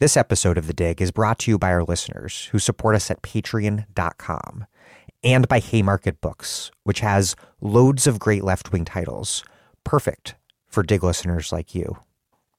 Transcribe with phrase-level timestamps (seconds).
[0.00, 3.10] This episode of The Dig is brought to you by our listeners who support us
[3.10, 4.64] at patreon.com
[5.24, 9.42] and by Haymarket Books, which has loads of great left wing titles,
[9.82, 10.36] perfect
[10.68, 11.98] for Dig listeners like you.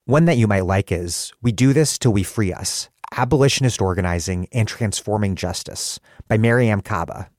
[0.03, 4.49] One that you might like is We Do This Till We Free Us Abolitionist Organizing
[4.51, 5.97] and Transforming Justice
[6.27, 7.29] by Mariame Kaba.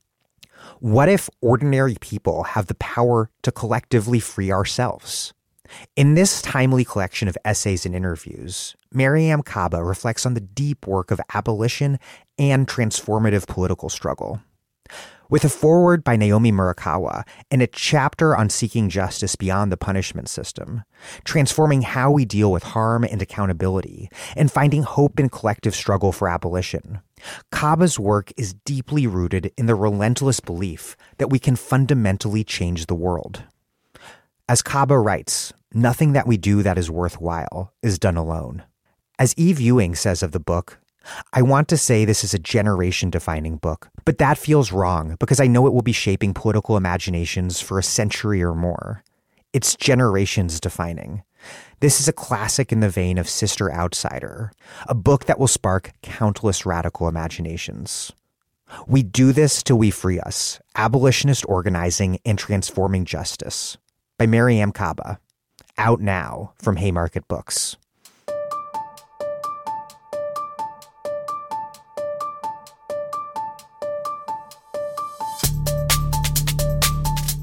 [0.79, 5.35] What if ordinary people have the power to collectively free ourselves?
[5.95, 11.11] In this timely collection of essays and interviews, Mariame Kaba reflects on the deep work
[11.11, 11.99] of abolition
[12.37, 14.41] and transformative political struggle.
[15.29, 20.27] With a foreword by Naomi Murakawa and a chapter on seeking justice beyond the punishment
[20.27, 20.83] system,
[21.23, 26.27] transforming how we deal with harm and accountability, and finding hope in collective struggle for
[26.27, 26.99] abolition,
[27.49, 32.95] Kaba's work is deeply rooted in the relentless belief that we can fundamentally change the
[32.95, 33.43] world.
[34.49, 38.63] As Kaba writes, nothing that we do that is worthwhile is done alone.
[39.19, 40.79] As Eve Ewing says of the book,
[41.33, 45.39] I want to say this is a generation defining book, but that feels wrong because
[45.39, 49.03] I know it will be shaping political imaginations for a century or more.
[49.53, 51.23] It's generations defining.
[51.79, 54.51] This is a classic in the vein of Sister Outsider,
[54.87, 58.11] a book that will spark countless radical imaginations.
[58.87, 63.77] We do this till we free us Abolitionist Organizing and Transforming Justice
[64.17, 65.19] by Mariame Kaba,
[65.77, 67.77] out now from Haymarket Books.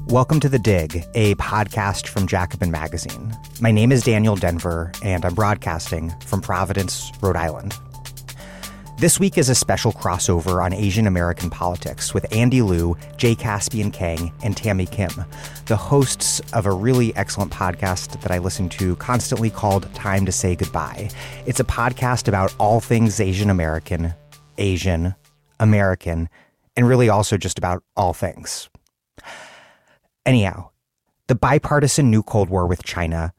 [0.07, 3.37] Welcome to The Dig, a podcast from Jacobin Magazine.
[3.61, 7.75] My name is Daniel Denvir, and I'm broadcasting from Providence, Rhode Island.
[8.99, 13.91] This week is a special crossover on Asian American politics with Andy Liu, Jay Caspian
[13.91, 15.23] Kang, and Tammy Kim,
[15.67, 20.33] the hosts of a really excellent podcast that I listen to constantly called Time to
[20.33, 21.11] Say Goodbye.
[21.45, 24.13] It's a podcast about all things Asian American,
[24.57, 25.15] Asian,
[25.61, 26.27] American,
[26.75, 28.69] and really also just about all things.
[30.25, 30.71] Anyhow,
[31.27, 33.31] the bipartisan new Cold War with China,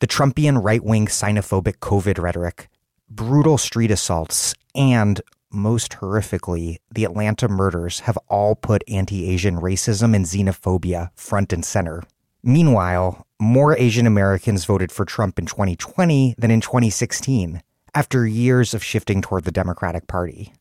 [0.00, 2.68] the Trumpian right wing xenophobic COVID rhetoric,
[3.10, 5.20] brutal street assaults, and
[5.50, 11.64] most horrifically, the Atlanta murders have all put anti Asian racism and xenophobia front and
[11.64, 12.02] center.
[12.42, 17.62] Meanwhile, more Asian Americans voted for Trump in 2020 than in 2016,
[17.94, 20.52] after years of shifting toward the Democratic Party.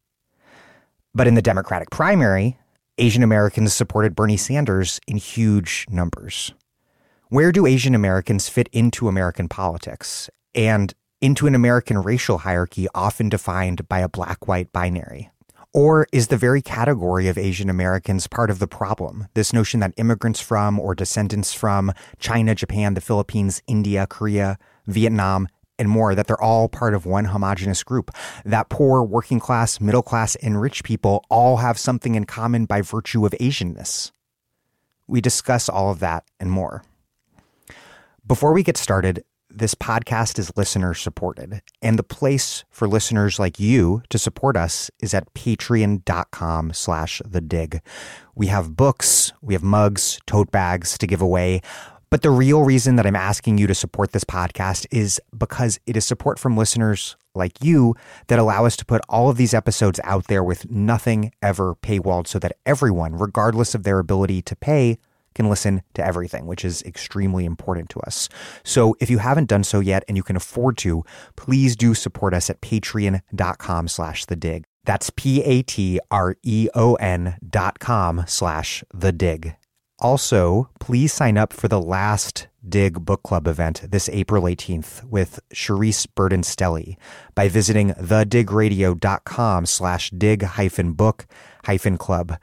[1.14, 2.58] But in the Democratic primary,
[2.98, 6.54] Asian Americans supported Bernie Sanders in huge numbers.
[7.30, 13.30] Where do Asian Americans fit into American politics and into an American racial hierarchy often
[13.30, 15.30] defined by a black white binary?
[15.74, 19.28] Or is the very category of Asian Americans part of the problem?
[19.34, 24.58] This notion that immigrants from or descendants from China, Japan, the Philippines, India, Korea,
[24.88, 25.48] Vietnam,
[25.80, 28.10] and more, that they're all part of one homogenous group.
[28.44, 32.82] That poor, working class, middle class, and rich people all have something in common by
[32.82, 34.12] virtue of Asianness.
[35.08, 36.84] We discuss all of that and more.
[38.26, 43.60] Before we get started, this podcast is listener supported, and the place for listeners like
[43.60, 47.82] you to support us is at patreon.com slash the dig.
[48.36, 51.62] We have books, we have mugs, tote bags to give away.
[52.10, 55.98] But the real reason that I'm asking you to support this podcast is because it
[55.98, 57.96] is support from listeners like you
[58.28, 62.28] that allow us to put all of these episodes out there with nothing ever paywalled
[62.28, 64.98] so that everyone, regardless of their ability to pay,
[65.38, 68.28] can listen to everything, which is extremely important to us.
[68.64, 71.06] So if you haven't done so yet and you can afford to,
[71.38, 74.66] please do support us at patreon.com slash the dig.
[74.84, 75.58] That's P-A-T-R-E-O-N
[77.50, 79.56] dot com slash the dig.
[80.00, 85.40] Also, please sign up for the last Dig Book Club event this April 18th with
[85.54, 86.98] Charisse Burden Stelly
[87.34, 91.26] by visiting thedigradio.com slash dig hyphen book
[91.66, 92.38] hyphen club.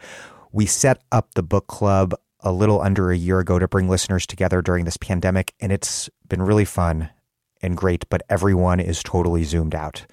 [0.53, 4.27] We set up the book club a little under a year ago to bring listeners
[4.27, 7.11] together during this pandemic, and it's been really fun
[7.63, 10.07] and great, but everyone is totally zoomed out.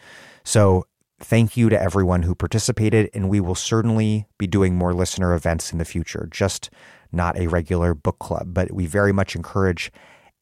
[0.43, 0.85] So
[1.19, 5.71] thank you to everyone who participated, and we will certainly be doing more listener events
[5.71, 6.27] in the future.
[6.31, 6.69] Just
[7.11, 9.91] not a regular book club, but we very much encourage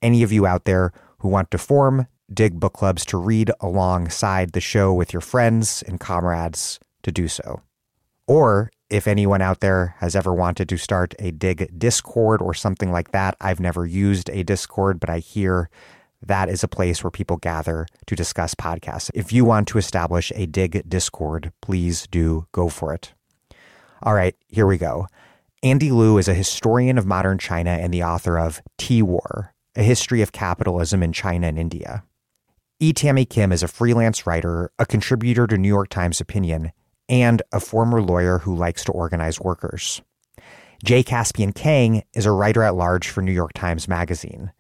[0.01, 4.51] any of you out there who want to form dig book clubs to read alongside
[4.51, 7.61] the show with your friends and comrades to do so.
[8.29, 12.91] Or if anyone out there has ever wanted to start a dig discord or something
[12.91, 15.67] like that, I've never used a discord, but I hear
[16.21, 19.09] that is a place where people gather to discuss podcasts.
[19.15, 23.13] If you want to establish a dig discord, please do go for it.
[24.03, 25.07] All right, here we go.
[25.63, 29.81] Andy Liu is a historian of modern China and the author of Tea War, A
[29.81, 32.03] History of Capitalism in China and India.
[32.79, 32.93] E.
[32.93, 36.71] Tammy Kim is a freelance writer, a contributor to New York Times Opinion,
[37.09, 40.01] and a former lawyer who likes to organize workers.
[40.83, 44.53] Jay Caspian Kang is a writer at large for New York Times Magazine.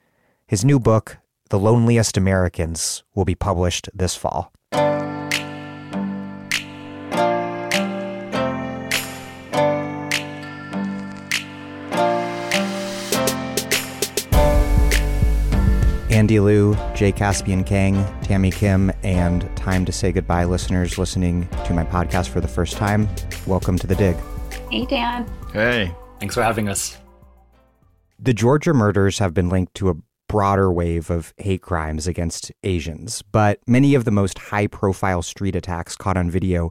[0.47, 1.17] His new book,
[1.49, 4.51] The Loneliest Americans, will be published this fall.
[16.19, 21.73] Andy Liu, Jay Caspian Kang, Tammy Kim, and time to say goodbye, listeners listening to
[21.73, 23.07] my podcast for the first time.
[23.47, 24.17] Welcome to The Dig.
[24.69, 25.25] Hey, Dan.
[25.53, 25.95] Hey.
[26.19, 26.97] Thanks for having us.
[28.19, 29.95] The Georgia murders have been linked to a
[30.27, 35.55] broader wave of hate crimes against Asians, but many of the most high profile street
[35.55, 36.69] attacks caught on video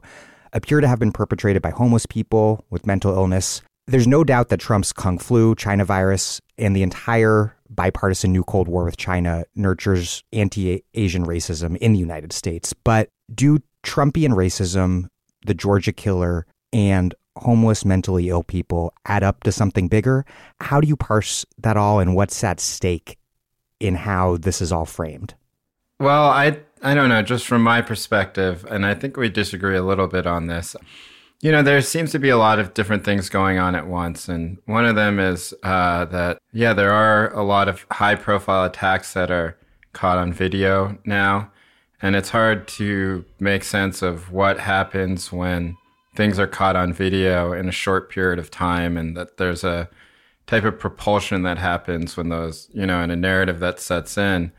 [0.53, 3.63] appear to have been perpetrated by homeless people with mental illness.
[3.87, 8.67] There's no doubt that Trump's Kung flu, China virus, and the entire bipartisan new Cold
[8.67, 12.73] War with China nurtures anti Asian racism in the United States.
[12.73, 15.07] But do Trumpian racism,
[15.45, 20.25] the Georgia killer, and homeless mentally ill people add up to something bigger?
[20.61, 23.17] How do you parse that all and what's at stake
[23.79, 25.35] in how this is all framed?
[25.99, 29.83] Well, I I don't know, just from my perspective, and I think we disagree a
[29.83, 30.75] little bit on this.
[31.41, 34.27] You know, there seems to be a lot of different things going on at once.
[34.27, 38.65] And one of them is uh, that, yeah, there are a lot of high profile
[38.65, 39.57] attacks that are
[39.93, 41.49] caught on video now.
[42.01, 45.77] And it's hard to make sense of what happens when
[46.15, 49.89] things are caught on video in a short period of time and that there's a
[50.47, 54.51] type of propulsion that happens when those, you know, in a narrative that sets in.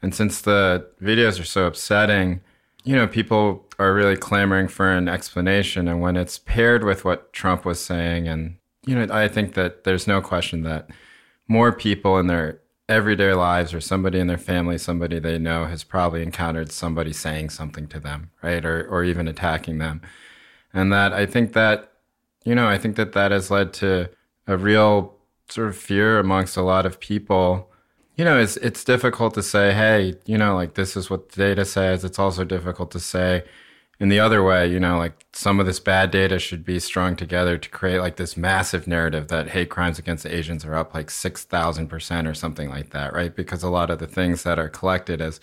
[0.00, 2.40] And since the videos are so upsetting,
[2.84, 5.88] you know, people are really clamoring for an explanation.
[5.88, 8.56] And when it's paired with what Trump was saying, and,
[8.86, 10.90] you know, I think that there's no question that
[11.48, 15.84] more people in their everyday lives or somebody in their family, somebody they know has
[15.84, 18.64] probably encountered somebody saying something to them, right?
[18.64, 20.02] Or, or even attacking them.
[20.72, 21.92] And that I think that,
[22.44, 24.10] you know, I think that that has led to
[24.46, 25.14] a real
[25.48, 27.70] sort of fear amongst a lot of people
[28.16, 31.36] you know, it's it's difficult to say, hey, you know, like this is what the
[31.36, 32.04] data says.
[32.04, 33.44] It's also difficult to say
[34.00, 37.16] in the other way, you know, like some of this bad data should be strung
[37.16, 41.08] together to create like this massive narrative that hate crimes against Asians are up like
[41.08, 43.34] 6,000% or something like that, right?
[43.34, 45.40] Because a lot of the things that are collected as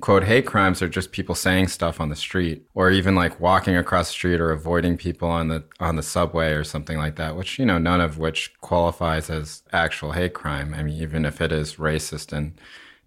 [0.00, 3.76] quote hate crimes are just people saying stuff on the street or even like walking
[3.76, 7.36] across the street or avoiding people on the on the subway or something like that
[7.36, 11.40] which you know none of which qualifies as actual hate crime i mean even if
[11.40, 12.58] it is racist and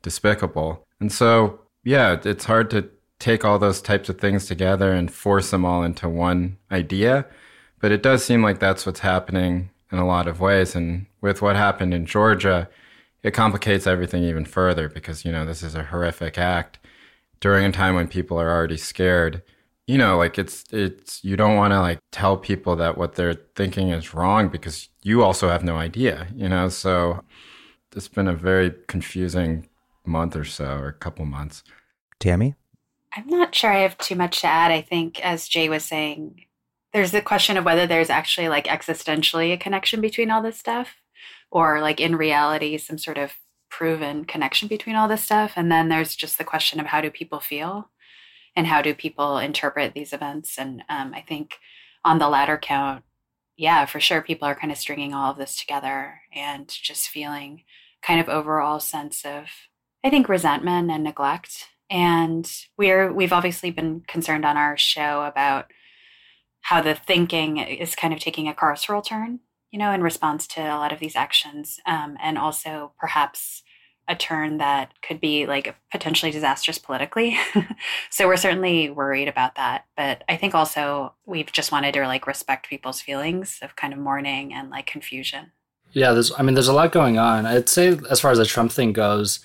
[0.03, 2.87] despicable and so yeah it's hard to
[3.23, 7.25] take all those types of things together and force them all into one idea.
[7.79, 10.75] But it does seem like that's what's happening in a lot of ways.
[10.75, 12.69] And with what happened in georgia
[13.23, 16.77] it complicates everything even further because you know this is a horrific act
[17.39, 19.41] during a time when people are already scared.
[19.87, 23.39] You know like it's it's you don't want to like tell people that what they're
[23.55, 26.69] thinking is wrong because you also have no idea you know?
[26.69, 27.23] So
[27.95, 29.67] it's been a very confusing
[30.05, 31.63] month or so or a couple months.
[32.19, 32.55] Tammy
[33.15, 34.71] i'm not sure i have too much to add.
[34.71, 36.45] I think as jay was saying
[36.93, 40.95] there's the question of whether there's actually like existentially a connection between all this stuff
[41.51, 43.33] or like in reality some sort of
[43.69, 45.53] proven connection between all this stuff.
[45.55, 47.89] And then there's just the question of how do people feel
[48.55, 50.59] and how do people interpret these events.
[50.59, 51.57] And um, i think
[52.05, 53.03] on the latter count
[53.57, 57.63] yeah for sure people are kind of stringing all of this together and just feeling
[58.01, 59.45] kind of overall sense of
[60.03, 65.71] i think resentment and neglect and we're we've obviously been concerned on our show about
[66.61, 69.39] how the thinking is kind of taking a carceral turn
[69.73, 73.63] you know, in response to a lot of these actions, um, and also perhaps
[74.07, 77.35] a turn that could be like potentially disastrous politically.
[78.11, 79.85] so we're certainly worried about that.
[79.97, 83.99] But I think also we've just wanted to like respect people's feelings of kind of
[83.99, 85.51] mourning and like confusion.
[85.91, 87.47] Yeah, there's I mean there's a lot going on.
[87.47, 89.39] I'd say as far as the Trump thing goes,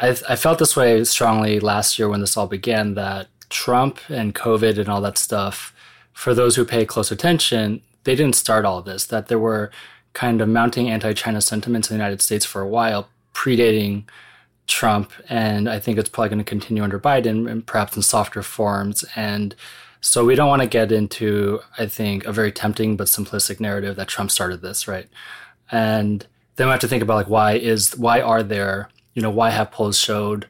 [0.00, 4.34] I I felt this way strongly last year when this all began that Trump and
[4.34, 5.74] COVID and all that stuff
[6.12, 9.70] for those who pay close attention, they didn't start all this, that there were
[10.12, 14.04] kind of mounting anti China sentiments in the United States for a while, predating
[14.66, 15.12] Trump.
[15.28, 19.04] And I think it's probably going to continue under Biden and perhaps in softer forms.
[19.16, 19.54] And
[20.00, 23.96] so we don't want to get into, I think, a very tempting but simplistic narrative
[23.96, 25.08] that Trump started this, right?
[25.70, 29.30] And then we have to think about like why is why are there, you know,
[29.30, 30.46] why have polls showed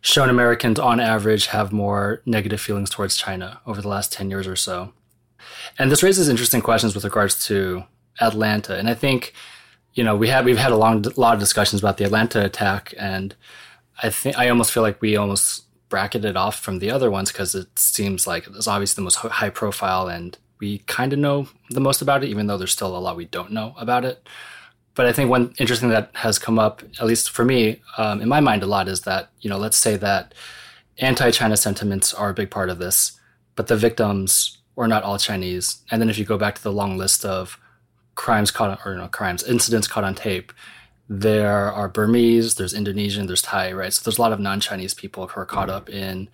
[0.00, 4.46] shown Americans on average have more negative feelings towards China over the last 10 years
[4.46, 4.92] or so?
[5.78, 7.84] And this raises interesting questions with regards to
[8.20, 8.76] Atlanta.
[8.76, 9.34] And I think,
[9.94, 12.94] you know, we had we've had a long lot of discussions about the Atlanta attack,
[12.98, 13.34] and
[14.02, 17.54] I think I almost feel like we almost bracketed off from the other ones because
[17.54, 21.80] it seems like it's obviously the most high profile and we kind of know the
[21.80, 24.26] most about it, even though there's still a lot we don't know about it.
[24.96, 28.28] But I think one interesting that has come up, at least for me, um, in
[28.28, 30.34] my mind a lot, is that, you know, let's say that
[30.98, 33.12] anti China sentiments are a big part of this,
[33.54, 35.82] but the victims were not all Chinese.
[35.90, 37.60] And then if you go back to the long list of
[38.14, 40.52] crimes caught, or no, crimes, incidents caught on tape,
[41.08, 43.92] there are Burmese, there's Indonesian, there's Thai, right?
[43.92, 46.30] So there's a lot of non Chinese people who are caught up in,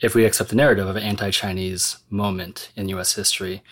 [0.00, 3.62] if we accept the narrative of an anti Chinese moment in US history.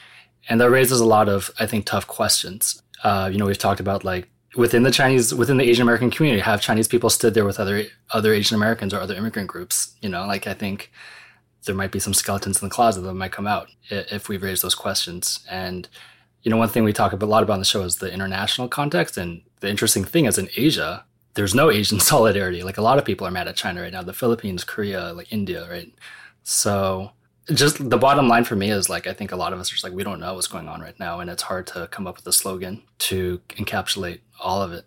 [0.49, 2.82] And that raises a lot of, I think, tough questions.
[3.02, 6.42] Uh, you know, we've talked about like within the Chinese, within the Asian American community,
[6.42, 9.94] have Chinese people stood there with other other Asian Americans or other immigrant groups?
[10.00, 10.90] You know, like I think
[11.64, 14.62] there might be some skeletons in the closet that might come out if we raise
[14.62, 15.44] those questions.
[15.50, 15.88] And
[16.42, 18.68] you know, one thing we talk a lot about on the show is the international
[18.68, 19.16] context.
[19.16, 21.04] And the interesting thing is in Asia,
[21.35, 22.62] there's no Asian solidarity.
[22.62, 24.02] Like a lot of people are mad at China right now.
[24.02, 25.92] The Philippines, Korea, like India, right?
[26.42, 27.12] So
[27.50, 29.75] just the bottom line for me is like I think a lot of us are
[29.75, 32.06] just like we don't know what's going on right now, and it's hard to come
[32.06, 34.84] up with a slogan to encapsulate all of it.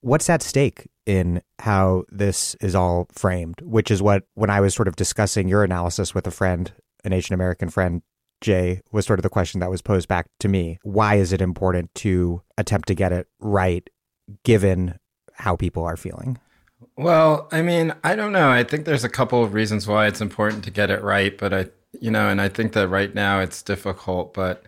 [0.00, 3.60] What's at stake in how this is all framed?
[3.62, 6.72] Which is what when I was sort of discussing your analysis with a friend,
[7.04, 8.02] an Asian American friend,
[8.40, 10.78] Jay, was sort of the question that was posed back to me.
[10.82, 13.88] Why is it important to attempt to get it right,
[14.44, 14.98] given
[15.32, 16.38] how people are feeling?
[16.96, 18.50] Well, I mean, I don't know.
[18.50, 21.54] I think there's a couple of reasons why it's important to get it right, but
[21.54, 21.66] I
[22.00, 24.64] you know, and I think that right now it's difficult, but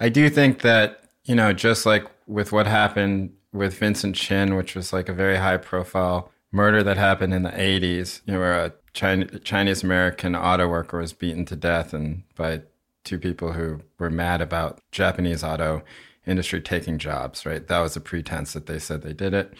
[0.00, 4.74] I do think that, you know, just like with what happened with Vincent Chin, which
[4.74, 8.64] was like a very high profile murder that happened in the 80s, you know, where
[8.64, 12.62] a Chinese American auto worker was beaten to death and by
[13.04, 15.82] two people who were mad about Japanese auto
[16.26, 17.66] industry taking jobs, right?
[17.68, 19.54] That was a pretense that they said they did it.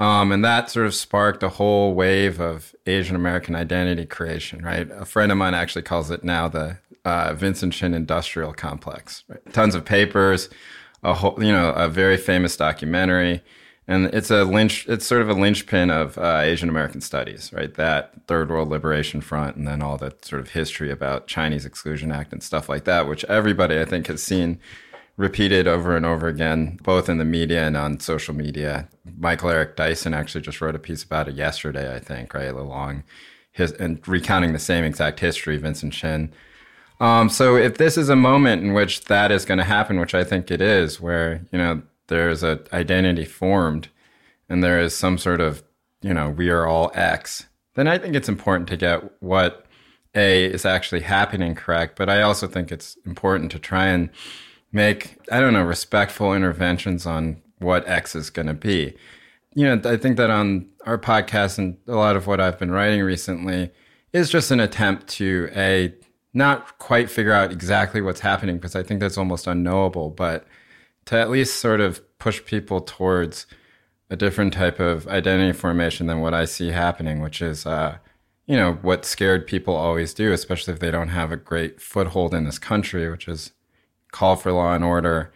[0.00, 4.88] Um, and that sort of sparked a whole wave of Asian American identity creation, right?
[4.92, 9.24] A friend of mine actually calls it now the uh, Vincent Chin Industrial Complex.
[9.28, 9.52] Right?
[9.52, 10.48] Tons of papers,
[11.02, 13.42] a whole, you know, a very famous documentary,
[13.88, 14.86] and it's a lynch.
[14.88, 17.74] It's sort of a linchpin of uh, Asian American studies, right?
[17.74, 22.12] That Third World Liberation Front, and then all that sort of history about Chinese Exclusion
[22.12, 24.60] Act and stuff like that, which everybody I think has seen
[25.18, 28.88] repeated over and over again, both in the media and on social media.
[29.18, 32.48] Michael Eric Dyson actually just wrote a piece about it yesterday, I think, right?
[32.48, 33.02] Along
[33.50, 36.32] his and recounting the same exact history, Vincent Chin.
[37.00, 40.14] Um, so if this is a moment in which that is going to happen, which
[40.14, 43.88] I think it is, where you know there's a identity formed,
[44.48, 45.64] and there is some sort of
[46.00, 49.66] you know we are all X, then I think it's important to get what
[50.14, 51.96] a is actually happening correct.
[51.96, 54.10] But I also think it's important to try and
[54.72, 58.94] make, I don't know, respectful interventions on what X is going to be.
[59.54, 62.70] You know, I think that on our podcast and a lot of what I've been
[62.70, 63.70] writing recently
[64.12, 65.94] is just an attempt to a
[66.34, 70.46] not quite figure out exactly what's happening because I think that's almost unknowable, but
[71.06, 73.46] to at least sort of push people towards
[74.10, 77.98] a different type of identity formation than what I see happening, which is, uh,
[78.46, 82.34] you know, what scared people always do, especially if they don't have a great foothold
[82.34, 83.52] in this country, which is
[84.12, 85.32] call for law and order,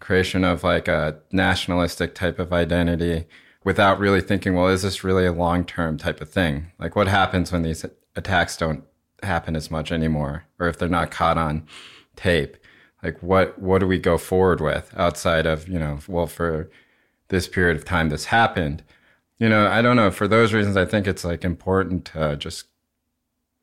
[0.00, 3.26] creation of like a nationalistic type of identity
[3.64, 6.70] without really thinking, well, is this really a long term type of thing?
[6.78, 8.84] Like, what happens when these attacks don't
[9.22, 11.66] happen as much anymore, or if they're not caught on
[12.14, 12.56] tape?
[13.02, 16.70] Like, what what do we go forward with outside of you know, well, for
[17.28, 18.82] this period of time, this happened.
[19.38, 20.10] You know, I don't know.
[20.10, 22.66] For those reasons, I think it's like important to just,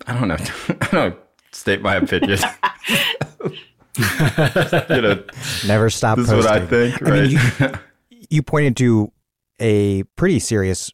[0.06, 0.38] I don't know,
[0.82, 1.16] I don't
[1.52, 2.40] state my opinion.
[3.98, 5.24] you know,
[5.68, 6.18] never stop.
[6.18, 6.40] This posting.
[6.40, 7.02] is what I think.
[7.02, 7.14] Right?
[7.14, 7.32] I mean,
[8.10, 9.12] you, you pointed to
[9.60, 10.92] a pretty serious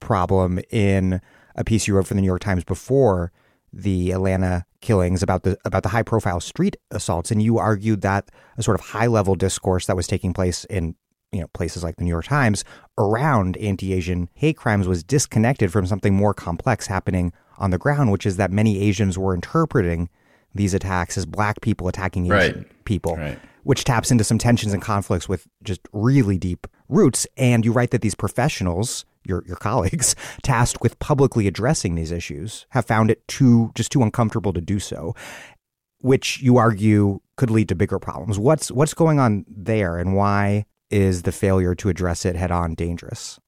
[0.00, 1.20] problem in
[1.56, 3.32] a piece you wrote for the New York Times before
[3.72, 8.30] the Atlanta killings about the about the high profile street assaults, and you argued that
[8.58, 10.94] a sort of high level discourse that was taking place in
[11.30, 12.64] you know places like the New York Times
[12.98, 18.26] around anti-Asian hate crimes was disconnected from something more complex happening on the ground, which
[18.26, 20.10] is that many Asians were interpreting
[20.54, 22.84] these attacks as black people attacking Asian right.
[22.84, 23.38] people, right.
[23.64, 27.26] which taps into some tensions and conflicts with just really deep roots.
[27.36, 32.66] And you write that these professionals, your your colleagues, tasked with publicly addressing these issues,
[32.70, 35.14] have found it too just too uncomfortable to do so,
[35.98, 38.38] which you argue could lead to bigger problems.
[38.38, 42.74] What's what's going on there, and why is the failure to address it head on
[42.74, 43.40] dangerous?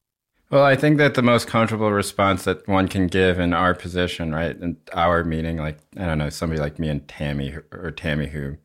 [0.51, 4.33] Well, I think that the most comfortable response that one can give in our position,
[4.33, 8.27] right, in our meeting, like I don't know, somebody like me and Tammy or Tammy
[8.27, 8.57] who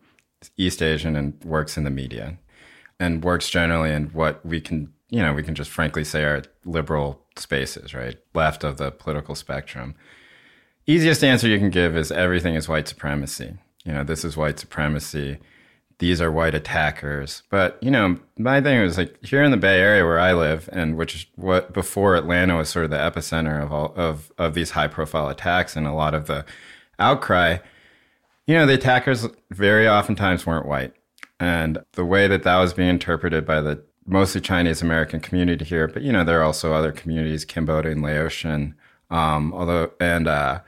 [0.41, 2.37] is East Asian and works in the media
[2.99, 6.43] and works generally in what we can, you know, we can just frankly say are
[6.65, 9.95] liberal spaces, right, left of the political spectrum,
[10.85, 13.53] easiest answer you can give is everything is white supremacy.
[13.85, 15.37] You know, this is white supremacy.
[15.99, 17.43] These are white attackers.
[17.49, 20.69] But, you know, my thing was like here in the Bay Area where I live,
[20.71, 24.71] and which what before Atlanta was sort of the epicenter of all of, of these
[24.71, 26.45] high profile attacks and a lot of the
[26.99, 27.57] outcry,
[28.47, 30.93] you know, the attackers very oftentimes weren't white.
[31.39, 35.87] And the way that that was being interpreted by the mostly Chinese American community here,
[35.87, 38.73] but you know, there are also other communities, Cambodia and Laotian,
[39.11, 40.61] um, although, and, uh,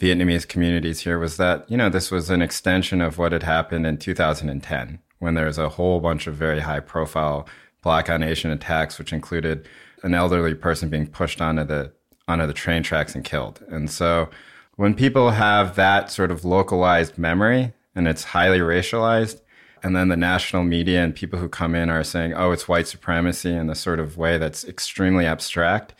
[0.00, 3.86] Vietnamese communities here was that, you know, this was an extension of what had happened
[3.86, 7.48] in 2010 when there was a whole bunch of very high profile
[7.82, 9.68] black on Asian attacks, which included
[10.04, 11.92] an elderly person being pushed onto the,
[12.28, 13.60] onto the train tracks and killed.
[13.68, 14.30] And so
[14.76, 19.40] when people have that sort of localized memory and it's highly racialized,
[19.82, 22.86] and then the national media and people who come in are saying, oh, it's white
[22.86, 25.94] supremacy in the sort of way that's extremely abstract.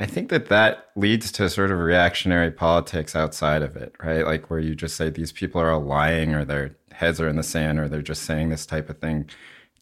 [0.00, 4.24] I think that that leads to sort of reactionary politics outside of it, right?
[4.24, 7.36] Like where you just say these people are all lying or their heads are in
[7.36, 9.28] the sand or they're just saying this type of thing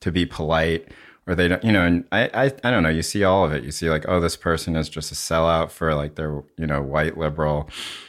[0.00, 0.88] to be polite
[1.28, 3.52] or they don't, you know, and I, I, I don't know, you see all of
[3.52, 3.62] it.
[3.62, 6.82] You see like, oh, this person is just a sellout for like their, you know,
[6.82, 7.68] white liberal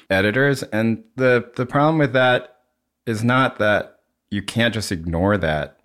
[0.10, 0.64] editors.
[0.64, 2.58] And the, the problem with that
[3.06, 4.00] is not that
[4.32, 5.79] you can't just ignore that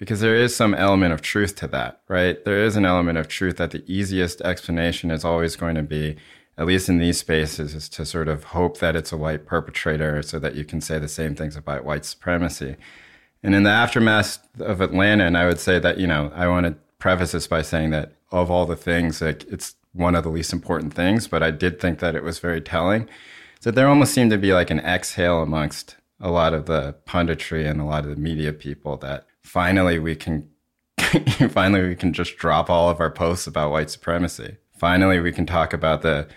[0.00, 2.42] because there is some element of truth to that, right?
[2.46, 6.16] There is an element of truth that the easiest explanation is always going to be,
[6.56, 10.22] at least in these spaces, is to sort of hope that it's a white perpetrator
[10.22, 12.76] so that you can say the same things about white supremacy.
[13.42, 16.64] And in the aftermath of Atlanta, and I would say that, you know, I want
[16.64, 20.30] to preface this by saying that of all the things, like it's one of the
[20.30, 23.06] least important things, but I did think that it was very telling.
[23.60, 27.68] So there almost seemed to be like an exhale amongst a lot of the punditry
[27.68, 30.48] and a lot of the media people that finally we can
[31.50, 34.56] finally we can just drop all of our posts about white supremacy.
[34.76, 36.28] Finally we can talk about the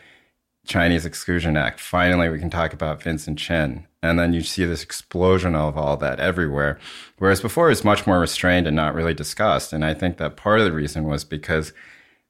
[0.65, 1.79] Chinese Exclusion Act.
[1.79, 3.87] Finally we can talk about Vincent Chin.
[4.01, 6.77] And then you see this explosion of all that everywhere.
[7.17, 9.71] Whereas before it was much more restrained and not really discussed.
[9.71, 11.71] And I think that part of the reason was because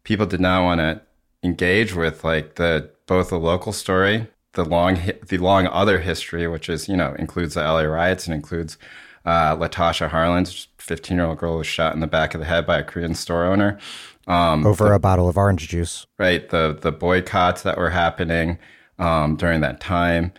[0.04, 1.02] people did not want to
[1.44, 6.70] engage with like the both the local story, the long the long other history, which
[6.70, 8.78] is you know includes the LA riots and includes
[9.26, 12.66] uh, Latasha Harlins, 15 year old girl was shot in the back of the head
[12.66, 13.80] by a Korean store owner.
[14.28, 16.06] Um, Over the, a bottle of orange juice.
[16.18, 16.50] Right.
[16.50, 18.58] The, the boycotts that were happening
[19.00, 20.34] um, during that time.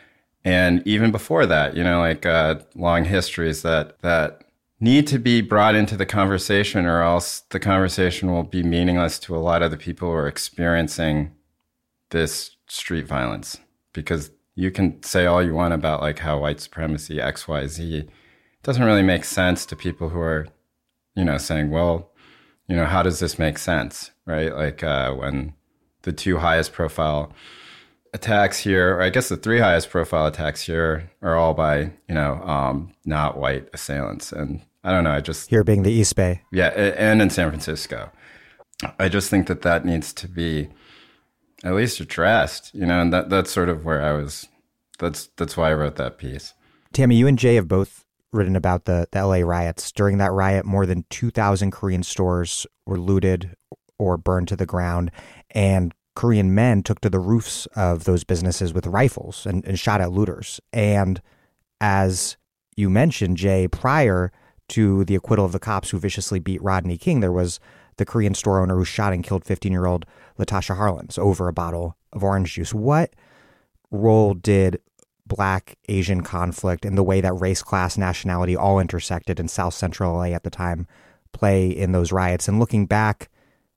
[0.44, 4.42] And even before that, you know, like uh, long histories that, that
[4.80, 9.34] need to be brought into the conversation, or else the conversation will be meaningless to
[9.34, 11.32] a lot of the people who are experiencing
[12.10, 13.58] this street violence.
[13.94, 18.08] Because you can say all you want about like how white supremacy, X, Y, Z
[18.64, 20.48] doesn't really make sense to people who are,
[21.14, 22.11] you know, saying, well,
[22.66, 24.55] you know, how does this make sense, right?
[24.55, 25.55] Like uh, when
[26.03, 27.33] the two highest profile
[28.14, 32.14] attacks here, or I guess the three highest profile attacks here are all by, you
[32.14, 34.33] know, um, not white assailants.
[34.33, 35.50] And I don't know, I just.
[35.50, 36.42] Here being the East Bay.
[36.50, 38.11] Yeah, and in San Francisco.
[38.98, 40.68] I just think that that needs to be
[41.62, 44.48] at least addressed, you know, and that, that's sort of where I was.
[44.98, 46.55] That's that's why I wrote that piece.
[46.92, 48.03] Tammy, you and Jay have both
[48.34, 49.92] written about the, the LA riots.
[49.92, 53.54] During that riot, more than 2,000 Korean stores were looted
[53.98, 55.10] or burned to the ground,
[55.50, 60.00] and Korean men took to the roofs of those businesses with rifles and, and shot
[60.00, 60.60] at looters.
[60.72, 61.20] And
[61.80, 62.36] as
[62.76, 64.32] you mentioned, Jay, prior
[64.68, 67.60] to the acquittal of the cops who viciously beat Rodney King, there was
[67.96, 70.06] the Korean store owner who shot and killed 15 year old
[70.38, 72.74] Latasha Harlins over a bottle of orange juice.
[72.74, 73.14] What
[73.90, 74.80] role did
[75.26, 80.14] black Asian conflict and the way that race, class, nationality all intersected in South Central
[80.14, 80.87] LA at the time
[81.32, 82.48] play in those riots.
[82.48, 83.28] And looking back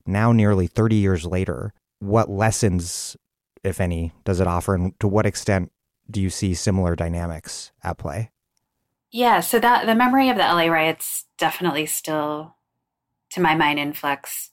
[0.05, 3.17] now, nearly 30 years later, what lessons,
[3.63, 4.75] if any, does it offer?
[4.75, 5.71] And to what extent
[6.10, 8.31] do you see similar dynamics at play?
[9.12, 12.55] Yeah, so that the memory of the LA riots definitely still,
[13.31, 14.51] to my mind, influx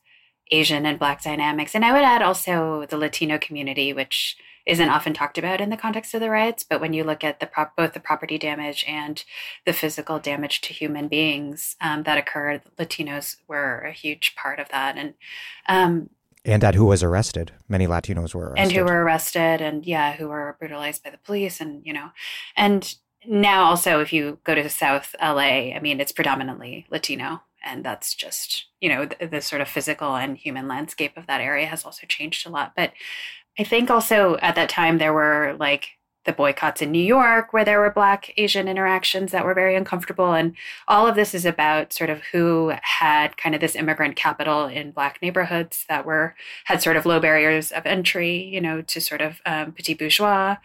[0.51, 1.75] Asian and Black dynamics.
[1.75, 5.77] And I would add also the Latino community, which isn't often talked about in the
[5.77, 6.65] context of the riots.
[6.65, 9.23] But when you look at the prop, both the property damage and
[9.67, 14.69] the physical damage to human beings um, that occurred, Latinos were a huge part of
[14.71, 14.97] that.
[14.97, 15.15] And
[15.69, 16.11] um,
[16.47, 17.53] and at who was arrested.
[17.69, 18.63] Many Latinos were arrested.
[18.63, 22.11] And who were arrested and yeah, who were brutalized by the police and you know.
[22.57, 22.95] And
[23.27, 28.15] now also if you go to South LA, I mean it's predominantly Latino and that's
[28.15, 31.85] just you know the, the, sort of physical and human landscape of that area has
[31.85, 32.93] also changed a lot but
[33.59, 35.91] I think also at that time there were like
[36.25, 40.33] the boycotts in New York, where there were Black Asian interactions that were very uncomfortable.
[40.33, 40.55] And
[40.89, 44.91] all of this is about sort of who had kind of this immigrant capital in
[44.91, 49.21] Black neighborhoods that were, had sort of low barriers of entry, you know, to sort
[49.21, 50.57] of um, petit bourgeois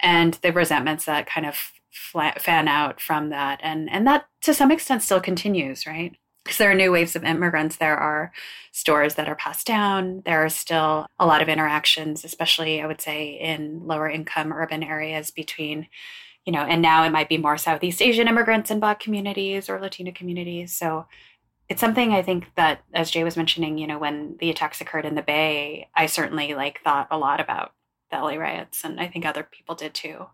[0.00, 3.58] and the resentments that kind of fan out from that.
[3.62, 6.16] And, and that to some extent still continues, right?
[6.48, 7.76] Because there are new waves of immigrants.
[7.76, 8.32] There are
[8.72, 10.22] stores that are passed down.
[10.24, 14.82] There are still a lot of interactions, especially I would say in lower income urban
[14.82, 15.88] areas between,
[16.46, 19.78] you know, and now it might be more Southeast Asian immigrants in Black communities or
[19.78, 20.72] Latino communities.
[20.72, 21.06] So
[21.68, 25.04] it's something I think that, as Jay was mentioning, you know, when the attacks occurred
[25.04, 27.74] in the Bay, I certainly like thought a lot about
[28.10, 30.28] the LA riots, and I think other people did too.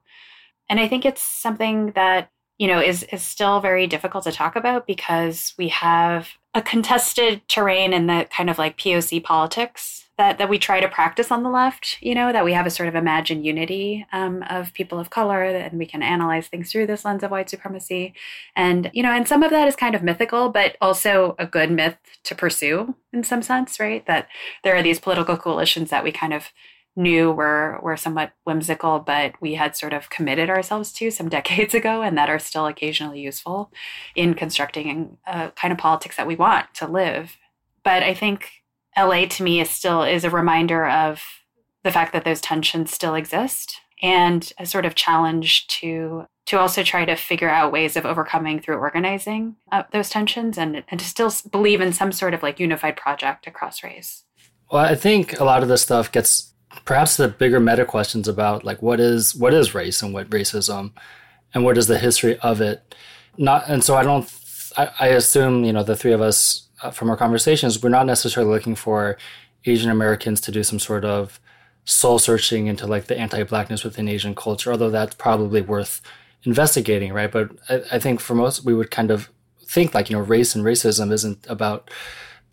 [0.68, 4.56] And I think it's something that you know is is still very difficult to talk
[4.56, 10.38] about because we have a contested terrain in the kind of like POC politics that
[10.38, 11.98] that we try to practice on the left.
[12.00, 15.42] You know that we have a sort of imagined unity um, of people of color,
[15.42, 18.14] and we can analyze things through this lens of white supremacy.
[18.54, 21.70] And you know, and some of that is kind of mythical, but also a good
[21.70, 24.06] myth to pursue in some sense, right?
[24.06, 24.28] That
[24.62, 26.52] there are these political coalitions that we kind of
[26.96, 31.74] knew were were somewhat whimsical, but we had sort of committed ourselves to some decades
[31.74, 33.70] ago, and that are still occasionally useful
[34.14, 37.36] in constructing a kind of politics that we want to live.
[37.82, 38.62] But I think
[38.96, 41.22] LA to me is still is a reminder of
[41.82, 46.82] the fact that those tensions still exist and a sort of challenge to to also
[46.82, 51.06] try to figure out ways of overcoming through organizing uh, those tensions and, and to
[51.06, 54.24] still believe in some sort of like unified project across race.
[54.70, 56.53] Well, I think a lot of this stuff gets
[56.84, 60.92] perhaps the bigger meta questions about like what is what is race and what racism
[61.52, 62.94] and what is the history of it?
[63.36, 64.32] Not and so i don't
[64.76, 68.06] i, I assume you know the three of us uh, from our conversations we're not
[68.06, 69.18] necessarily looking for
[69.64, 71.40] asian americans to do some sort of
[71.84, 76.00] soul searching into like the anti-blackness within asian culture although that's probably worth
[76.44, 77.30] investigating right?
[77.30, 79.30] But I, I think for most we would kind of
[79.66, 81.90] think like you know race and racism isn't about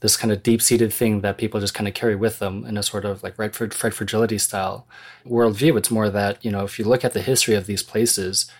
[0.01, 2.75] this kind of deep seated thing that people just kind of carry with them in
[2.75, 4.87] a sort of like Redford, Fred Fragility style
[5.25, 5.77] worldview.
[5.77, 8.51] It's more that, you know, if you look at the history of these places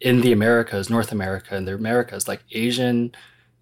[0.00, 3.12] in the Americas, North America and the Americas, like Asian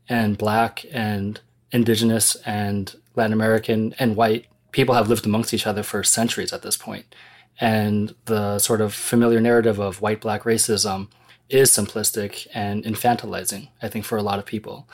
[0.08, 1.40] and Black and
[1.70, 6.62] Indigenous and Latin American and white people have lived amongst each other for centuries at
[6.62, 7.14] this point.
[7.58, 11.08] And the sort of familiar narrative of white Black racism
[11.48, 14.86] is simplistic and infantilizing, I think, for a lot of people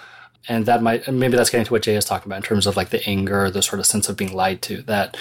[0.46, 2.77] and that might maybe that's getting to what Jay is talking about in terms of
[2.77, 4.83] like the anger, the sort of sense of being lied to.
[4.83, 5.16] That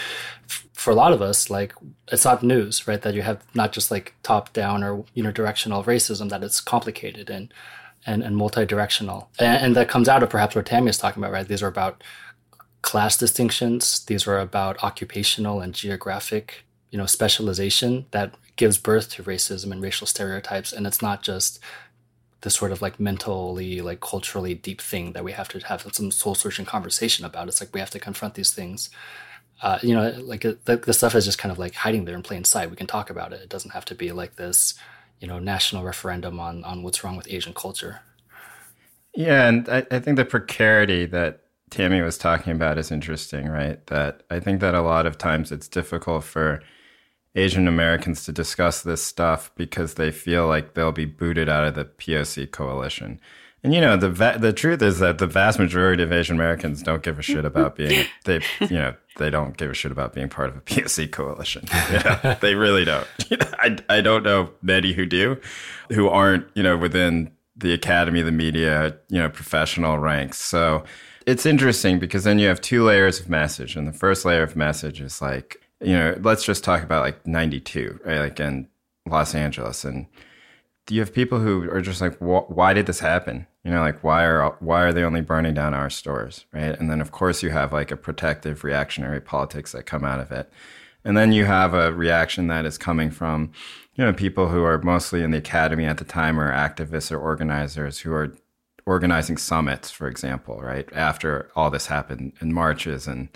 [0.46, 1.74] f- for a lot of us, like
[2.12, 3.02] it's not news, right?
[3.02, 7.54] That you have not just like top down or unidirectional racism, that it's complicated and
[8.06, 11.34] and, and multi-directional, and, and that comes out of perhaps what Tammy is talking about,
[11.34, 11.48] right?
[11.48, 12.04] These are about
[12.82, 14.06] class distinctions.
[14.06, 19.82] These are about occupational and geographic, you know, specialization that gives birth to racism and
[19.82, 21.60] racial stereotypes, and it's not just
[22.42, 26.12] this sort of like mentally like culturally deep thing that we have to have some
[26.12, 27.48] soul searching conversation about.
[27.48, 28.90] It's like we have to confront these things.
[29.60, 32.24] Uh, you know like the, the stuff is just kind of like hiding there in
[32.24, 32.70] plain sight.
[32.70, 33.42] We can talk about it.
[33.42, 34.76] It doesn't have to be like this
[35.20, 38.02] you know national referendum on on what's wrong with asian culture.
[39.14, 43.86] Yeah and i, I think the precarity that tammy was talking about is interesting right?
[43.88, 46.62] That i think that a lot of times it's difficult for
[47.38, 51.76] Asian Americans to discuss this stuff because they feel like they'll be booted out of
[51.76, 53.22] the POC coalition.
[53.64, 56.82] And you know the va- the truth is that the vast majority of Asian Americans
[56.84, 60.14] don't give a shit about being they you know they don't give a shit about
[60.14, 61.66] being part of a POC coalition.
[62.42, 63.08] They really don't.
[63.60, 65.40] I I don't know many who do,
[65.92, 70.38] who aren't you know within the academy, the media, you know, professional ranks.
[70.38, 70.84] So
[71.26, 74.56] it's interesting because then you have two layers of message, and the first layer of
[74.56, 78.20] message is like you know, let's just talk about like 92, right?
[78.20, 78.68] Like in
[79.06, 79.86] Los Angeles.
[79.86, 80.08] And
[80.90, 83.48] you have people who are just like, why did this happen?
[83.64, 86.78] You know, like why are why are they only burning down our stores, right?
[86.80, 90.32] And then of course you have like a protective reactionary politics that come out of
[90.32, 90.50] it.
[91.04, 93.52] And then you have a reaction that is coming from,
[93.96, 97.20] you know, people who are mostly in the academy at the time or activists or
[97.20, 98.36] organizers who are
[98.86, 100.90] organizing summits, for example, right?
[100.94, 103.30] After all this happened in marches and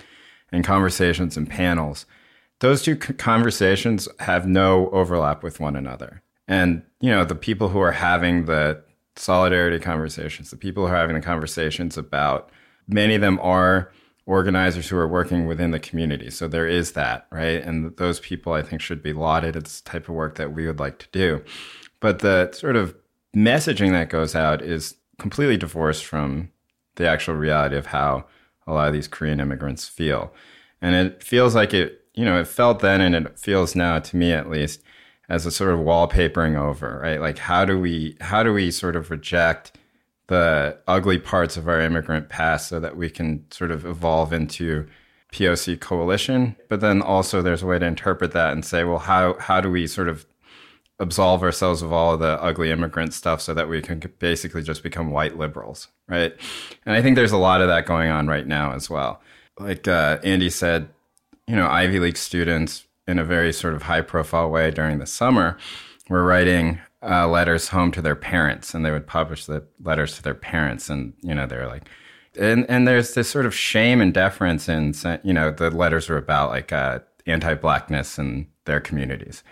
[0.54, 2.06] and conversations and panels
[2.62, 6.22] those two conversations have no overlap with one another.
[6.48, 8.82] And, you know, the people who are having the
[9.16, 12.50] solidarity conversations, the people who are having the conversations about
[12.88, 13.92] many of them are
[14.28, 16.30] organizers who are working within the community.
[16.30, 17.64] So there is that, right?
[17.64, 19.56] And those people I think should be lauded.
[19.56, 21.44] It's the type of work that we would like to do.
[22.00, 22.96] But the sort of
[23.36, 26.52] messaging that goes out is completely divorced from
[26.96, 28.26] the actual reality of how
[28.68, 30.32] a lot of these Korean immigrants feel.
[30.80, 34.18] And it feels like it you know, it felt then and it feels now to
[34.18, 34.82] me at least
[35.30, 37.22] as a sort of wallpapering over, right?
[37.22, 39.78] Like how do we how do we sort of reject
[40.28, 44.88] the ugly parts of our immigrant past so that we can sort of evolve into
[45.32, 46.56] POC coalition?
[46.68, 49.72] But then also there's a way to interpret that and say, well, how how do
[49.72, 50.26] we sort of
[51.00, 54.84] absolve ourselves of all of the ugly immigrant stuff so that we can basically just
[54.84, 56.34] become white liberals, right?
[56.86, 59.22] And I think there's a lot of that going on right now as well.
[59.58, 60.90] Like uh, Andy said,
[61.48, 65.06] you know, Ivy League students in a very sort of high profile way during the
[65.06, 65.58] summer
[66.10, 70.22] were writing uh, letters home to their parents and they would publish the letters to
[70.22, 71.90] their parents and you know they're like
[72.40, 76.18] and and there's this sort of shame and deference in you know the letters were
[76.18, 79.44] about like uh, anti-blackness in their communities.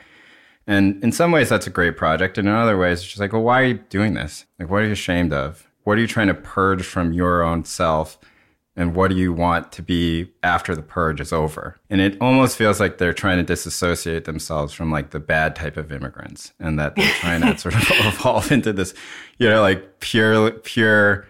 [0.67, 2.37] And in some ways that's a great project.
[2.37, 4.45] And in other ways it's just like well why are you doing this?
[4.59, 5.67] Like what are you ashamed of?
[5.83, 8.19] What are you trying to purge from your own self
[8.79, 11.77] and what do you want to be after the purge is over.
[11.89, 15.75] And it almost feels like they're trying to disassociate themselves from like the bad type
[15.75, 18.93] of immigrants and that they're trying to sort of evolve into this
[19.37, 21.27] you know like pure pure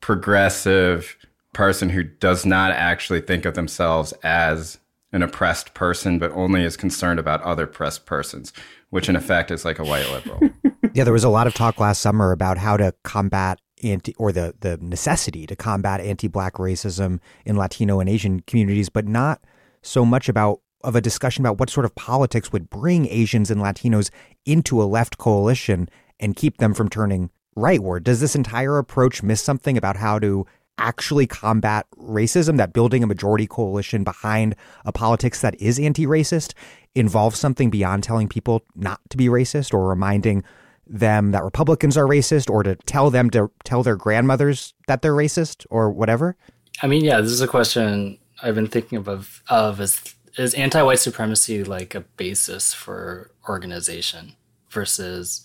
[0.00, 1.16] progressive
[1.52, 4.78] person who does not actually think of themselves as
[5.12, 8.52] an oppressed person but only is concerned about other oppressed persons
[8.88, 10.40] which in effect is like a white liberal.
[10.92, 14.32] Yeah there was a lot of talk last summer about how to combat anti or
[14.32, 19.42] the the necessity to combat anti-black racism in Latino and Asian communities, but not
[19.82, 23.60] so much about of a discussion about what sort of politics would bring Asians and
[23.60, 24.10] Latinos
[24.46, 25.88] into a left coalition
[26.18, 28.04] and keep them from turning rightward.
[28.04, 30.46] Does this entire approach miss something about how to
[30.78, 32.56] actually combat racism?
[32.56, 36.54] That building a majority coalition behind a politics that is anti-racist
[36.94, 40.42] involves something beyond telling people not to be racist or reminding
[40.90, 45.14] them that Republicans are racist or to tell them to tell their grandmothers that they're
[45.14, 46.36] racist or whatever?
[46.82, 50.98] I mean, yeah, this is a question I've been thinking of of is is anti-white
[50.98, 54.36] supremacy like a basis for organization
[54.70, 55.44] versus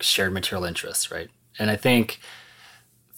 [0.00, 1.30] shared material interests, right?
[1.58, 2.20] And I think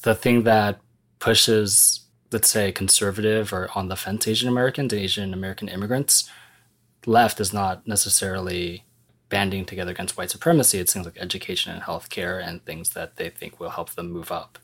[0.03, 0.81] the thing that
[1.19, 2.01] pushes,
[2.33, 6.29] let's say, conservative or on the fence Asian Americans Asian American immigrants
[7.07, 8.85] left is not necessarily
[9.31, 10.79] banding together against white supremacy.
[10.79, 14.31] It's things like education and healthcare and things that they think will help them move
[14.31, 14.59] up.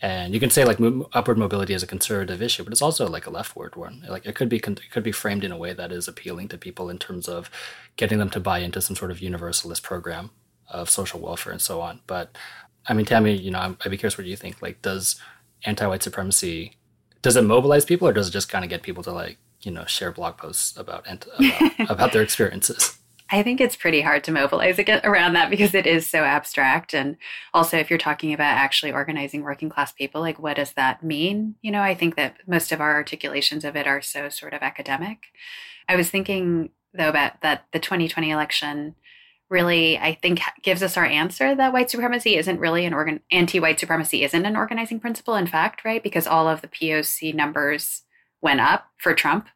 [0.00, 0.78] And you can say like
[1.12, 4.04] upward mobility is a conservative issue, but it's also like a leftward one.
[4.08, 6.58] Like it could be it could be framed in a way that is appealing to
[6.58, 7.50] people in terms of
[7.96, 10.30] getting them to buy into some sort of universalist program
[10.68, 12.00] of social welfare and so on.
[12.06, 12.36] But
[12.86, 14.62] I mean, Tammy, you know, I'd be curious what you think.
[14.62, 15.20] Like, does
[15.64, 16.76] anti-white supremacy
[17.22, 19.70] does it mobilize people, or does it just kind of get people to like you
[19.70, 22.97] know share blog posts about about, about their experiences?
[23.30, 26.94] I think it's pretty hard to mobilize around that because it is so abstract.
[26.94, 27.16] And
[27.52, 31.56] also, if you're talking about actually organizing working class people, like what does that mean?
[31.60, 34.62] You know, I think that most of our articulations of it are so sort of
[34.62, 35.26] academic.
[35.88, 38.94] I was thinking, though, about that the 2020 election
[39.50, 43.60] really, I think, gives us our answer that white supremacy isn't really an organ, anti
[43.60, 46.02] white supremacy isn't an organizing principle, in fact, right?
[46.02, 48.02] Because all of the POC numbers
[48.40, 49.48] went up for Trump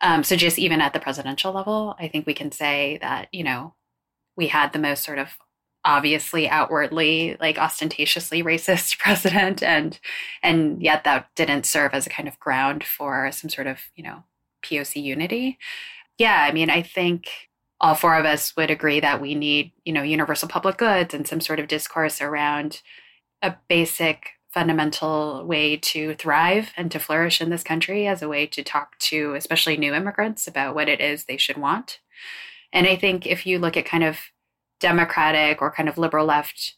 [0.00, 3.42] um, so just even at the presidential level, I think we can say that, you
[3.44, 3.74] know,
[4.36, 5.30] we had the most sort of
[5.84, 9.98] obviously outwardly like ostentatiously racist president and
[10.42, 14.02] and yet that didn't serve as a kind of ground for some sort of you
[14.02, 14.24] know
[14.62, 15.56] poc unity.
[16.18, 17.28] Yeah i mean i think
[17.80, 21.26] all four of us would agree that we need you know universal public goods and
[21.26, 22.82] some sort of discourse around
[23.40, 28.44] a basic fundamental way to thrive and to flourish in this country as a way
[28.44, 32.00] to talk to especially new immigrants about what it is they should want.
[32.72, 34.18] And I think if you look at kind of
[34.80, 36.74] democratic or kind of liberal left,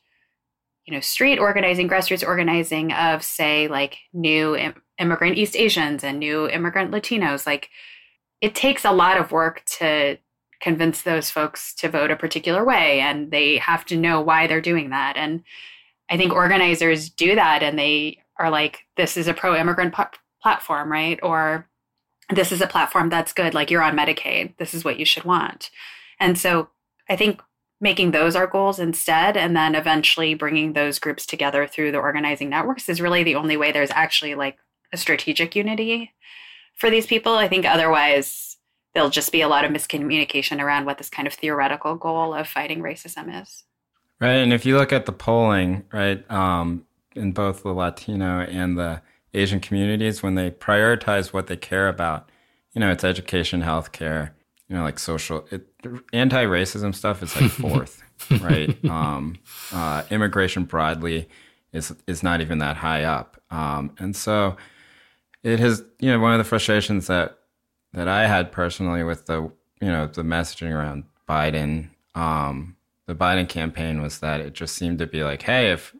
[0.84, 6.18] you know, street organizing, grassroots organizing of say like new Im- immigrant East Asians and
[6.18, 7.70] new immigrant Latinos, like
[8.42, 10.18] it takes a lot of work to
[10.60, 14.60] convince those folks to vote a particular way and they have to know why they're
[14.60, 15.42] doing that and
[16.10, 19.94] I think organizers do that and they are like, this is a pro immigrant
[20.42, 21.18] platform, right?
[21.22, 21.68] Or
[22.30, 24.56] this is a platform that's good, like you're on Medicaid.
[24.56, 25.70] This is what you should want.
[26.18, 26.68] And so
[27.08, 27.40] I think
[27.80, 32.50] making those our goals instead, and then eventually bringing those groups together through the organizing
[32.50, 34.58] networks is really the only way there's actually like
[34.92, 36.12] a strategic unity
[36.76, 37.34] for these people.
[37.34, 38.58] I think otherwise,
[38.92, 42.48] there'll just be a lot of miscommunication around what this kind of theoretical goal of
[42.48, 43.64] fighting racism is.
[44.20, 44.36] Right.
[44.36, 46.84] And if you look at the polling, right, um,
[47.16, 49.00] in both the Latino and the
[49.32, 52.28] Asian communities, when they prioritize what they care about,
[52.72, 54.30] you know, it's education, healthcare,
[54.68, 55.66] you know, like social, it,
[56.12, 58.02] anti-racism stuff is like fourth,
[58.40, 58.76] right?
[58.84, 59.38] Um,
[59.72, 61.28] uh, immigration broadly
[61.72, 64.56] is is not even that high up, um, and so
[65.42, 67.38] it has, you know, one of the frustrations that
[67.92, 69.42] that I had personally with the,
[69.80, 72.76] you know, the messaging around Biden um,
[73.10, 75.92] the Biden campaign was that it just seemed to be like, hey, if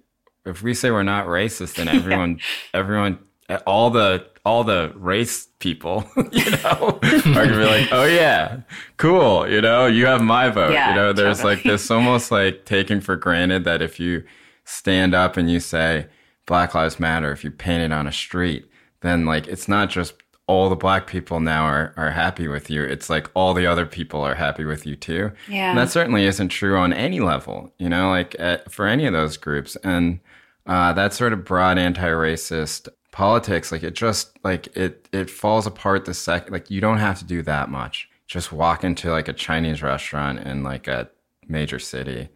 [0.46, 2.38] if we say we're not racist, then everyone,
[2.72, 3.18] everyone,
[3.66, 8.60] all the all the race people, you know, are gonna be like, oh yeah,
[8.96, 10.72] cool, you know, you have my vote.
[10.72, 11.56] Yeah, you know, there's totally.
[11.56, 14.22] like this almost like taking for granted that if you
[14.64, 16.06] stand up and you say
[16.46, 18.70] Black Lives Matter, if you paint it on a street,
[19.00, 20.14] then like it's not just
[20.50, 22.82] all the black people now are, are happy with you.
[22.82, 25.30] It's like all the other people are happy with you too.
[25.48, 25.70] Yeah.
[25.70, 29.12] And that certainly isn't true on any level, you know, like at, for any of
[29.12, 29.76] those groups.
[29.84, 30.18] And
[30.66, 36.04] uh, that sort of broad anti-racist politics, like it just like it it falls apart
[36.04, 36.52] the second.
[36.52, 38.08] Like you don't have to do that much.
[38.26, 41.08] Just walk into like a Chinese restaurant in like a
[41.46, 42.28] major city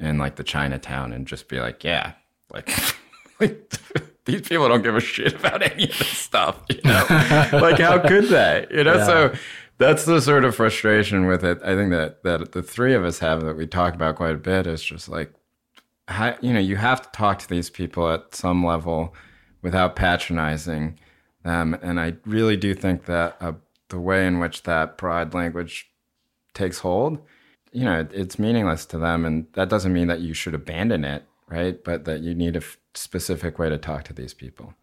[0.00, 2.14] in like the Chinatown and just be like, yeah,
[2.52, 2.68] like.
[3.40, 3.72] like
[4.30, 7.06] these people don't give a shit about any of this stuff, you know?
[7.52, 8.66] like how could they?
[8.70, 9.06] You know, Yeah.
[9.06, 9.34] so
[9.78, 11.58] that's the sort of frustration with it.
[11.64, 14.38] I think that that the three of us have that we talk about quite a
[14.38, 15.32] bit is just like
[16.08, 19.14] how, you know, you have to talk to these people at some level
[19.62, 20.98] without patronizing
[21.44, 21.78] them.
[21.82, 23.52] And I really do think that uh,
[23.90, 25.88] the way in which that pride language
[26.52, 27.18] takes hold,
[27.72, 29.24] you know, it, it's meaningless to them.
[29.24, 31.82] And that doesn't mean that you should abandon it, right?
[31.82, 34.74] But that you need a f- specific way to talk to these people.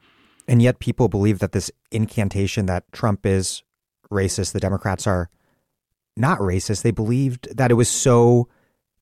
[0.48, 3.64] And yet people believe that this incantation that Trump is
[4.12, 5.30] racist, the Democrats are
[6.16, 6.82] not racist.
[6.82, 8.48] They believed that it was so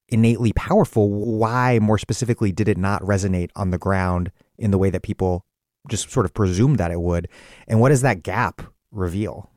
[0.07, 1.09] innately powerful.
[1.09, 5.45] Why, more specifically, did it not resonate on the ground in the way that people
[5.87, 7.27] just sort of presumed that it would?
[7.67, 9.49] And what does that gap reveal?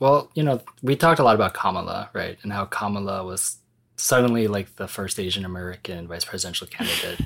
[0.00, 2.38] Well, you know, we talked a lot about Kamala, right?
[2.42, 3.58] And how Kamala was
[3.96, 7.20] suddenly like the first Asian American vice presidential candidate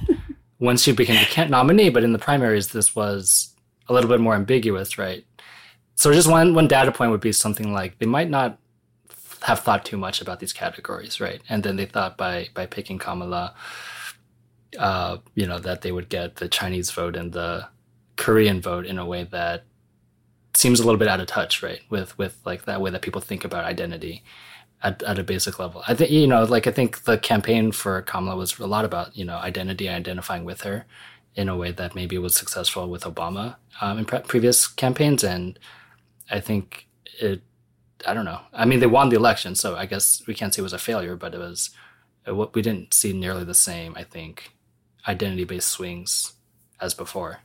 [0.59, 1.91] once she became the nominee.
[1.91, 3.55] But in the primaries, this was
[3.89, 5.25] a little bit more ambiguous, right?
[5.95, 8.59] So just one one data point would be something like they might not
[9.43, 11.41] have thought too much about these categories, right?
[11.49, 13.55] And then they thought by by picking Kamala,
[14.79, 17.69] uh, you know, that they would get the Chinese vote and the
[18.17, 19.65] Korean vote in a way that
[20.55, 21.81] seems a little bit out of touch, right?
[21.91, 24.25] With with like that way that people think about identity
[24.83, 25.83] at, at a basic level.
[25.87, 29.17] I think you know, like I think the campaign for Kamala was a lot about
[29.17, 30.87] you know identity and identifying with her
[31.35, 35.59] in a way that maybe was successful with Obama um, in pre- previous campaigns, and
[36.31, 36.87] I think
[37.21, 37.43] it.
[38.07, 38.41] I don't know.
[38.53, 40.79] I mean, they won the election, so I guess we can't say it was a
[40.79, 41.71] failure, but it was.
[42.27, 44.53] what we didn't see nearly the same, I think,
[45.09, 46.35] identity-based swings
[46.79, 47.39] as before.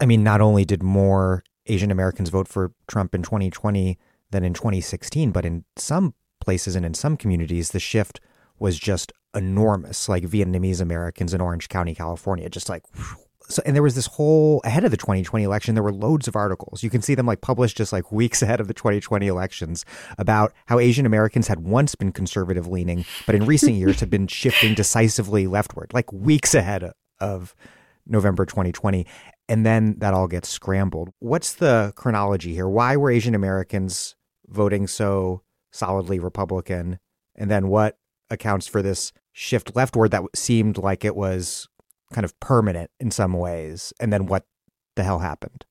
[0.00, 3.98] I mean, not only did more Asian Americans vote for Trump in 2020
[4.32, 8.20] than in 2016, but in some places and in some communities, the shift
[8.58, 10.08] was just enormous.
[10.08, 12.84] Like Vietnamese Americans in Orange County, California, just like.
[13.48, 16.36] So, and there was this whole ahead of the 2020 election, there were loads of
[16.36, 16.82] articles.
[16.82, 19.84] You can see them like published just like weeks ahead of the 2020 elections
[20.16, 24.28] about how Asian Americans had once been conservative leaning, but in recent years have been
[24.28, 27.54] shifting decisively leftward, like weeks ahead of
[28.06, 29.06] November 2020
[29.48, 31.10] and then that all gets scrambled.
[31.18, 32.68] What's the chronology here?
[32.68, 34.14] Why were Asian Americans
[34.48, 36.98] voting so solidly Republican?
[37.34, 37.98] And then what
[38.30, 41.68] accounts for this shift leftward that seemed like it was
[42.12, 43.92] kind of permanent in some ways?
[43.98, 44.44] And then what
[44.94, 45.64] the hell happened?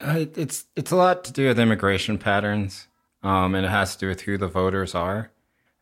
[0.00, 2.88] Uh, it's it's a lot to do with immigration patterns,
[3.22, 5.30] um, and it has to do with who the voters are.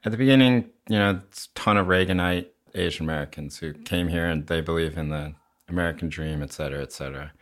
[0.05, 4.27] At the beginning, you know, it's a ton of Reaganite Asian Americans who came here
[4.27, 5.35] and they believe in the
[5.68, 7.33] American dream, et cetera, et cetera.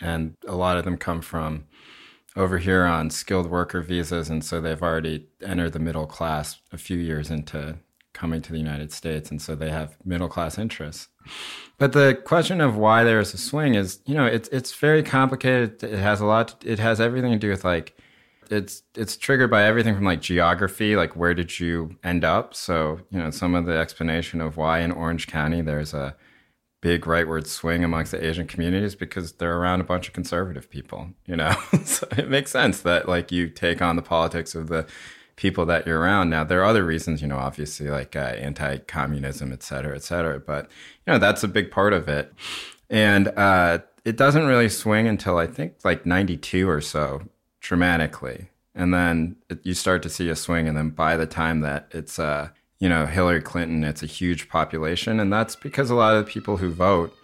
[0.00, 1.66] And a lot of them come from
[2.36, 6.78] over here on skilled worker visas, and so they've already entered the middle class a
[6.78, 7.76] few years into
[8.12, 11.08] coming to the United States, and so they have middle class interests.
[11.78, 15.02] But the question of why there is a swing is, you know, it's it's very
[15.02, 15.82] complicated.
[15.82, 16.62] It has a lot.
[16.64, 17.96] it has everything to do with like,
[18.50, 22.54] it's it's triggered by everything from like geography, like where did you end up?
[22.54, 26.16] So you know, some of the explanation of why in Orange County there's a
[26.80, 31.10] big rightward swing amongst the Asian communities because they're around a bunch of conservative people.
[31.26, 34.86] You know, so it makes sense that like you take on the politics of the
[35.36, 36.30] people that you're around.
[36.30, 40.38] Now there are other reasons, you know, obviously like uh, anti-communism, et cetera, et cetera.
[40.38, 40.66] But
[41.06, 42.32] you know that's a big part of it,
[42.88, 47.22] and uh, it doesn't really swing until I think like '92 or so,
[47.60, 51.60] dramatically, and then it, you start to see a swing, and then by the time
[51.60, 52.50] that it's uh,
[52.80, 56.30] you know Hillary Clinton, it's a huge population, and that's because a lot of the
[56.30, 57.14] people who vote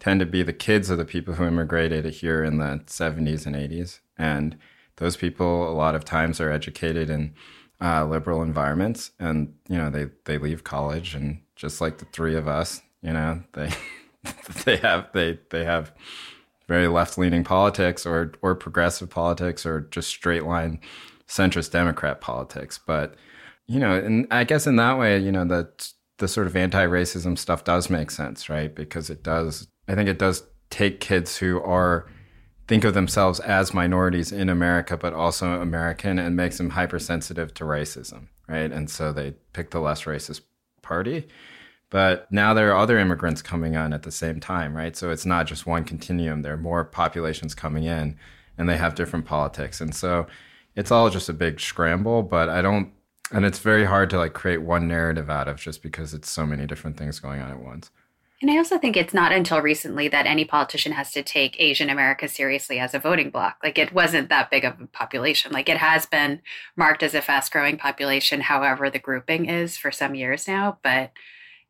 [0.00, 3.54] tend to be the kids of the people who immigrated here in the 70s and
[3.54, 4.58] 80s, and
[4.96, 7.34] those people a lot of times are educated in
[7.80, 12.34] uh, liberal environments, and you know they they leave college, and just like the three
[12.34, 13.70] of us, you know they
[14.64, 15.92] they have they they have
[16.68, 20.80] very left leaning politics or or progressive politics or just straight line
[21.28, 23.14] centrist Democrat politics, but
[23.66, 25.70] you know, and I guess in that way, you know, the
[26.18, 28.74] the sort of anti-racism stuff does make sense, right?
[28.74, 32.06] Because it does I think it does take kids who are
[32.68, 37.64] think of themselves as minorities in America but also American and makes them hypersensitive to
[37.64, 38.70] racism, right?
[38.70, 40.42] And so they pick the less racist
[40.82, 41.28] party.
[41.90, 44.96] But now there are other immigrants coming on at the same time, right?
[44.96, 46.40] So it's not just one continuum.
[46.40, 48.16] There are more populations coming in
[48.56, 49.80] and they have different politics.
[49.80, 50.26] And so
[50.74, 52.92] it's all just a big scramble, but I don't
[53.30, 56.44] and it's very hard to like create one narrative out of just because it's so
[56.44, 57.90] many different things going on at once.
[58.42, 61.88] And I also think it's not until recently that any politician has to take Asian
[61.88, 63.58] America seriously as a voting bloc.
[63.62, 65.52] Like it wasn't that big of a population.
[65.52, 66.42] Like it has been
[66.76, 70.78] marked as a fast growing population, however the grouping is for some years now.
[70.82, 71.12] But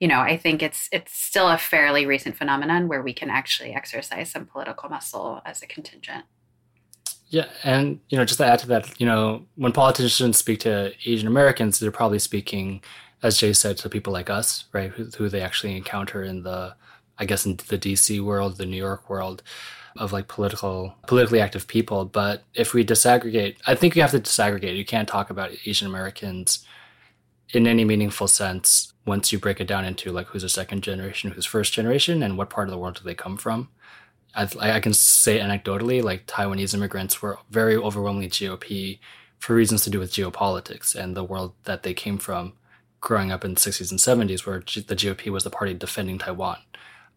[0.00, 3.74] you know, I think it's it's still a fairly recent phenomenon where we can actually
[3.74, 6.24] exercise some political muscle as a contingent.
[7.32, 10.92] Yeah, and you know, just to add to that, you know, when politicians speak to
[11.06, 12.82] Asian Americans, they're probably speaking,
[13.22, 14.90] as Jay said, to people like us, right?
[14.90, 16.74] Who, who they actually encounter in the,
[17.16, 19.42] I guess, in the DC world, the New York world,
[19.96, 22.04] of like political, politically active people.
[22.04, 24.76] But if we disaggregate, I think you have to disaggregate.
[24.76, 26.66] You can't talk about Asian Americans
[27.54, 31.30] in any meaningful sense once you break it down into like who's a second generation,
[31.30, 33.70] who's first generation, and what part of the world do they come from.
[34.34, 38.98] I, I can say anecdotally, like Taiwanese immigrants were very overwhelmingly GOP
[39.38, 42.54] for reasons to do with geopolitics and the world that they came from
[43.00, 46.18] growing up in the 60s and 70s, where G- the GOP was the party defending
[46.18, 46.58] Taiwan.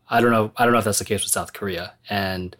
[0.09, 0.51] I don't know.
[0.57, 1.93] I don't know if that's the case with South Korea.
[2.09, 2.55] And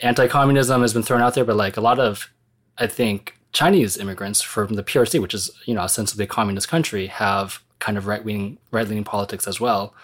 [0.00, 2.30] anti-communism has been thrown out there, but like a lot of,
[2.78, 7.06] I think Chinese immigrants from the PRC, which is you know ostensibly a communist country,
[7.06, 9.94] have kind of right wing right leaning politics as well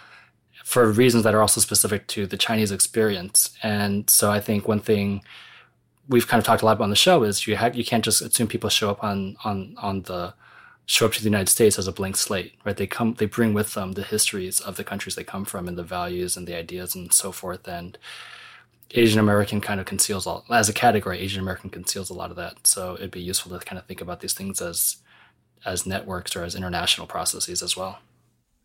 [0.69, 3.57] for reasons that are also specific to the Chinese experience.
[3.63, 5.23] And so I think one thing
[6.11, 8.05] we've kind of talked a lot about on the show is you have you can't
[8.05, 10.35] just assume people show up on on on the
[10.85, 12.77] show up to the United States as a blank slate, right?
[12.77, 15.79] They come they bring with them the histories of the countries they come from and
[15.79, 17.67] the values and the ideas and so forth.
[17.67, 17.97] And
[18.91, 22.37] Asian American kind of conceals all as a category, Asian American conceals a lot of
[22.37, 22.67] that.
[22.67, 24.99] So it'd be useful to kind of think about these things as
[25.65, 28.01] as networks or as international processes as well.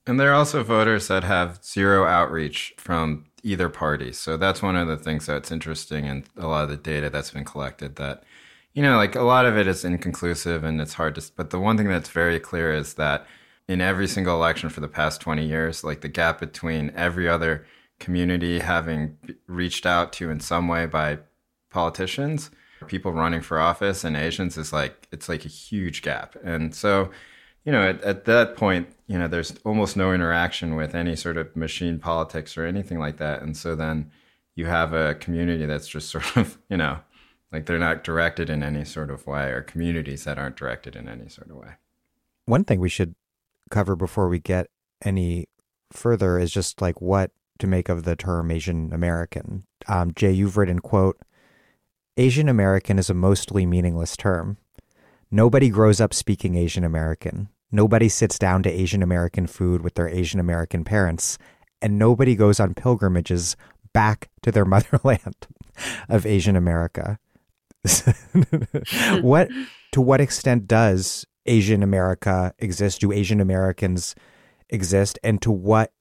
[0.06, 4.12] And there are also voters that have zero outreach from either party.
[4.12, 7.32] So that's one of the things that's interesting in a lot of the data that's
[7.32, 8.24] been collected that,
[8.74, 11.60] you know, like a lot of it is inconclusive and it's hard to, but the
[11.60, 13.26] one thing that's very clear is that
[13.68, 17.66] in every single election for the past 20 years, like the gap between every other
[17.99, 21.20] community having reached out to in some way by
[21.70, 22.51] politicians,
[22.88, 26.36] people running for office and Asians is like, it's like a huge gap.
[26.43, 27.10] And so,
[27.66, 31.38] you know, at, at, that point, you know, there's almost no interaction with any sort
[31.38, 33.41] of machine politics or anything like that.
[33.41, 34.11] And so then
[34.55, 36.99] you have a community that's just sort of, you know,
[37.51, 41.07] like they're not directed in any sort of way or communities that aren't directed in
[41.07, 41.74] any sort of way.
[42.45, 43.16] One thing we should
[43.70, 44.68] cover before we get
[45.03, 45.47] any
[45.91, 49.64] further is just like what to make of the term Asian American.
[49.88, 51.20] Um, Jay, you've written, quote,
[52.18, 54.57] Asian American is a mostly meaningless term.
[55.34, 57.50] Nobody grows up speaking Asian American.
[57.72, 61.40] Nobody sits down to Asian American food with their Asian American parents.
[61.82, 63.58] And nobody goes on pilgrimages
[63.94, 65.48] back to their motherland
[66.08, 67.18] of Asian America.
[69.22, 69.50] what
[69.92, 73.02] to what extent does Asian America exist?
[73.02, 74.14] Do Asian Americans
[74.70, 75.18] exist?
[75.24, 75.94] And to what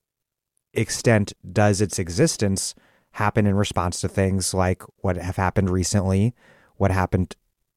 [0.74, 2.74] extent does its existence
[3.12, 6.35] happen in response to things like what have happened recently,
[6.76, 7.35] what happened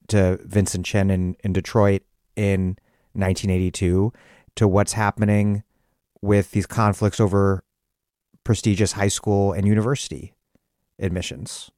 [0.09, 2.03] to Vincent Chin in, in Detroit
[2.35, 2.77] in
[3.13, 4.11] 1982,
[4.55, 5.63] to what's happening
[6.21, 7.63] with these conflicts over
[8.43, 10.33] prestigious high school and university
[10.99, 11.71] admissions.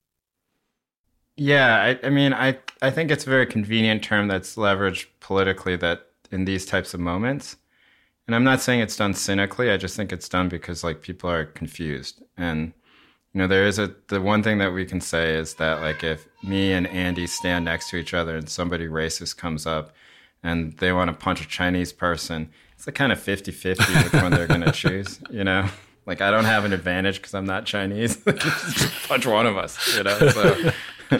[1.36, 5.76] Yeah, I, I mean, I I think it's a very convenient term that's leveraged politically
[5.78, 7.58] that in these types of moments.
[8.26, 9.72] And I'm not saying it's done cynically.
[9.72, 12.22] I just think it's done because like people are confused.
[12.36, 12.74] And
[13.34, 16.04] you know, there is a the one thing that we can say is that like
[16.04, 19.94] if me and Andy stand next to each other and somebody racist comes up
[20.44, 24.32] and they want to punch a Chinese person, it's a kind of 50-50 which one
[24.32, 25.68] they're going to choose, you know?
[26.08, 28.16] Like I don't have an advantage because I'm not Chinese.
[29.08, 30.18] punch one of us, you know.
[30.30, 30.72] So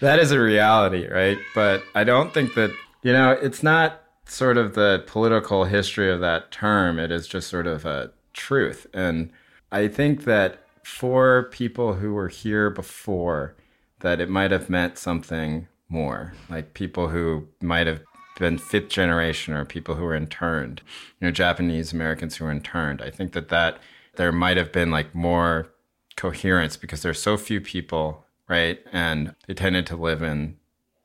[0.00, 1.36] that is a reality, right?
[1.54, 2.70] But I don't think that
[3.02, 6.98] you know it's not sort of the political history of that term.
[6.98, 9.30] It is just sort of a truth, and
[9.70, 13.54] I think that for people who were here before
[14.00, 18.02] that it might have meant something more, like people who might have
[18.38, 20.82] been fifth generation or people who were interned,
[21.20, 23.00] you know, Japanese Americans who were interned.
[23.00, 23.78] I think that that
[24.16, 25.72] there might have been like more
[26.16, 28.80] coherence because there's so few people, right?
[28.92, 30.56] And they tended to live in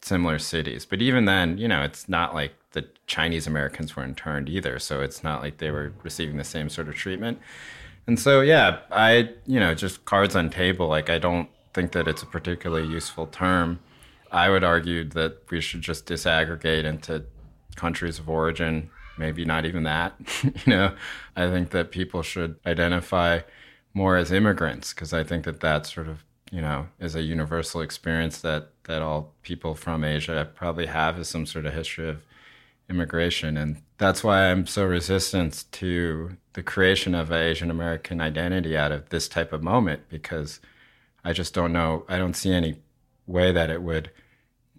[0.01, 0.85] similar cities.
[0.85, 4.79] But even then, you know, it's not like the Chinese Americans were interned either.
[4.79, 7.39] So it's not like they were receiving the same sort of treatment.
[8.09, 10.87] And so, yeah, I, you know, just cards on table.
[10.87, 13.81] Like, I don't think that it's a particularly useful term.
[14.31, 17.25] I would argue that we should just disaggregate into
[17.75, 18.89] countries of origin,
[19.19, 20.15] maybe not even that.
[20.43, 20.95] you know,
[21.35, 23.41] I think that people should identify
[23.93, 27.81] more as immigrants because I think that that sort of, you know, is a universal
[27.81, 32.25] experience that that all people from Asia probably have is some sort of history of
[32.89, 33.57] immigration.
[33.57, 38.91] And that's why I'm so resistant to the creation of an Asian American identity out
[38.91, 40.59] of this type of moment because
[41.23, 42.05] I just don't know.
[42.07, 42.79] I don't see any
[43.27, 44.09] way that it would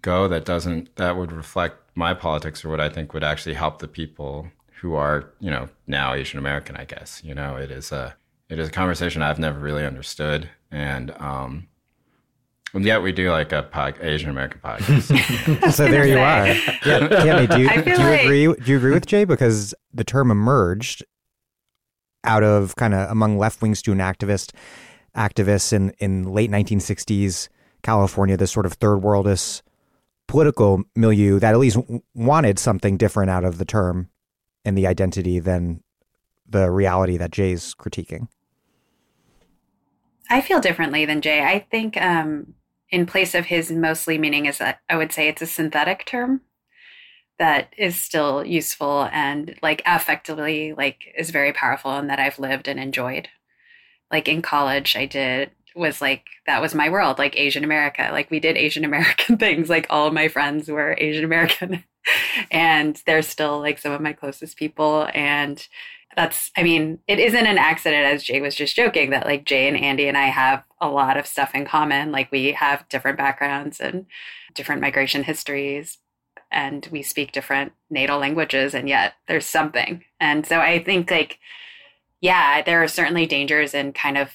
[0.01, 3.79] go that doesn't that would reflect my politics or what I think would actually help
[3.79, 4.47] the people
[4.81, 6.75] who are you know now Asian American.
[6.75, 8.15] I guess you know it is a
[8.49, 11.67] it is a conversation I've never really understood, and um,
[12.73, 15.71] and yet we do like a pod, Asian American podcast.
[15.73, 16.47] so there you are.
[16.85, 18.23] Yeah, Tammy, do you, do you like...
[18.23, 18.45] agree?
[18.45, 19.25] Do you agree with Jay?
[19.25, 21.03] Because the term emerged
[22.23, 24.51] out of kind of among left wing student activists
[25.15, 27.49] activists in, in late 1960s
[27.83, 29.61] California, this sort of third worldist
[30.27, 31.77] political milieu that at least
[32.13, 34.09] wanted something different out of the term
[34.63, 35.83] and the identity than
[36.47, 38.27] the reality that Jay's critiquing.
[40.29, 41.43] I feel differently than Jay.
[41.43, 42.53] I think um,
[42.91, 46.41] in place of his mostly meaning is that I would say it's a synthetic term
[47.39, 52.67] that is still useful and like affectively like is very powerful and that I've lived
[52.67, 53.29] and enjoyed.
[54.11, 58.09] Like in college I did was like that was my world like asian america.
[58.11, 59.69] Like we did asian american things.
[59.69, 61.83] Like all of my friends were asian american
[62.51, 65.07] and they're still like some of my closest people.
[65.13, 65.65] And
[66.17, 69.69] that's i mean it isn't an accident as jay was just joking that like jay
[69.69, 72.11] and andy and i have a lot of stuff in common.
[72.11, 74.07] Like we have different backgrounds and
[74.53, 75.99] different migration histories
[76.51, 80.03] and we speak different natal languages and yet there's something.
[80.19, 81.39] And so i think like
[82.21, 84.29] yeah, there are certainly dangers in kind of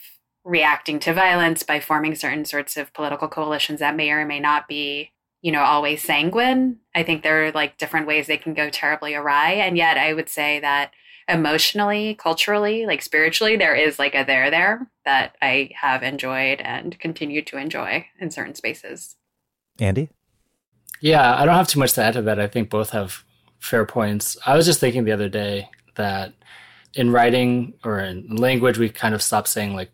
[0.44, 4.68] reacting to violence by forming certain sorts of political coalitions that may or may not
[4.68, 5.12] be,
[5.42, 6.78] you know, always sanguine.
[6.94, 9.52] I think there are like different ways they can go terribly awry.
[9.52, 10.92] And yet I would say that
[11.28, 16.98] emotionally, culturally, like spiritually, there is like a there there that I have enjoyed and
[16.98, 19.16] continue to enjoy in certain spaces.
[19.78, 20.08] Andy?
[21.00, 22.40] Yeah, I don't have too much to add to that.
[22.40, 23.24] I think both have
[23.58, 24.36] fair points.
[24.46, 26.32] I was just thinking the other day that
[26.94, 29.90] in writing or in language, we kind of stop saying like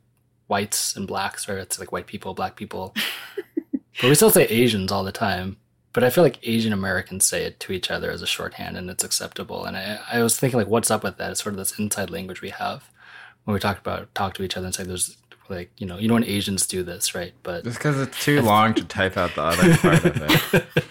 [0.47, 2.95] whites and blacks, or it's like white people, black people.
[4.01, 5.57] but we still say Asians all the time.
[5.93, 8.89] But I feel like Asian Americans say it to each other as a shorthand and
[8.89, 9.67] it's acceptable.
[9.67, 11.33] And I, I was thinking like, what's up with that?
[11.33, 12.91] It's sort of this inside language we have
[13.45, 15.17] when we talk about talk to each other and say there's
[15.49, 17.33] like you know you know when Asians do this, right?
[17.43, 20.85] But just because it's too long to type out the other part of it.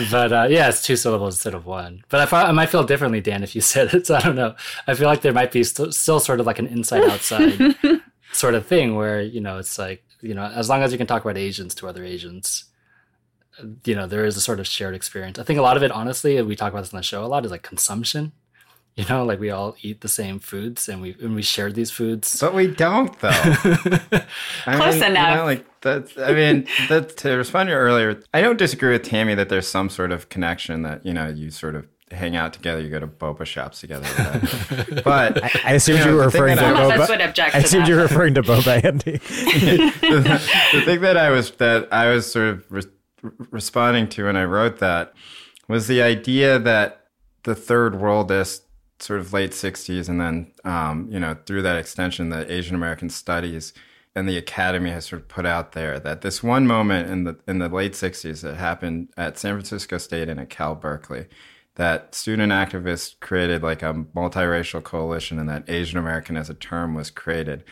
[0.10, 2.04] but uh, yeah, it's two syllables instead of one.
[2.08, 4.06] But I, I might feel differently, Dan, if you said it.
[4.06, 4.54] So I don't know.
[4.86, 7.76] I feel like there might be st- still sort of like an inside outside
[8.32, 11.06] sort of thing where you know it's like you know as long as you can
[11.06, 12.64] talk about Asians to other Asians,
[13.84, 15.38] you know there is a sort of shared experience.
[15.38, 17.26] I think a lot of it, honestly, we talk about this on the show a
[17.26, 18.32] lot, is like consumption.
[18.96, 21.90] You know, like we all eat the same foods and we and we share these
[21.90, 22.40] foods.
[22.40, 23.30] But we don't though.
[24.64, 25.30] Close mean, enough.
[25.30, 28.92] You know, like that's I mean, that to respond to you earlier, I don't disagree
[28.92, 32.36] with Tammy that there's some sort of connection that, you know, you sort of hang
[32.36, 34.06] out together, you go to boba shops together.
[35.04, 37.40] but I, I assumed you, know, you were referring to boba.
[37.40, 39.18] I, I assumed you were referring to boba, Andy.
[39.18, 40.40] the,
[40.72, 42.82] the, thing that I was that I was sort of re-
[43.50, 45.14] responding to when I wrote that
[45.68, 47.06] was the idea that
[47.42, 48.62] the third worldist
[48.98, 53.10] sort of late 60s and then um, you know through that extension the asian american
[53.10, 53.74] studies
[54.14, 57.38] and the academy has sort of put out there that this one moment in the
[57.46, 61.26] in the late 60s that happened at san francisco state and at cal berkeley
[61.76, 66.94] that student activists created like a multiracial coalition and that asian american as a term
[66.94, 67.64] was created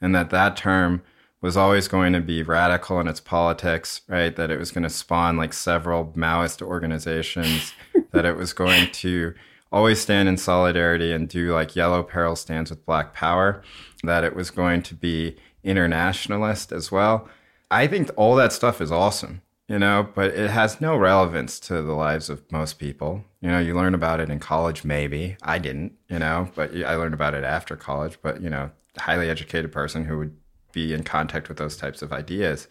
[0.00, 1.02] and that that term
[1.40, 4.36] was always going to be radical in its politics, right?
[4.36, 7.72] That it was going to spawn like several Maoist organizations,
[8.12, 9.34] that it was going to
[9.72, 13.62] always stand in solidarity and do like yellow peril stands with black power,
[14.02, 17.28] that it was going to be internationalist as well.
[17.70, 21.80] I think all that stuff is awesome, you know, but it has no relevance to
[21.80, 23.24] the lives of most people.
[23.40, 25.36] You know, you learn about it in college, maybe.
[25.42, 28.18] I didn't, you know, but I learned about it after college.
[28.20, 30.36] But, you know, highly educated person who would
[30.72, 32.66] be in contact with those types of ideas.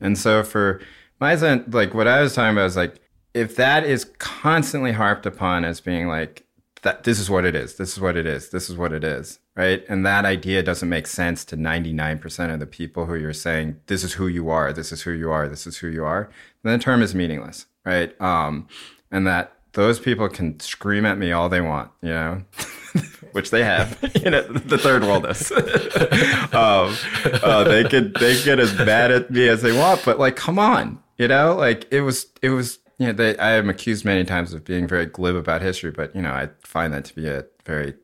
[0.00, 0.80] And so for
[1.20, 3.00] my son, like what I was talking about is like
[3.34, 6.44] if that is constantly harped upon as being like
[6.82, 9.04] that this is what it is this is what it is this is what it
[9.04, 13.32] is right and that idea doesn't make sense to 99% of the people who you're
[13.32, 16.04] saying this is who you are this is who you are this is who you
[16.04, 16.30] are
[16.62, 18.66] then the term is meaningless right um,
[19.10, 22.42] and that those people can scream at me all they want, you know,
[23.32, 25.50] which they have, you know, the third world is.
[26.52, 26.94] um,
[27.42, 30.58] uh, they could they get as bad at me as they want, but like, come
[30.58, 32.78] on, you know, like it was it was.
[33.06, 36.22] Know, they, I am accused many times of being very glib about history, but you
[36.22, 37.94] know, I find that to be a very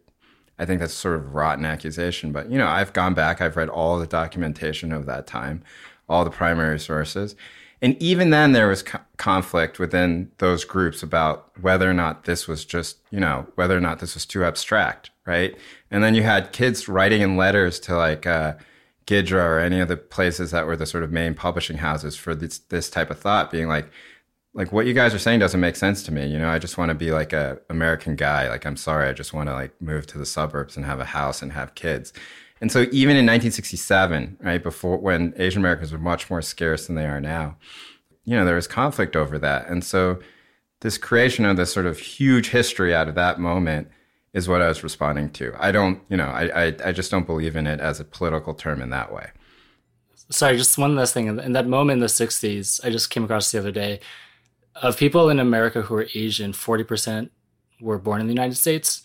[0.58, 2.32] I think that's sort of rotten accusation.
[2.32, 5.62] But you know, I've gone back, I've read all the documentation of that time,
[6.08, 7.36] all the primary sources,
[7.80, 12.48] and even then there was co- conflict within those groups about whether or not this
[12.48, 15.56] was just you know whether or not this was too abstract, right?
[15.90, 18.26] And then you had kids writing in letters to like.
[18.26, 18.54] Uh,
[19.06, 22.34] Gidra or any of the places that were the sort of main publishing houses for
[22.34, 23.90] this this type of thought, being like,
[24.58, 26.26] like what you guys are saying doesn't make sense to me.
[26.26, 28.48] You know, I just want to be like a American guy.
[28.48, 31.04] Like I'm sorry, I just want to like move to the suburbs and have a
[31.04, 32.12] house and have kids.
[32.60, 36.96] And so even in 1967, right before when Asian Americans were much more scarce than
[36.96, 37.56] they are now,
[38.24, 39.68] you know, there was conflict over that.
[39.68, 40.18] And so
[40.80, 43.88] this creation of this sort of huge history out of that moment
[44.32, 45.54] is what I was responding to.
[45.56, 48.54] I don't, you know, I, I, I just don't believe in it as a political
[48.54, 49.30] term in that way.
[50.30, 51.28] Sorry, just one last thing.
[51.28, 54.00] In that moment in the 60s, I just came across the other day
[54.82, 57.30] of people in America who are Asian, 40%
[57.80, 59.02] were born in the United States,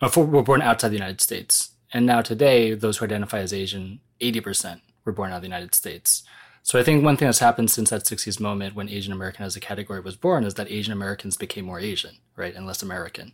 [0.00, 1.70] or uh, were born outside the United States.
[1.92, 5.74] And now today, those who identify as Asian, 80% were born out of the United
[5.74, 6.22] States.
[6.62, 9.56] So I think one thing that's happened since that 60s moment when Asian American as
[9.56, 13.32] a category was born is that Asian Americans became more Asian, right, and less American.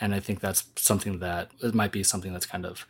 [0.00, 2.86] And I think that's something that it might be something that's kind of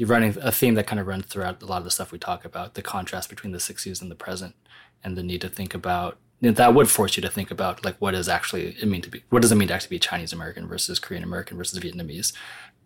[0.00, 2.44] running a theme that kind of runs throughout a lot of the stuff we talk
[2.44, 4.56] about the contrast between the 60s and the present
[5.04, 6.18] and the need to think about
[6.52, 9.22] that would force you to think about like what does actually it mean to be
[9.30, 12.32] what does it mean to actually be Chinese American versus Korean American versus Vietnamese,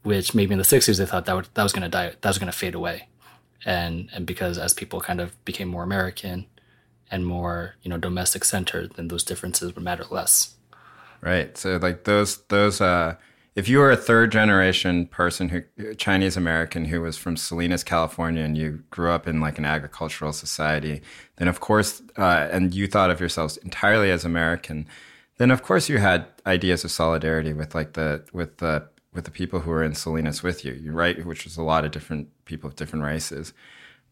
[0.03, 2.29] which maybe in the 60s they thought that would, that was going to die that
[2.29, 3.09] was going to fade away,
[3.65, 6.47] and and because as people kind of became more American
[7.11, 10.55] and more you know domestic centered, then those differences would matter less.
[11.21, 11.57] Right.
[11.57, 13.17] So like those those uh
[13.59, 18.45] if you were a third generation person who Chinese American who was from Salinas, California,
[18.45, 21.03] and you grew up in like an agricultural society,
[21.39, 24.87] then of course, uh, and you thought of yourselves entirely as American,
[25.39, 29.33] then of course you had ideas of solidarity with like the with the with the
[29.33, 32.29] people who were in Salinas with you, you right, which was a lot of different
[32.45, 33.53] people of different races.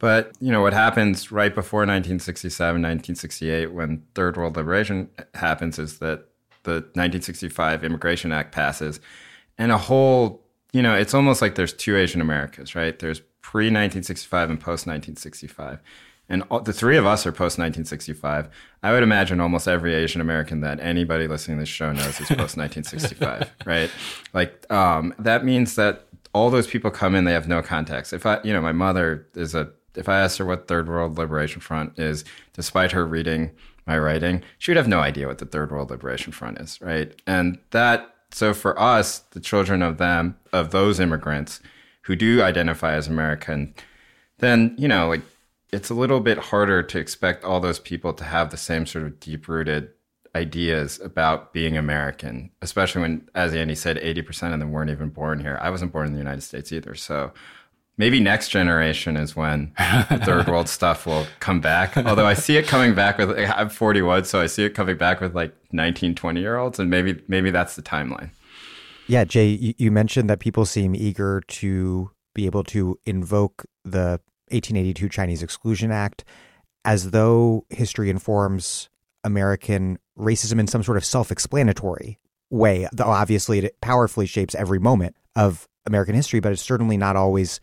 [0.00, 6.00] But you know what happens right before 1967, 1968, when Third World Liberation happens, is
[6.00, 6.26] that
[6.64, 8.98] the 1965 Immigration Act passes
[9.58, 10.42] and a whole,
[10.72, 12.98] you know, it's almost like there's two Asian Americas, right?
[12.98, 15.80] There's pre 1965 and post 1965.
[16.28, 18.48] And all, the three of us are post 1965.
[18.82, 22.28] I would imagine almost every Asian American that anybody listening to this show knows is
[22.28, 23.90] post 1965, right?
[24.32, 28.12] Like, um, that means that all those people come in, they have no context.
[28.12, 31.16] If I, you know, my mother is a, if I asked her what Third World
[31.16, 33.52] Liberation Front is, despite her reading
[33.86, 37.14] my writing, she would have no idea what the Third World Liberation Front is, right?
[37.26, 41.60] And that so for us, the children of them, of those immigrants
[42.02, 43.74] who do identify as American,
[44.38, 45.22] then, you know, like
[45.72, 49.04] it's a little bit harder to expect all those people to have the same sort
[49.04, 49.90] of deep rooted
[50.34, 55.40] ideas about being American, especially when, as Andy said, 80% of them weren't even born
[55.40, 55.58] here.
[55.60, 56.94] I wasn't born in the United States either.
[56.94, 57.32] So
[57.98, 59.72] maybe next generation is when
[60.24, 61.96] third world stuff will come back.
[61.96, 65.20] Although I see it coming back with, I'm 41, so I see it coming back
[65.20, 68.30] with like 19, 20 year olds, and maybe maybe that's the timeline.
[69.08, 75.08] Yeah, Jay, you mentioned that people seem eager to be able to invoke the 1882
[75.08, 76.24] Chinese Exclusion Act
[76.84, 78.88] as though history informs
[79.24, 82.18] American racism in some sort of self explanatory
[82.50, 82.88] way.
[82.92, 87.60] Though obviously it powerfully shapes every moment of American history, but it's certainly not always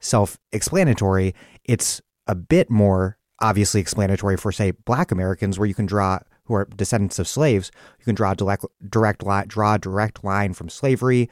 [0.00, 1.34] self explanatory.
[1.64, 6.54] It's a bit more obviously explanatory for, say, black Americans, where you can draw who
[6.54, 10.68] are descendants of slaves, you can draw a direct, direct line, draw direct line from
[10.68, 11.28] slavery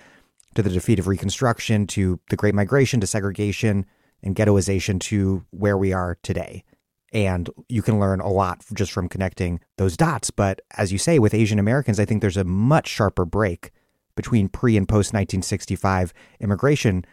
[0.54, 3.86] to the defeat of Reconstruction to the Great Migration to segregation
[4.22, 6.64] and ghettoization to where we are today.
[7.12, 10.30] And you can learn a lot just from connecting those dots.
[10.30, 13.70] But as you say, with Asian Americans, I think there's a much sharper break
[14.16, 17.04] between pre and post 1965 immigration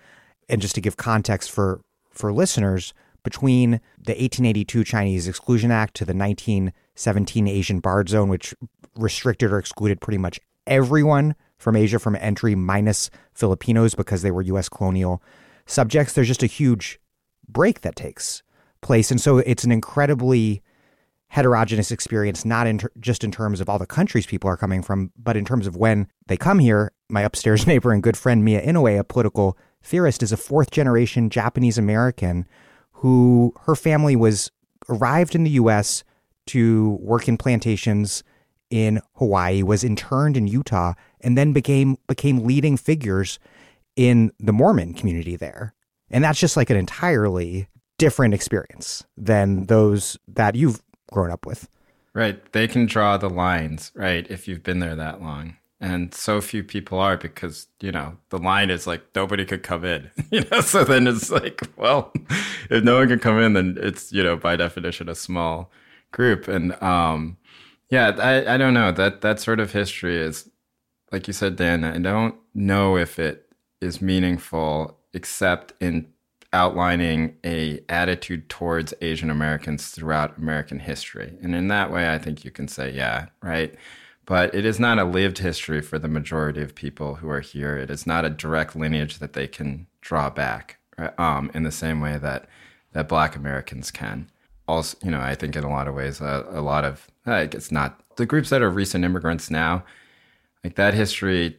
[0.52, 1.82] and just to give context for
[2.12, 2.93] for listeners,
[3.24, 8.54] between the 1882 Chinese Exclusion Act to the 1917 Asian Barred Zone, which
[8.95, 14.41] restricted or excluded pretty much everyone from Asia from entry, minus Filipinos because they were
[14.43, 14.68] U.S.
[14.70, 15.22] colonial
[15.66, 16.14] subjects.
[16.14, 16.99] There's just a huge
[17.47, 18.41] break that takes
[18.82, 20.62] place, and so it's an incredibly
[21.28, 24.82] heterogeneous experience, not in ter- just in terms of all the countries people are coming
[24.82, 26.91] from, but in terms of when they come here.
[27.10, 31.29] My upstairs neighbor and good friend Mia Inoue, a political theorist, is a fourth generation
[31.29, 32.45] Japanese American
[32.91, 34.51] who her family was
[34.89, 36.03] arrived in the U.S.
[36.47, 38.23] to work in plantations
[38.69, 43.39] in Hawaii, was interned in Utah, and then became became leading figures
[43.95, 45.73] in the Mormon community there.
[46.09, 47.67] And that's just like an entirely
[47.97, 51.69] different experience than those that you've grown up with.
[52.13, 52.51] Right.
[52.51, 55.55] They can draw the lines, right, if you've been there that long.
[55.82, 59.84] And so few people are because, you know, the line is like nobody could come
[59.86, 60.11] in.
[60.32, 62.13] You know, so then it's like, well,
[62.69, 65.71] if no one can come in, then it's, you know, by definition a small
[66.11, 66.47] group.
[66.47, 67.38] And um
[67.89, 68.91] yeah, I, I don't know.
[68.93, 70.49] That that sort of history is
[71.11, 73.51] like you said, Dan, I don't know if it
[73.82, 76.07] is meaningful except in
[76.53, 81.38] outlining a attitude towards Asian Americans throughout American history.
[81.41, 83.75] And in that way, I think you can say, yeah, right.
[84.26, 87.78] But it is not a lived history for the majority of people who are here.
[87.78, 91.17] It is not a direct lineage that they can draw back right?
[91.19, 92.47] um, in the same way that
[92.93, 94.30] that Black Americans can.
[94.67, 97.55] Also, you know, I think in a lot of ways, uh, a lot of like
[97.55, 99.84] it's not the groups that are recent immigrants now,
[100.63, 101.57] like that history.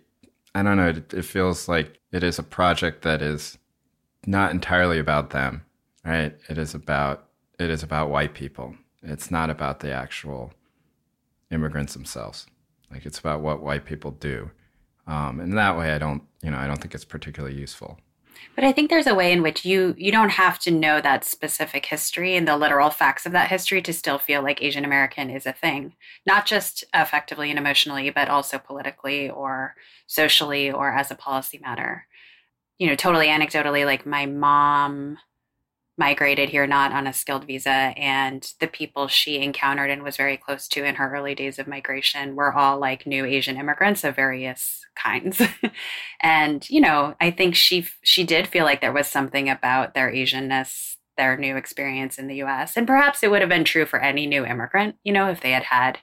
[0.55, 0.89] I don't know.
[0.89, 3.59] It, it feels like it is a project that is
[4.27, 5.65] not entirely about them,
[6.05, 6.37] right?
[6.49, 8.77] It is about it is about white people.
[9.03, 10.53] It's not about the actual
[11.51, 12.47] immigrants themselves.
[12.93, 14.51] Like it's about what white people do.
[15.07, 17.99] Um, and that way, I don't, you know, I don't think it's particularly useful.
[18.55, 21.25] But I think there's a way in which you you don't have to know that
[21.25, 25.31] specific history and the literal facts of that history to still feel like Asian American
[25.31, 25.95] is a thing,
[26.27, 29.75] not just effectively and emotionally, but also politically or
[30.07, 32.07] socially or as a policy matter
[32.83, 35.17] you know, totally anecdotally, like my mom
[35.99, 40.37] migrated here not on a skilled visa and the people she encountered and was very
[40.37, 44.17] close to in her early days of migration were all like new asian immigrants of
[44.17, 45.41] various kinds.
[46.21, 50.11] And you know i think she she did feel like there was something about their
[50.11, 53.99] asianness their new experience in the us and perhaps it would have been true for
[53.99, 55.99] any new immigrant you know if they had had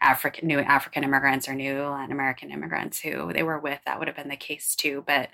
[0.00, 4.08] african new african immigrants or new latin american immigrants who they were with that would
[4.08, 5.04] have been the case too.
[5.06, 5.30] But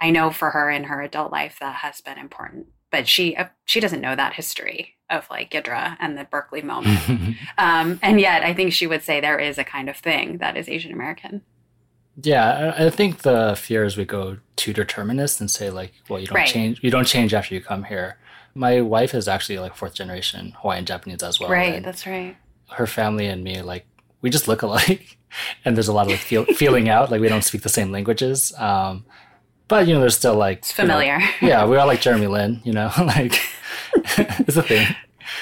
[0.00, 3.46] I know for her in her adult life that has been important, but she uh,
[3.64, 6.98] she doesn't know that history of like Gidra and the Berkeley moment.
[7.58, 10.56] um, and yet, I think she would say there is a kind of thing that
[10.56, 11.42] is Asian American.
[12.20, 16.26] Yeah, I think the fear is we go too determinist and say like, well, you
[16.26, 16.48] don't right.
[16.48, 18.18] change, you don't change after you come here.
[18.54, 21.48] My wife is actually like fourth generation Hawaiian Japanese as well.
[21.48, 22.36] Right, that's right.
[22.70, 23.86] Her family and me, like,
[24.20, 25.16] we just look alike,
[25.64, 27.92] and there's a lot of like feel, feeling out, like we don't speak the same
[27.92, 28.52] languages.
[28.58, 29.06] Um,
[29.68, 31.18] but you know, there's still like it's familiar.
[31.18, 32.60] You know, yeah, we all like Jeremy Lin.
[32.64, 33.38] You know, like
[33.94, 34.86] it's a thing.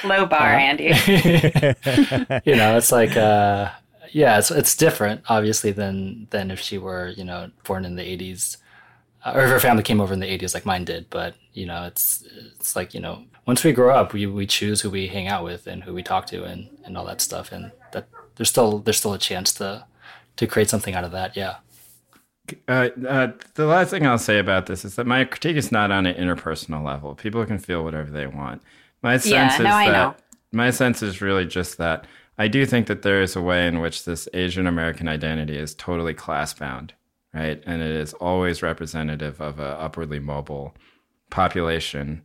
[0.05, 0.85] Low bar, uh, Andy.
[2.45, 3.71] you know, it's like uh,
[4.11, 8.03] yeah, it's it's different obviously than than if she were you know born in the
[8.03, 8.59] '80s.
[9.25, 11.67] Uh, or if her family came over in the 80s like mine did but you
[11.67, 12.23] know it's
[12.61, 15.43] it's like you know once we grow up we, we choose who we hang out
[15.43, 18.07] with and who we talk to and, and all that stuff and that
[18.37, 19.85] there's still there's still a chance to
[20.37, 21.57] to create something out of that yeah
[22.69, 25.91] uh, uh, the last thing I'll say about this is that my critique is not
[25.91, 27.15] on an interpersonal level.
[27.15, 28.63] People can feel whatever they want.
[29.03, 30.21] My sense yeah, is no, that
[30.53, 32.07] my sense is really just that
[32.39, 35.75] I do think that there is a way in which this Asian American identity is
[35.75, 36.93] totally class bound,
[37.33, 37.63] right?
[37.67, 40.75] And it is always representative of an upwardly mobile
[41.31, 42.23] population.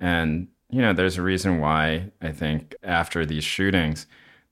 [0.00, 4.06] And you know, there's a reason why I think after these shootings,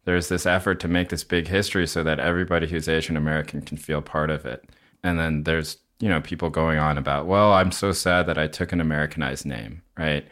[0.05, 3.77] there's this effort to make this big history so that everybody who's Asian American can
[3.77, 4.69] feel part of it
[5.03, 8.47] and then there's you know people going on about well i'm so sad that i
[8.47, 10.27] took an americanized name right?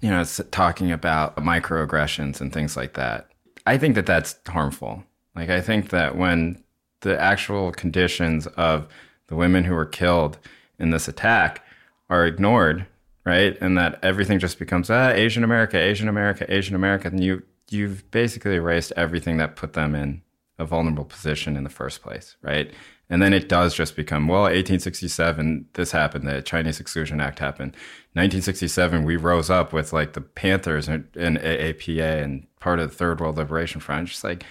[0.00, 3.28] You know it's talking about microaggressions and things like that.
[3.66, 5.04] I think that that's harmful.
[5.34, 6.62] Like i think that when
[7.00, 8.86] the actual conditions of
[9.28, 10.38] the women who were killed
[10.78, 11.64] in this attack
[12.08, 12.86] are ignored
[13.26, 13.56] right?
[13.60, 18.10] And that everything just becomes ah asian america asian america asian america and you you've
[18.10, 20.22] basically erased everything that put them in
[20.58, 22.72] a vulnerable position in the first place right
[23.10, 27.72] and then it does just become, well, 1867, this happened, the Chinese Exclusion Act happened.
[28.12, 32.96] 1967, we rose up with like the Panthers and, and AAPA and part of the
[32.96, 34.08] Third World Liberation Front.
[34.08, 34.44] Just like,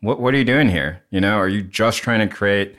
[0.00, 1.04] what, what are you doing here?
[1.10, 2.76] You know, are you just trying to create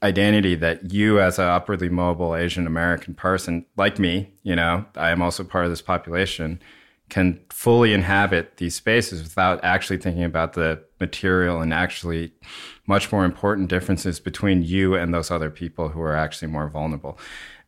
[0.00, 5.10] identity that you as an upwardly mobile Asian American person, like me, you know, I
[5.10, 6.60] am also part of this population,
[7.08, 12.32] can fully inhabit these spaces without actually thinking about the material and actually
[12.88, 17.18] much more important differences between you and those other people who are actually more vulnerable.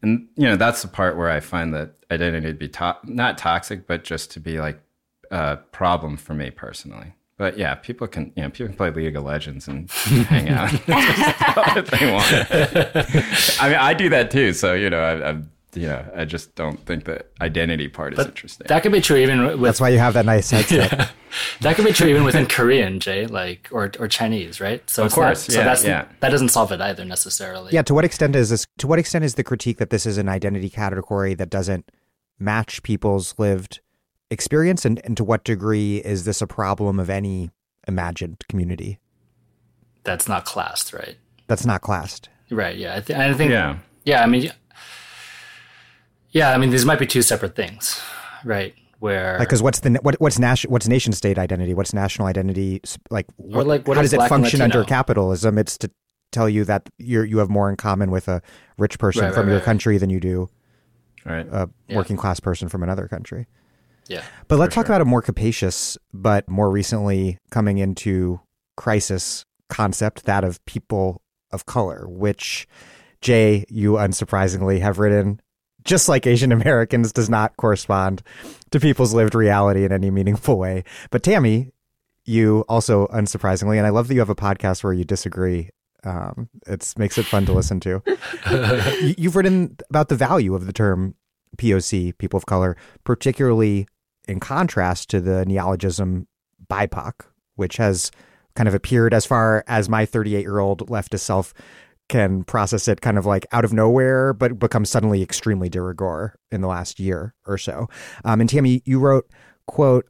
[0.02, 3.36] And you know, that's the part where I find that identity to be to- not
[3.38, 4.80] toxic, but just to be like
[5.30, 7.12] a problem for me personally.
[7.36, 10.72] But yeah, people can you know people can play League of Legends and hang out
[10.72, 10.86] if
[11.90, 12.26] they want.
[13.62, 14.52] I mean, I do that too.
[14.54, 18.66] So you know, I, I'm yeah, I just don't think the identity part is interesting.
[18.68, 19.60] That could be true even with.
[19.60, 20.92] That's why you have that nice headset.
[20.92, 21.08] yeah.
[21.60, 24.88] that could be true even within Korean, Jay, like or or Chinese, right?
[24.90, 26.06] So of course, not, so that's yeah.
[26.20, 27.72] that doesn't solve it either necessarily.
[27.72, 27.82] Yeah.
[27.82, 28.66] To what extent is this?
[28.78, 31.90] To what extent is the critique that this is an identity category that doesn't
[32.38, 33.80] match people's lived
[34.30, 37.50] experience, and, and to what degree is this a problem of any
[37.86, 38.98] imagined community?
[40.02, 41.16] That's not classed, right?
[41.46, 42.76] That's not classed, right?
[42.76, 43.52] Yeah, I, th- I think.
[43.52, 43.78] Yeah.
[44.04, 44.22] Yeah.
[44.22, 44.50] I mean.
[46.30, 48.00] Yeah, I mean, these might be two separate things,
[48.44, 48.74] right?
[49.00, 52.80] where because like, what's the what, what's national what's nation state identity what's national identity
[53.10, 55.90] like what, like what how does it function under capitalism it's to
[56.32, 58.40] tell you that you you have more in common with a
[58.78, 60.48] rich person right, from right, your right, country than you do
[61.24, 61.46] right.
[61.50, 61.96] a yeah.
[61.96, 63.46] working class person from another country
[64.06, 64.94] yeah but let's talk sure.
[64.94, 68.38] about a more capacious but more recently coming into
[68.76, 72.66] crisis concept that of people of color which
[73.22, 75.40] jay you unsurprisingly have written
[75.84, 78.22] just like Asian Americans, does not correspond
[78.70, 80.84] to people's lived reality in any meaningful way.
[81.10, 81.72] But Tammy,
[82.24, 85.70] you also, unsurprisingly, and I love that you have a podcast where you disagree.
[86.04, 88.02] Um, it makes it fun to listen to.
[89.18, 91.14] You've written about the value of the term
[91.56, 93.86] POC, people of color, particularly
[94.28, 96.26] in contrast to the neologism
[96.70, 97.12] BIPOC,
[97.56, 98.10] which has
[98.54, 101.52] kind of appeared as far as my 38 year old leftist self
[102.10, 106.34] can process it kind of like out of nowhere, but become suddenly extremely de rigueur
[106.50, 107.88] in the last year or so.
[108.24, 109.30] Um, and Tammy, you wrote,
[109.66, 110.06] quote,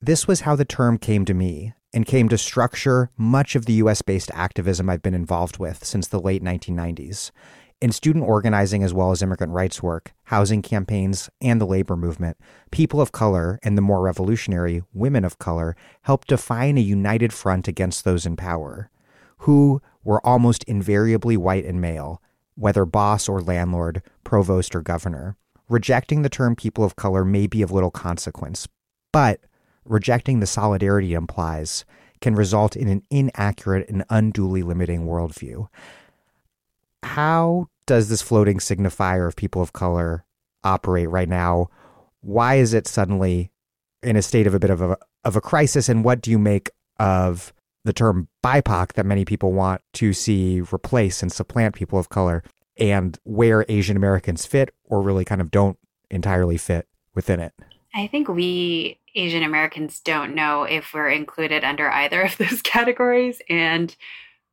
[0.00, 3.74] this was how the term came to me and came to structure much of the
[3.74, 7.30] US based activism I've been involved with since the late 1990s.
[7.80, 12.38] In student organizing as well as immigrant rights work, housing campaigns, and the labor movement,
[12.70, 17.66] people of color and the more revolutionary women of color helped define a united front
[17.66, 18.90] against those in power,
[19.38, 22.22] who, were almost invariably white and male,
[22.54, 25.36] whether boss or landlord, provost or governor.
[25.68, 28.68] Rejecting the term people of color may be of little consequence,
[29.12, 29.40] but
[29.84, 31.84] rejecting the solidarity it implies
[32.20, 35.68] can result in an inaccurate and unduly limiting worldview.
[37.02, 40.24] How does this floating signifier of people of color
[40.62, 41.68] operate right now?
[42.20, 43.50] Why is it suddenly
[44.02, 45.88] in a state of a bit of a of a crisis?
[45.88, 47.52] And what do you make of
[47.84, 52.42] the term BIPOC that many people want to see replace and supplant people of color
[52.76, 55.78] and where Asian Americans fit or really kind of don't
[56.10, 57.52] entirely fit within it?
[57.94, 63.40] I think we Asian Americans don't know if we're included under either of those categories.
[63.48, 63.94] And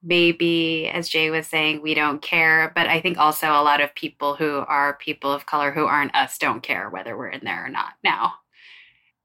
[0.04, 2.72] maybe, as Jay was saying, we don't care.
[2.76, 6.16] But I think also a lot of people who are people of color who aren't
[6.16, 8.34] us don't care whether we're in there or not now.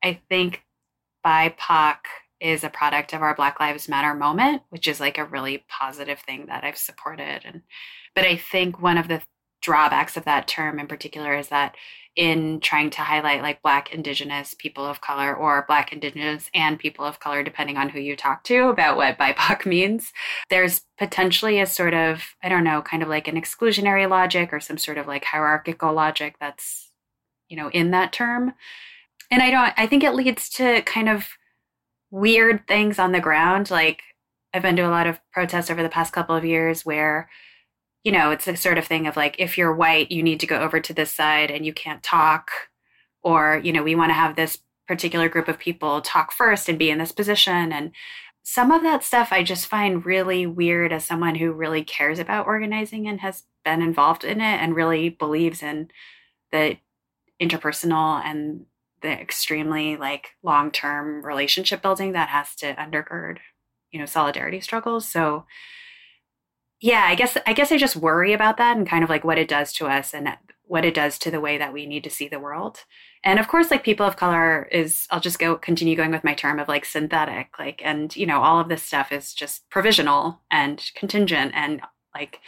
[0.02, 0.64] I think
[1.24, 1.96] BIPOC
[2.40, 6.20] is a product of our Black Lives Matter moment, which is like a really positive
[6.20, 7.42] thing that I've supported.
[7.44, 7.62] And
[8.14, 9.22] but I think one of the
[9.62, 11.74] drawbacks of that term in particular is that
[12.16, 17.04] in trying to highlight like black indigenous people of color or black indigenous and people
[17.04, 20.12] of color depending on who you talk to about what bipoc means
[20.48, 24.60] there's potentially a sort of i don't know kind of like an exclusionary logic or
[24.60, 26.90] some sort of like hierarchical logic that's
[27.48, 28.54] you know in that term
[29.30, 31.35] and i don't i think it leads to kind of
[32.10, 33.70] weird things on the ground.
[33.70, 34.02] Like
[34.54, 37.28] I've been to a lot of protests over the past couple of years where,
[38.04, 40.46] you know, it's the sort of thing of like, if you're white, you need to
[40.46, 42.50] go over to this side and you can't talk.
[43.22, 46.78] Or, you know, we want to have this particular group of people talk first and
[46.78, 47.72] be in this position.
[47.72, 47.90] And
[48.44, 52.46] some of that stuff I just find really weird as someone who really cares about
[52.46, 55.90] organizing and has been involved in it and really believes in
[56.52, 56.76] the
[57.42, 58.66] interpersonal and
[59.06, 63.38] the extremely like long-term relationship building that has to undergird
[63.92, 65.08] you know solidarity struggles.
[65.08, 65.46] So
[66.78, 69.38] yeah i guess i guess i just worry about that and kind of like what
[69.38, 70.28] it does to us and
[70.66, 72.80] what it does to the way that we need to see the world.
[73.24, 76.34] And of course like people of color is i'll just go continue going with my
[76.34, 80.40] term of like synthetic like and you know all of this stuff is just provisional
[80.50, 81.80] and contingent and
[82.14, 82.40] like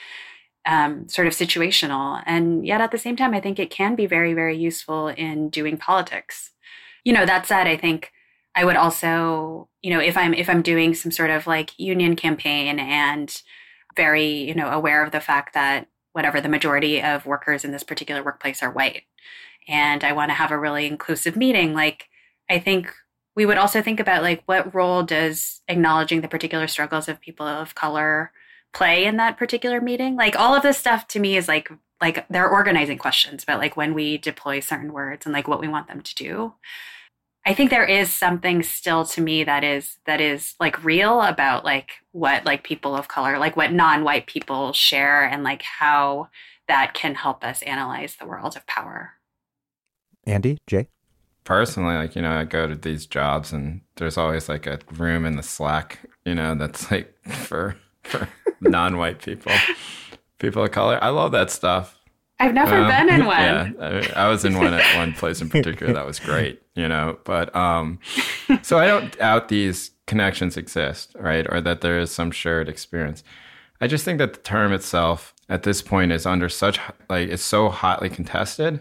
[0.69, 2.23] um, sort of situational.
[2.27, 5.49] And yet at the same time, I think it can be very, very useful in
[5.49, 6.53] doing politics.
[7.05, 8.12] You know, that said, I think
[8.55, 12.16] I would also, you know, if I'm if I'm doing some sort of like union
[12.16, 13.43] campaign and
[13.97, 17.85] very, you know, aware of the fact that whatever the majority of workers in this
[17.85, 19.05] particular workplace are white,
[19.69, 22.09] and I want to have a really inclusive meeting, like
[22.51, 22.93] I think
[23.35, 27.47] we would also think about like what role does acknowledging the particular struggles of people
[27.47, 28.33] of color
[28.79, 30.14] play in that particular meeting.
[30.14, 31.68] Like all of this stuff to me is like
[32.01, 35.66] like they're organizing questions about like when we deploy certain words and like what we
[35.66, 36.55] want them to do.
[37.45, 41.64] I think there is something still to me that is that is like real about
[41.64, 46.29] like what like people of color, like what non-white people share and like how
[46.68, 49.14] that can help us analyze the world of power.
[50.24, 50.87] Andy, Jay?
[51.49, 55.24] personally, like, you know, I go to these jobs and there's always like a room
[55.24, 58.29] in the Slack, you know, that's like for, for
[58.61, 59.52] non white people,
[60.38, 60.98] people of color.
[61.02, 61.98] I love that stuff.
[62.40, 63.36] I've never um, been in one.
[63.36, 63.70] Yeah,
[64.14, 67.18] I, I, was in one at one place in particular that was great, you know.
[67.24, 67.98] But um,
[68.62, 73.24] so I don't doubt these connections exist, right, or that there is some shared experience.
[73.80, 76.78] I just think that the term itself at this point is under such
[77.09, 78.80] like it's so hotly contested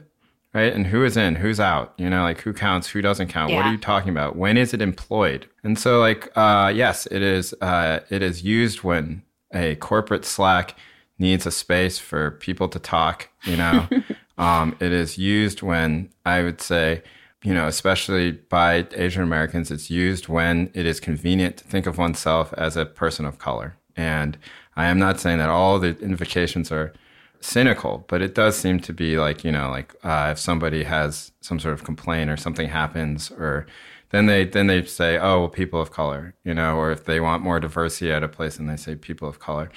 [0.53, 0.73] right?
[0.73, 3.51] And who is in, who's out, you know, like who counts, who doesn't count.
[3.51, 3.57] Yeah.
[3.57, 4.35] What are you talking about?
[4.35, 5.47] When is it employed?
[5.63, 9.21] And so like, uh, yes, it is, uh, it is used when
[9.53, 10.75] a corporate Slack
[11.19, 13.87] needs a space for people to talk, you know,
[14.37, 17.01] um, it is used when I would say,
[17.43, 21.97] you know, especially by Asian Americans, it's used when it is convenient to think of
[21.97, 23.77] oneself as a person of color.
[23.95, 24.37] And
[24.75, 26.93] I am not saying that all the invocations are
[27.39, 31.31] cynical, but it does seem to be like, you know, like uh, if somebody has
[31.41, 33.65] some sort of complaint or something happens or
[34.11, 37.19] then they then they say, oh, well, people of color, you know, or if they
[37.19, 39.69] want more diversity at a place and they say people of color.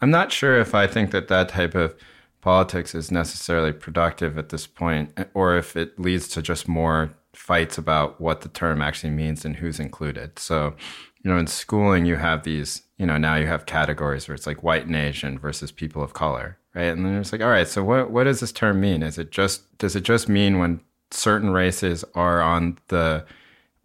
[0.00, 1.94] I'm not sure if I think that that type of
[2.40, 7.78] politics is necessarily productive at this point, or if it leads to just more fights
[7.78, 10.38] about what the term actually means and who's included.
[10.38, 10.74] So,
[11.22, 14.46] you know, in schooling, you have these, you know, now you have categories where it's
[14.46, 16.88] like white and Asian versus people of color right?
[16.96, 19.02] And then it's like, all right, so what what does this term mean?
[19.02, 23.24] Is it just does it just mean when certain races are on the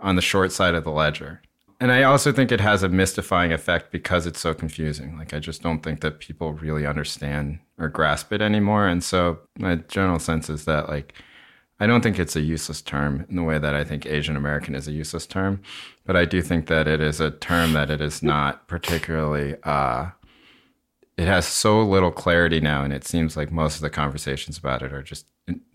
[0.03, 1.41] on the short side of the ledger?
[1.79, 5.17] And I also think it has a mystifying effect because it's so confusing.
[5.17, 8.87] Like I just don't think that people really understand or grasp it anymore.
[8.87, 11.15] And so my general sense is that like
[11.79, 14.75] I don't think it's a useless term in the way that I think Asian American
[14.75, 15.61] is a useless term,
[16.05, 20.11] but I do think that it is a term that it is not particularly uh,
[21.17, 24.81] it has so little clarity now, and it seems like most of the conversations about
[24.81, 25.25] it are just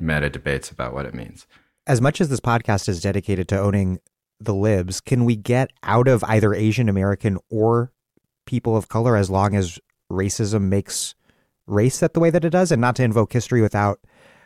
[0.00, 1.46] meta debates about what it means.
[1.86, 4.00] As much as this podcast is dedicated to owning
[4.40, 7.92] the libs, can we get out of either Asian American or
[8.46, 9.78] people of color as long as
[10.10, 11.14] racism makes
[11.66, 12.72] race that the way that it does?
[12.72, 14.00] And not to invoke history without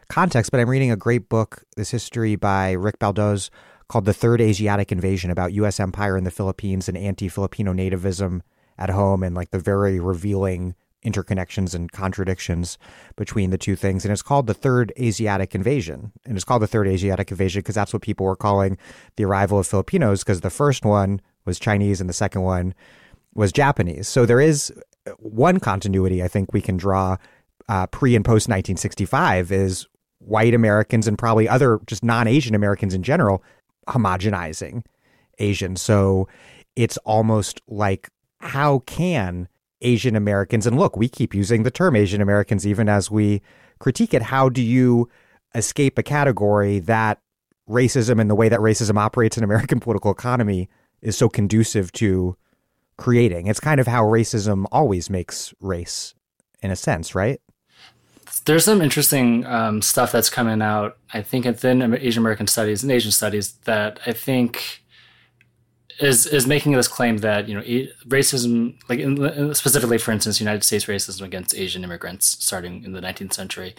[0.09, 3.51] context, but I'm reading a great book, this history by Rick Baldoz
[3.89, 5.79] called The Third Asiatic Invasion about U.S.
[5.79, 8.41] empire in the Philippines and anti Filipino nativism
[8.79, 10.75] at home and like the very revealing
[11.05, 12.79] interconnections and contradictions
[13.17, 14.05] between the two things.
[14.05, 16.13] And it's called the Third Asiatic Invasion.
[16.25, 18.79] And it's called the Third Asiatic Invasion because that's what people were calling
[19.17, 22.75] the arrival of Filipinos because the first one was Chinese and the second one
[23.35, 24.09] was Japanese.
[24.09, 24.73] So there is
[25.19, 27.17] one continuity I think we can draw
[27.69, 29.87] uh, pre and post 1965 is
[30.19, 33.43] white Americans and probably other just non Asian Americans in general
[33.89, 34.85] homogenizing
[35.39, 35.77] Asian.
[35.77, 36.29] So
[36.77, 38.09] it's almost like
[38.41, 39.49] how can
[39.83, 43.43] Asian Americans, and look, we keep using the term Asian Americans even as we
[43.79, 44.23] critique it.
[44.23, 45.09] How do you
[45.55, 47.21] escape a category that
[47.69, 50.69] racism and the way that racism operates in American political economy
[51.01, 52.37] is so conducive to
[52.97, 53.47] creating?
[53.47, 56.15] It's kind of how racism always makes race,
[56.63, 57.41] in a sense, right?
[58.45, 62.91] There's some interesting um, stuff that's coming out, I think, within Asian American studies and
[62.91, 64.82] Asian studies that I think
[66.01, 67.63] is is making this claim that you know
[68.07, 73.01] racism, like in, specifically, for instance, United States racism against Asian immigrants starting in the
[73.01, 73.75] 19th century,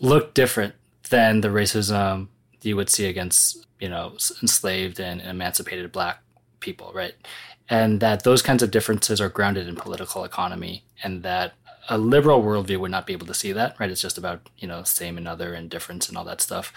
[0.00, 0.74] looked different
[1.10, 2.28] than the racism
[2.62, 4.12] you would see against you know
[4.42, 6.22] enslaved and emancipated Black
[6.60, 7.14] people, right?
[7.68, 11.54] And that those kinds of differences are grounded in political economy, and that
[11.88, 13.90] a liberal worldview would not be able to see that, right?
[13.90, 16.72] It's just about you know same and other and difference and all that stuff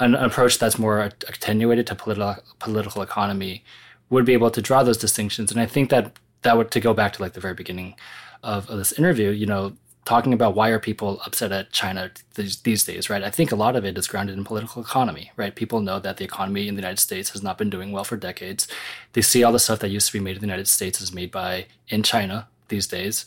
[0.00, 3.64] an approach that's more attenuated to political political economy
[4.10, 5.50] would be able to draw those distinctions.
[5.50, 7.94] And I think that that would to go back to like the very beginning
[8.42, 9.72] of, of this interview, you know,
[10.04, 13.22] talking about why are people upset at China these, these days, right?
[13.22, 15.54] I think a lot of it is grounded in political economy, right?
[15.54, 18.16] People know that the economy in the United States has not been doing well for
[18.16, 18.66] decades.
[19.12, 21.12] They see all the stuff that used to be made in the United States is
[21.12, 23.26] made by in China these days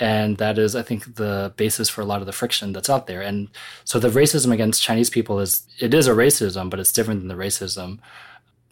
[0.00, 3.06] and that is i think the basis for a lot of the friction that's out
[3.06, 3.22] there.
[3.22, 3.48] And
[3.84, 7.28] so the racism against chinese people is it is a racism but it's different than
[7.28, 7.98] the racism.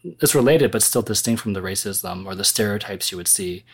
[0.05, 3.65] It's related but still distinct from the racism or the stereotypes you would see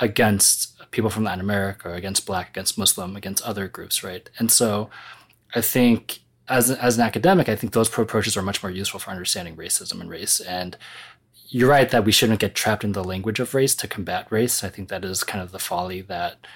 [0.00, 4.28] against people from latin america or against black against muslim against other groups right?
[4.38, 4.90] And so
[5.54, 9.10] i think as, as an academic i think those approaches are much more useful for
[9.10, 10.40] understanding racism and race.
[10.40, 10.76] And
[11.52, 14.64] you're right that we shouldn't get trapped in the language of race to combat race.
[14.64, 16.46] I think that is kind of the folly that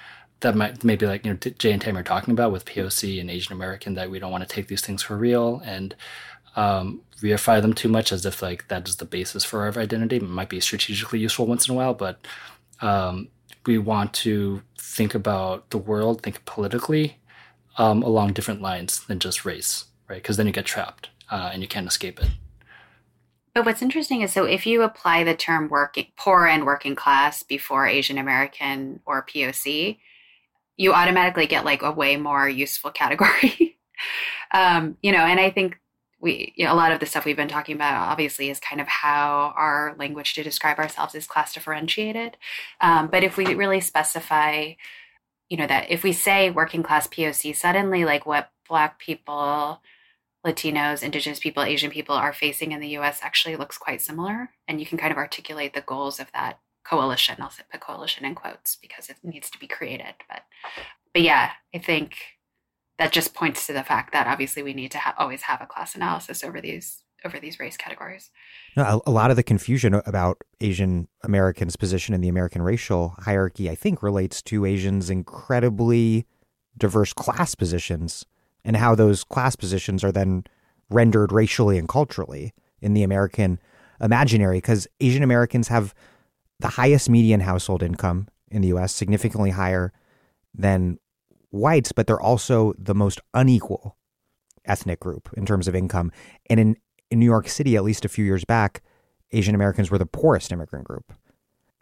[0.40, 3.30] that might maybe like you know Jay and Tam are talking about with POC and
[3.30, 5.94] Asian American that we don't want to take these things for real and
[6.56, 10.16] um, reify them too much as if like that is the basis for our identity.
[10.16, 12.26] It might be strategically useful once in a while, but
[12.80, 13.28] um,
[13.66, 17.18] we want to think about the world, think politically
[17.78, 20.22] um, along different lines than just race, right?
[20.22, 22.30] Because then you get trapped uh, and you can't escape it.
[23.54, 27.42] But what's interesting is so if you apply the term working poor and working class
[27.42, 29.98] before Asian American or POC,
[30.76, 33.78] you automatically get like a way more useful category.
[34.52, 35.78] um, you know, and I think
[36.20, 38.80] we you know, a lot of the stuff we've been talking about obviously is kind
[38.80, 42.36] of how our language to describe ourselves is class differentiated.
[42.80, 44.72] Um, but if we really specify,
[45.48, 49.80] you know, that if we say working class POC, suddenly like what Black people
[50.46, 54.50] Latinos, Indigenous people, Asian people are facing in the US actually looks quite similar.
[54.68, 57.36] And you can kind of articulate the goals of that coalition.
[57.40, 60.14] I'll put coalition in quotes because it needs to be created.
[60.28, 60.42] But
[61.12, 62.16] but yeah, I think
[62.98, 65.66] that just points to the fact that obviously we need to ha- always have a
[65.66, 68.30] class analysis over these over these race categories.
[68.76, 73.14] No, a, a lot of the confusion about Asian Americans' position in the American racial
[73.20, 76.26] hierarchy, I think, relates to Asians' incredibly
[76.78, 78.26] diverse class positions
[78.64, 80.44] and how those class positions are then
[80.90, 83.58] rendered racially and culturally in the American
[84.00, 84.58] imaginary.
[84.58, 85.94] Because Asian Americans have
[86.60, 89.92] the highest median household income in the US, significantly higher
[90.54, 90.98] than
[91.50, 93.96] whites, but they're also the most unequal
[94.64, 96.10] ethnic group in terms of income.
[96.48, 96.76] And in,
[97.10, 98.82] in New York City, at least a few years back,
[99.32, 101.12] Asian Americans were the poorest immigrant group.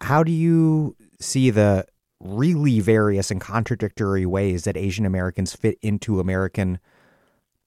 [0.00, 1.86] How do you see the
[2.20, 6.78] really various and contradictory ways that Asian Americans fit into American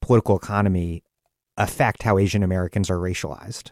[0.01, 1.03] political economy
[1.58, 3.72] affect how Asian Americans are racialized?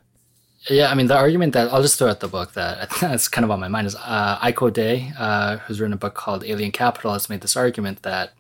[0.70, 3.46] Yeah, I mean, the argument that I'll just throw out the book that that's kind
[3.46, 6.72] of on my mind is uh, Iyko Day, uh, who's written a book called Alien
[6.72, 8.34] Capital, has made this argument that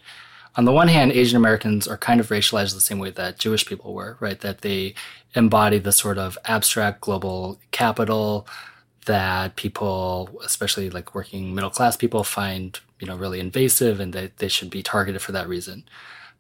[0.56, 3.66] on the one hand, Asian Americans are kind of racialized the same way that Jewish
[3.66, 4.40] people were, right?
[4.40, 4.96] That they
[5.36, 8.48] embody the sort of abstract global capital
[9.06, 14.38] that people, especially like working middle class people, find you know really invasive, and that
[14.38, 15.84] they should be targeted for that reason.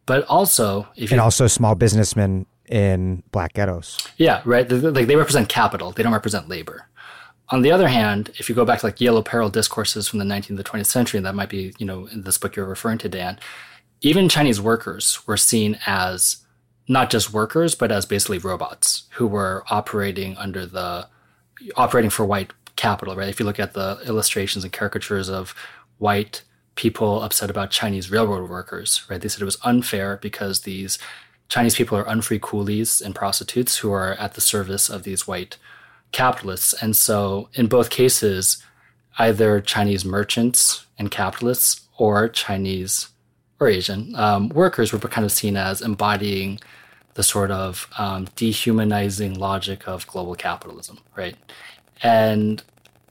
[0.06, 3.97] But also, if you, and also small businessmen in black ghettos.
[4.18, 4.70] Yeah, right.
[4.70, 6.88] Like they represent capital; they don't represent labor.
[7.49, 10.26] On the other hand, if you go back to like yellow peril discourses from the
[10.26, 12.97] 19th to 20th century, and that might be you know in this book you're referring
[12.99, 13.39] to, Dan,
[14.01, 16.38] even Chinese workers were seen as
[16.88, 21.08] not just workers, but as basically robots who were operating under the
[21.76, 23.30] operating for white capital, right?
[23.30, 25.56] If you look at the illustrations and caricatures of
[25.97, 26.43] white
[26.76, 29.21] people upset about Chinese railroad workers, right?
[29.21, 30.99] They said it was unfair because these
[31.47, 35.57] Chinese people are unfree coolies and prostitutes who are at the service of these white
[36.11, 36.73] capitalists.
[36.73, 38.63] And so in both cases,
[39.17, 43.09] either Chinese merchants and capitalists or Chinese
[43.59, 46.59] or Asian um, workers were kind of seen as embodying
[47.13, 51.36] the sort of um, dehumanizing logic of global capitalism, right?
[52.03, 52.61] And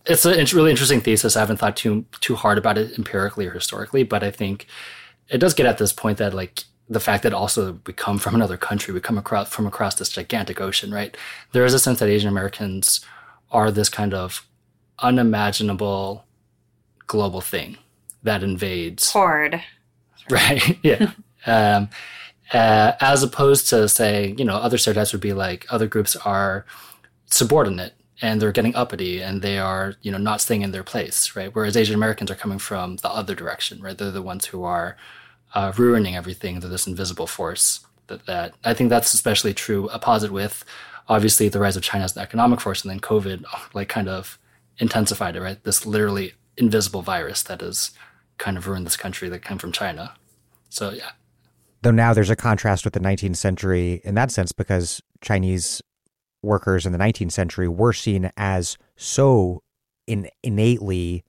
[0.07, 1.37] it's a really interesting thesis.
[1.37, 4.67] I haven't thought too too hard about it empirically or historically, but I think
[5.29, 8.35] it does get at this point that like the fact that also we come from
[8.35, 11.17] another country, we come across from across this gigantic ocean, right?
[11.53, 13.01] There is a sense that Asian Americans
[13.51, 14.47] are this kind of
[14.99, 16.25] unimaginable
[17.07, 17.79] global thing
[18.23, 19.63] that invades horde,
[20.31, 20.79] right?
[20.83, 21.13] yeah.
[21.47, 21.89] um,
[22.53, 26.67] uh, as opposed to say, you know, other stereotypes would be like other groups are
[27.27, 27.95] subordinate
[28.25, 31.55] and they're getting uppity and they are you know not staying in their place right?
[31.55, 33.97] Whereas asian americans are coming from the other direction right?
[33.97, 34.97] They're the ones who are
[35.55, 36.59] uh, ruining everything.
[36.59, 40.65] They're this invisible force that, that i think that's especially true opposite with
[41.09, 43.45] obviously the rise of china as an economic force and then covid
[43.75, 44.39] like kind of
[44.79, 45.63] intensified it right?
[45.65, 47.91] This literally invisible virus that has
[48.39, 50.15] kind of ruined this country that came from china.
[50.69, 51.11] So yeah.
[51.83, 55.81] Though now there's a contrast with the 19th century in that sense because chinese
[56.45, 59.63] workers in the 19th century were seen as so
[60.07, 61.25] in, innately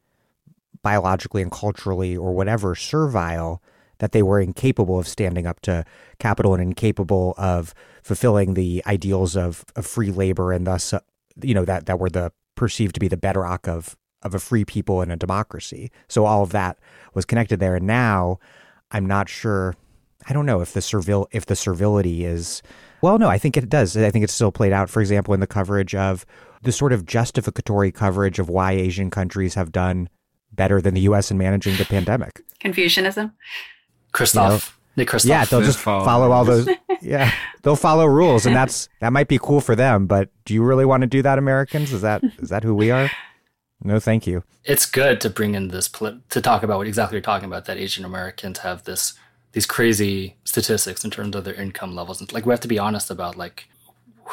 [0.82, 3.62] biologically and culturally or whatever servile
[4.00, 5.84] that they were incapable of standing up to
[6.20, 7.74] capital and incapable of
[8.04, 11.00] fulfilling the ideals of, of free labor and thus uh,
[11.42, 14.66] you know that that were the perceived to be the bedrock of of a free
[14.66, 15.92] people and a democracy.
[16.08, 16.80] So all of that
[17.14, 17.76] was connected there.
[17.76, 18.40] And now
[18.92, 19.76] i'm not sure
[20.28, 22.62] i don't know if the servil if the servility is
[23.02, 23.96] well, no, I think it does.
[23.98, 26.26] I think it's still played out, for example, in the coverage of
[26.64, 30.10] the sort of justificatory coverage of why Asian countries have done
[30.52, 31.32] better than the U.S.
[31.32, 32.42] in managing the pandemic.
[32.60, 33.34] Confucianism.
[34.12, 34.80] Christoph.
[34.96, 35.30] You know, Christoph.
[35.30, 36.68] Yeah, they'll just follow all those.
[37.02, 37.32] Yeah,
[37.62, 40.08] they'll follow rules, and that's that might be cool for them.
[40.08, 41.92] But do you really want to do that, Americans?
[41.92, 43.12] Is that is that who we are?
[43.84, 44.44] No, thank you.
[44.64, 47.66] It's good to bring in this to talk about what exactly you're talking about.
[47.66, 49.14] That Asian Americans have this
[49.56, 52.20] these crazy statistics in terms of their income levels.
[52.20, 53.68] And like we have to be honest about like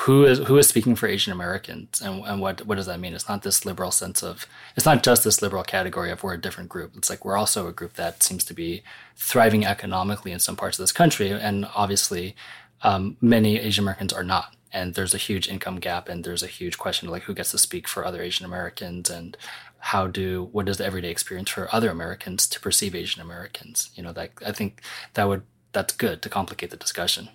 [0.04, 3.14] who is who is speaking for Asian Americans and, and what what does that mean?
[3.14, 4.46] It's not this liberal sense of
[4.76, 6.92] it's not just this liberal category of we're a different group.
[6.96, 8.82] It's like we're also a group that seems to be
[9.16, 12.34] thriving economically in some parts of this country, and obviously
[12.82, 14.48] um, many Asian Americans are not.
[14.72, 17.50] and there's a huge income gap and there's a huge question of like who gets
[17.50, 19.36] to speak for other asian americans and
[19.84, 23.90] how do what is the everyday experience for other americans to perceive asian americans?
[23.94, 24.82] You know that i think
[25.14, 25.42] that would
[25.72, 27.28] that's good to complicate the discussion.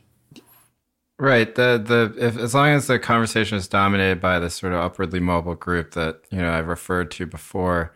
[1.20, 1.54] Right.
[1.56, 5.20] The the if, as long as the conversation is dominated by this sort of upwardly
[5.20, 7.94] mobile group that you know i've referred to before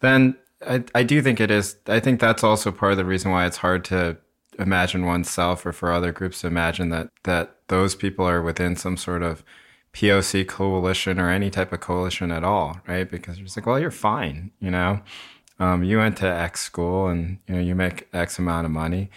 [0.00, 3.32] then I, I do think it is i think that's also part of the reason
[3.32, 4.16] why it's hard to
[4.60, 8.96] imagine oneself or for other groups to imagine that that those people are within some
[8.96, 9.42] sort of
[9.92, 13.10] POC coalition or any type of coalition at all, right?
[13.10, 15.00] Because you're just like, well, you're fine, you know.
[15.58, 19.10] Um, you went to X school and you know you make X amount of money.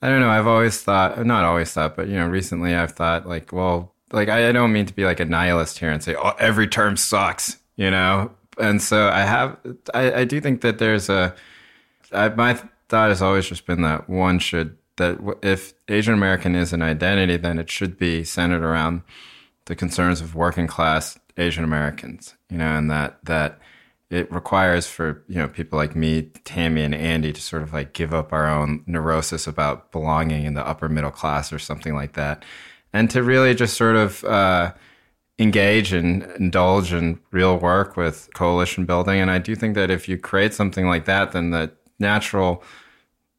[0.00, 0.30] I don't know.
[0.30, 4.28] I've always thought, not always thought, but you know, recently I've thought like, well, like
[4.28, 6.96] I, I don't mean to be like a nihilist here and say, oh, every term
[6.96, 8.30] sucks, you know.
[8.58, 9.56] And so I have,
[9.94, 11.34] I, I do think that there's a,
[12.12, 12.54] I, my
[12.88, 17.36] thought has always just been that one should that if Asian American is an identity,
[17.36, 19.02] then it should be centered around
[19.68, 23.60] the concerns of working class Asian Americans, you know, and that that
[24.10, 27.92] it requires for you know people like me, Tammy, and Andy to sort of like
[27.92, 32.14] give up our own neurosis about belonging in the upper middle class or something like
[32.14, 32.46] that,
[32.94, 34.72] and to really just sort of uh,
[35.38, 39.20] engage and indulge in real work with coalition building.
[39.20, 42.64] And I do think that if you create something like that, then the natural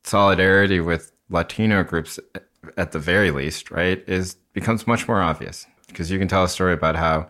[0.03, 2.19] solidarity with Latino groups,
[2.77, 6.49] at the very least, right, is becomes much more obvious because you can tell a
[6.49, 7.29] story about how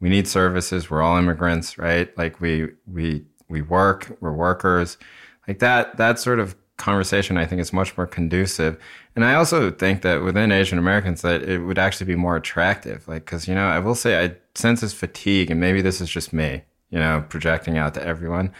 [0.00, 0.90] we need services.
[0.90, 2.16] We're all immigrants, right?
[2.18, 4.16] Like we we we work.
[4.20, 4.98] We're workers.
[5.46, 5.96] Like that.
[5.96, 8.78] That sort of conversation, I think, is much more conducive.
[9.16, 13.08] And I also think that within Asian Americans, that it would actually be more attractive.
[13.08, 16.08] Like, because you know, I will say, I sense this fatigue, and maybe this is
[16.08, 18.52] just me, you know, projecting out to everyone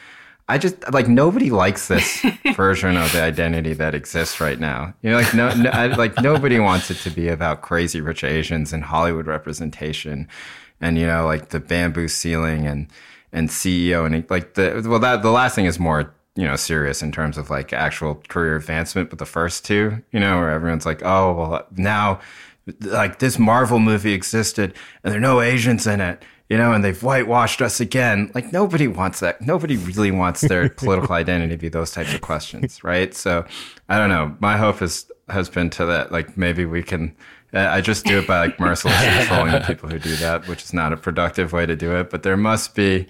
[0.50, 4.94] I just like nobody likes this version of the identity that exists right now.
[5.02, 8.24] You know, like no, no I, like nobody wants it to be about crazy rich
[8.24, 10.26] Asians and Hollywood representation,
[10.80, 12.88] and you know, like the bamboo ceiling and
[13.30, 17.02] and CEO and like the well that the last thing is more you know serious
[17.02, 20.86] in terms of like actual career advancement, but the first two, you know, where everyone's
[20.86, 22.20] like, oh well, now
[22.80, 26.82] like this Marvel movie existed and there are no Asians in it you know, and
[26.82, 28.30] they've whitewashed us again.
[28.34, 29.40] Like nobody wants that.
[29.40, 33.14] Nobody really wants their political identity to be those types of questions, right?
[33.14, 33.44] So
[33.88, 34.36] I don't know.
[34.40, 36.10] My hope is has been to that.
[36.10, 37.14] Like maybe we can.
[37.52, 40.62] Uh, I just do it by like mercilessly controlling the people who do that, which
[40.62, 42.10] is not a productive way to do it.
[42.10, 43.06] But there must be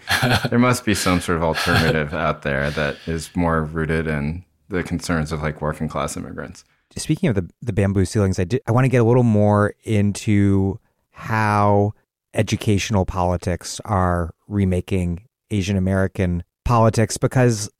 [0.48, 4.82] there must be some sort of alternative out there that is more rooted in the
[4.82, 6.64] concerns of like working class immigrants.
[6.96, 9.74] Speaking of the the bamboo ceilings, I did, I want to get a little more
[9.84, 10.78] into
[11.10, 11.94] how
[12.34, 17.70] educational politics are remaking Asian American politics because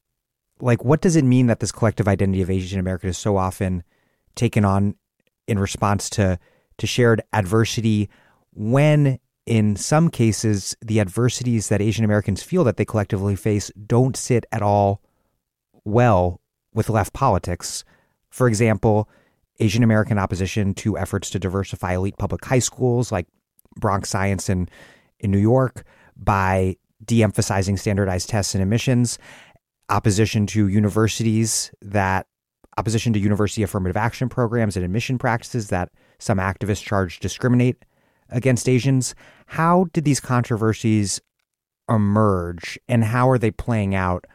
[0.59, 3.83] like what does it mean that this collective identity of Asian American is so often
[4.35, 4.95] taken on
[5.47, 6.39] in response to
[6.77, 8.09] to shared adversity
[8.53, 14.17] when in some cases the adversities that Asian Americans feel that they collectively face don't
[14.17, 15.01] sit at all
[15.85, 16.41] well
[16.73, 17.83] with left politics.
[18.29, 19.09] For example,
[19.59, 23.27] Asian American opposition to efforts to diversify elite public high schools like
[23.79, 24.69] Bronx Science in,
[25.19, 25.83] in New York
[26.15, 29.17] by de emphasizing standardized tests and admissions,
[29.89, 32.27] opposition to universities that
[32.77, 37.83] opposition to university affirmative action programs and admission practices that some activists charge discriminate
[38.29, 39.15] against Asians.
[39.47, 41.19] How did these controversies
[41.89, 44.25] emerge and how are they playing out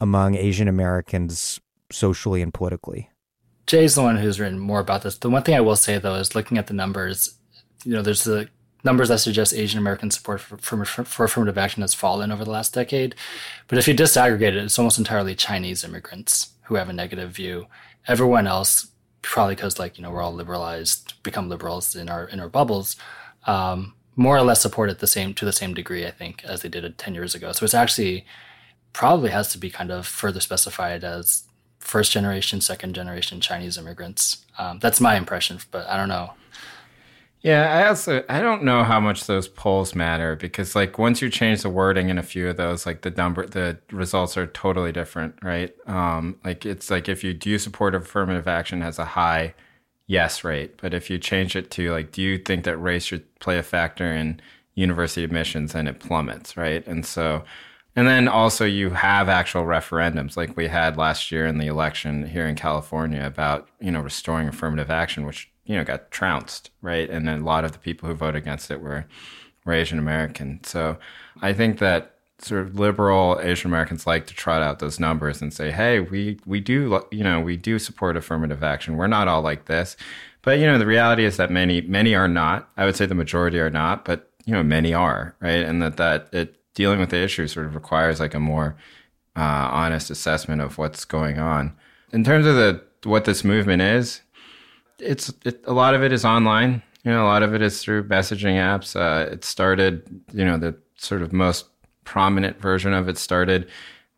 [0.00, 1.60] among Asian Americans
[1.92, 3.10] socially and politically?
[3.66, 5.18] Jay's the one who's written more about this.
[5.18, 7.38] The one thing I will say though is looking at the numbers,
[7.84, 8.48] you know, there's the
[8.84, 12.50] numbers that suggest Asian American support for, for, for, affirmative action has fallen over the
[12.50, 13.14] last decade.
[13.66, 17.66] But if you disaggregate it, it's almost entirely Chinese immigrants who have a negative view.
[18.06, 18.88] Everyone else,
[19.22, 22.96] probably because like you know we're all liberalized, become liberals in our in our bubbles,
[23.46, 26.62] um, more or less support it the same to the same degree, I think, as
[26.62, 27.52] they did ten years ago.
[27.52, 28.26] So it's actually
[28.92, 31.44] probably has to be kind of further specified as
[31.80, 34.44] first generation, second generation Chinese immigrants.
[34.58, 36.34] Um, that's my impression, but I don't know.
[37.44, 41.28] Yeah, I also I don't know how much those polls matter because like once you
[41.28, 44.92] change the wording in a few of those, like the number the results are totally
[44.92, 45.74] different, right?
[45.86, 49.54] Um, like it's like if you do support affirmative action has a high
[50.06, 53.24] yes rate, but if you change it to like do you think that race should
[53.40, 54.40] play a factor in
[54.74, 56.86] university admissions, then it plummets, right?
[56.86, 57.44] And so
[57.96, 62.26] and then also you have actual referendums like we had last year in the election
[62.26, 67.08] here in California about, you know, restoring affirmative action, which you know got trounced, right?
[67.08, 69.06] And then a lot of the people who voted against it were
[69.64, 70.62] were Asian American.
[70.64, 70.98] So
[71.42, 75.52] I think that sort of liberal Asian Americans like to trot out those numbers and
[75.52, 78.96] say, "Hey, we we do you know we do support affirmative action.
[78.96, 79.96] We're not all like this."
[80.42, 82.68] But you know, the reality is that many many are not.
[82.76, 85.62] I would say the majority are not, but you know, many are, right?
[85.64, 88.76] And that that it dealing with the issue sort of requires like a more
[89.36, 91.74] uh, honest assessment of what's going on.
[92.12, 94.20] In terms of the what this movement is,
[94.98, 96.82] it's it, a lot of it is online.
[97.04, 98.96] You know, a lot of it is through messaging apps.
[98.96, 101.66] Uh, it started, you know, the sort of most
[102.04, 103.68] prominent version of it started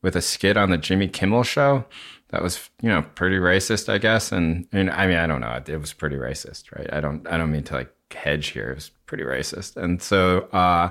[0.03, 1.85] with a skit on the Jimmy Kimmel show
[2.29, 4.33] that was you know pretty racist, I guess.
[4.33, 6.93] And, and I mean, I don't know, it, it, was pretty racist, right?
[6.93, 8.71] I don't I don't mean to like hedge here.
[8.71, 10.91] It was pretty racist, and so uh,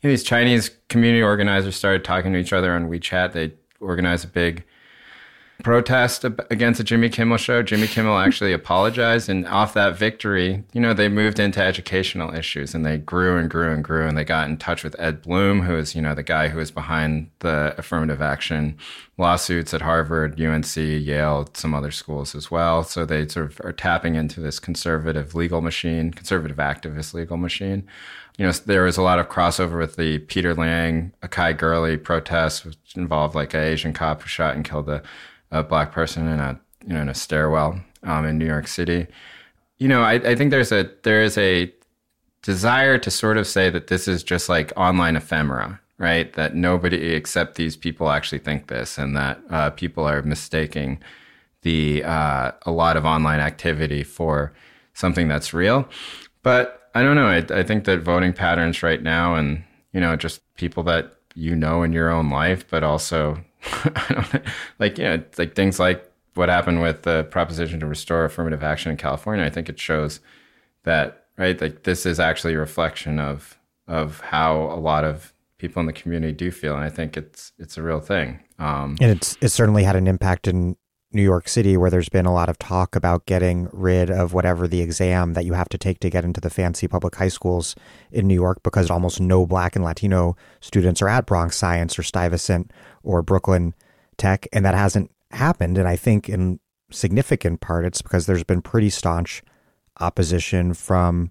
[0.00, 3.32] you know, these Chinese community organizers started talking to each other on WeChat.
[3.32, 4.64] They organized a big
[5.62, 7.62] protest against the Jimmy Kimmel show.
[7.62, 12.74] Jimmy Kimmel actually apologized, and off that victory, you know, they moved into educational issues,
[12.74, 15.62] and they grew and grew and grew, and they got in touch with Ed Blum,
[15.62, 18.76] who is you know the guy who was behind the affirmative action
[19.16, 22.82] lawsuits at Harvard, UNC, Yale, some other schools as well.
[22.82, 27.86] So they sort of are tapping into this conservative legal machine, conservative activist legal machine.
[28.38, 32.64] You know, there was a lot of crossover with the Peter Liang, Akai Gurley protests,
[32.64, 35.02] which involved like an Asian cop who shot and killed a
[35.54, 39.06] a black person in a you know in a stairwell um, in New York City.
[39.78, 41.72] You know, I, I think there's a there is a
[42.42, 46.32] desire to sort of say that this is just like online ephemera, right?
[46.34, 51.00] That nobody except these people actually think this, and that uh, people are mistaking
[51.62, 54.52] the uh, a lot of online activity for
[54.92, 55.88] something that's real.
[56.42, 57.26] But I don't know.
[57.26, 61.56] I, I think that voting patterns right now, and you know, just people that you
[61.56, 63.42] know in your own life, but also
[63.84, 64.44] I don't
[64.78, 68.90] like you know like things like what happened with the proposition to restore affirmative action
[68.90, 69.44] in California.
[69.44, 70.20] I think it shows
[70.84, 73.58] that right like this is actually a reflection of
[73.88, 77.52] of how a lot of people in the community do feel, and I think it's
[77.58, 78.40] it's a real thing.
[78.58, 80.76] Um, and it's it certainly had an impact in
[81.14, 84.66] New York City, where there's been a lot of talk about getting rid of whatever
[84.66, 87.76] the exam that you have to take to get into the fancy public high schools
[88.10, 92.02] in New York, because almost no Black and Latino students are at Bronx Science or
[92.02, 92.70] Stuyvesant
[93.02, 93.74] or Brooklyn
[94.16, 95.78] Tech, and that hasn't happened.
[95.78, 96.60] And I think in
[96.90, 99.42] significant part, it's because there's been pretty staunch
[100.00, 101.30] opposition from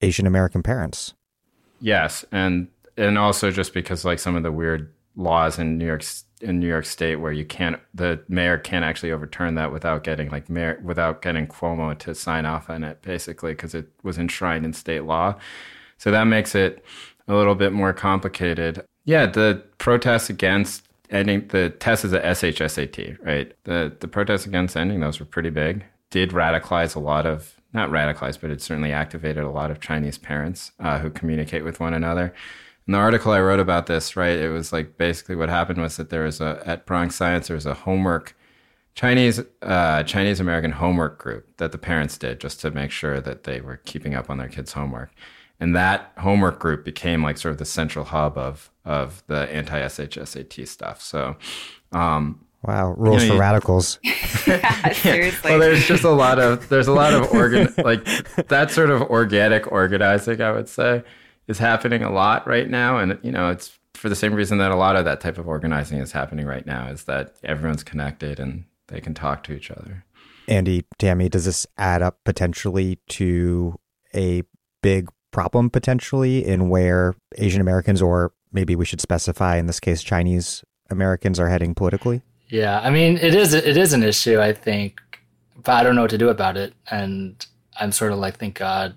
[0.00, 1.14] Asian American parents.
[1.80, 6.02] Yes, and and also just because like some of the weird laws in New York
[6.40, 10.30] in New York State where you can't the mayor can't actually overturn that without getting
[10.30, 14.64] like mayor without getting Cuomo to sign off on it basically because it was enshrined
[14.64, 15.36] in state law.
[15.98, 16.84] So that makes it
[17.28, 18.84] a little bit more complicated.
[19.04, 23.52] Yeah, the protests against ending the test is a SHSAT, right?
[23.64, 25.84] The the protests against ending those were pretty big.
[26.10, 30.18] Did radicalize a lot of not radicalize, but it certainly activated a lot of Chinese
[30.18, 32.34] parents uh, who communicate with one another.
[32.90, 35.96] In the article I wrote about this, right, it was like basically what happened was
[35.96, 38.36] that there was a at Bronx Science there was a homework
[38.96, 43.44] Chinese uh, Chinese American homework group that the parents did just to make sure that
[43.44, 45.12] they were keeping up on their kids' homework
[45.60, 49.80] and that homework group became like sort of the central hub of of the anti
[49.80, 51.00] SHSAT stuff.
[51.00, 51.36] So,
[51.92, 54.00] um, wow, rules you know, for you, radicals.
[54.48, 55.52] yeah, seriously.
[55.52, 58.04] well, there's just a lot of there's a lot of organ like
[58.48, 60.40] that sort of organic organizing.
[60.40, 61.04] I would say
[61.50, 64.70] is happening a lot right now, and you know it's for the same reason that
[64.70, 68.38] a lot of that type of organizing is happening right now is that everyone's connected
[68.38, 70.04] and they can talk to each other.
[70.48, 73.78] Andy, Tammy, does this add up potentially to
[74.14, 74.42] a
[74.82, 80.02] big problem potentially in where Asian Americans, or maybe we should specify in this case
[80.02, 82.22] Chinese Americans, are heading politically?
[82.48, 85.00] Yeah, I mean it is it is an issue I think,
[85.62, 87.44] but I don't know what to do about it, and
[87.78, 88.96] I'm sort of like, thank God,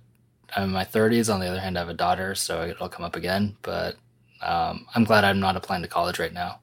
[0.55, 1.33] I'm in my 30s.
[1.33, 3.55] On the other hand, I have a daughter, so it'll come up again.
[3.61, 3.95] But
[4.41, 6.59] um, I'm glad I'm not applying to college right now,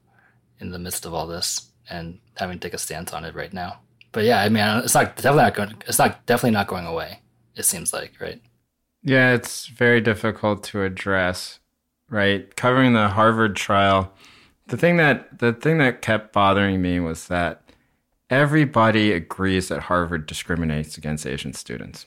[0.60, 3.52] in the midst of all this, and having to take a stance on it right
[3.52, 3.80] now.
[4.12, 5.74] But yeah, I mean, it's not definitely not going.
[5.86, 7.20] It's not definitely not going away.
[7.54, 8.40] It seems like right.
[9.02, 11.60] Yeah, it's very difficult to address,
[12.08, 12.54] right?
[12.56, 14.12] Covering the Harvard trial,
[14.66, 17.62] the thing that the thing that kept bothering me was that
[18.28, 22.06] everybody agrees that Harvard discriminates against Asian students,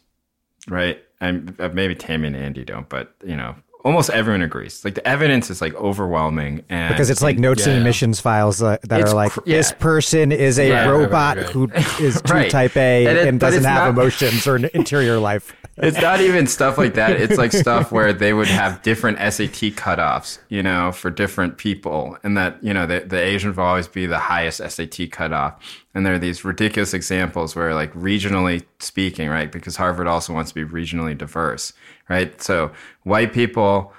[0.67, 1.03] right?
[1.21, 4.83] And uh, maybe Tammy and Andy don't, but you know, almost everyone agrees.
[4.83, 7.73] Like the evidence is like overwhelming, and because it's like notes yeah.
[7.73, 9.57] and admissions files uh, that are like yeah.
[9.57, 11.83] this person is a yeah, robot right, right, right.
[11.83, 15.55] who is type A and, it, and doesn't have not, emotions or an interior life.
[15.77, 17.19] It's not even stuff like that.
[17.19, 22.17] It's like stuff where they would have different SAT cutoffs, you know, for different people,
[22.23, 25.83] and that you know the, the Asian will always be the highest SAT cutoff.
[25.95, 29.51] And there are these ridiculous examples where, like, regionally speaking, right?
[29.51, 31.71] Because Harvard also wants to be regionally diverse,
[32.09, 32.41] right?
[32.41, 32.71] So
[33.03, 33.93] white people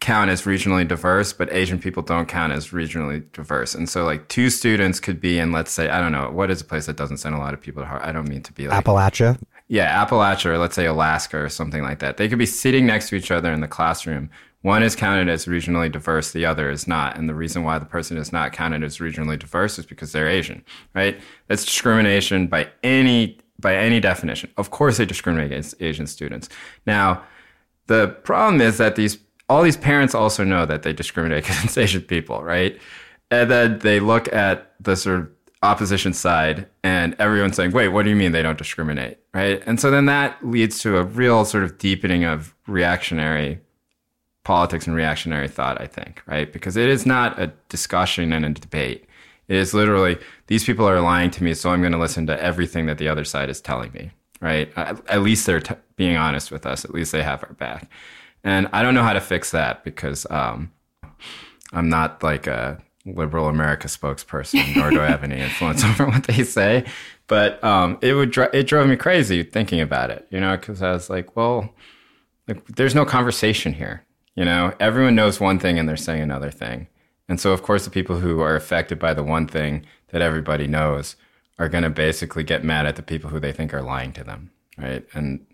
[0.00, 3.72] count as regionally diverse, but Asian people don't count as regionally diverse.
[3.74, 6.60] And so, like, two students could be in, let's say, I don't know, what is
[6.60, 8.08] a place that doesn't send a lot of people to Harvard?
[8.08, 9.38] I don't mean to be like Appalachia.
[9.68, 12.16] yeah, Appalachia or let's say Alaska or something like that.
[12.16, 14.28] They could be sitting next to each other in the classroom.
[14.62, 17.16] One is counted as regionally diverse, the other is not.
[17.16, 20.28] And the reason why the person is not counted as regionally diverse is because they're
[20.28, 20.64] Asian,
[20.94, 21.20] right?
[21.46, 24.50] That's discrimination by any by any definition.
[24.56, 26.48] Of course they discriminate against Asian students.
[26.86, 27.22] Now,
[27.86, 29.18] the problem is that these
[29.48, 32.80] all these parents also know that they discriminate against Asian people, right?
[33.30, 35.28] And then they look at the sort of
[35.62, 39.18] opposition side and everyone's saying, wait, what do you mean they don't discriminate?
[39.32, 39.62] Right.
[39.66, 43.60] And so then that leads to a real sort of deepening of reactionary
[44.44, 46.52] politics and reactionary thought, I think, right?
[46.52, 49.06] Because it is not a discussion and a debate.
[49.48, 52.42] It is literally, these people are lying to me, so I'm going to listen to
[52.42, 54.10] everything that the other side is telling me,
[54.40, 54.72] right?
[54.76, 56.84] At, least they're t- being honest with us.
[56.84, 57.88] At least they have our back.
[58.42, 60.72] And I don't know how to fix that because um,
[61.72, 66.24] I'm not like a liberal America spokesperson, nor do I have any influence over what
[66.24, 66.84] they say.
[67.28, 70.82] But um, it would dr- it drove me crazy thinking about it, you know, because
[70.82, 71.72] I was like, well,
[72.48, 74.04] like there's no conversation here,
[74.34, 74.74] you know.
[74.80, 76.88] Everyone knows one thing and they're saying another thing,
[77.28, 80.66] and so of course the people who are affected by the one thing that everybody
[80.66, 81.14] knows
[81.60, 84.24] are going to basically get mad at the people who they think are lying to
[84.24, 85.06] them, right?
[85.14, 85.46] And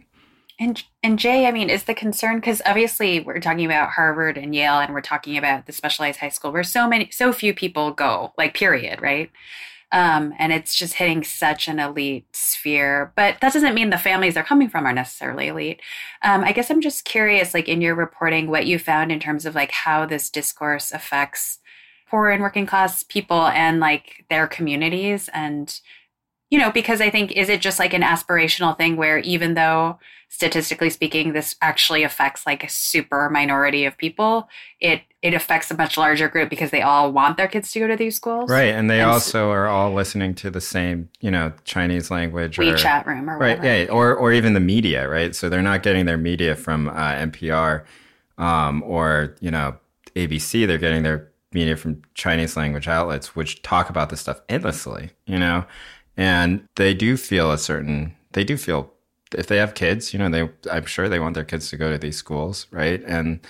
[0.59, 4.55] and and Jay, I mean, is the concern because obviously we're talking about Harvard and
[4.55, 7.93] Yale, and we're talking about the specialized high school where so many, so few people
[7.93, 9.31] go, like period, right?
[9.93, 13.13] Um, and it's just hitting such an elite sphere.
[13.17, 15.81] But that doesn't mean the families they're coming from are necessarily elite.
[16.23, 19.47] Um, I guess I'm just curious, like in your reporting, what you found in terms
[19.47, 21.61] of like how this discourse affects
[22.11, 25.81] poor and working class people and like their communities, and
[26.51, 29.99] you know, because I think is it just like an aspirational thing where even though
[30.29, 34.49] statistically speaking, this actually affects like a super minority of people.
[34.81, 37.89] It it affects a much larger group because they all want their kids to go
[37.89, 38.49] to these schools.
[38.49, 38.73] Right.
[38.75, 42.59] And they and also so, are all listening to the same, you know, Chinese language
[42.59, 43.63] or WeChat room or whatever.
[43.63, 43.87] Right.
[43.87, 43.93] Yeah.
[43.93, 45.35] Or or even the media, right?
[45.35, 47.85] So they're not getting their media from uh, NPR
[48.37, 49.77] um, or, you know,
[50.15, 50.67] ABC.
[50.67, 55.39] They're getting their media from Chinese language outlets, which talk about this stuff endlessly, you
[55.39, 55.65] know?
[56.17, 58.93] And they do feel a certain they do feel
[59.37, 61.91] if they have kids, you know, they I'm sure they want their kids to go
[61.91, 63.03] to these schools, right?
[63.07, 63.41] And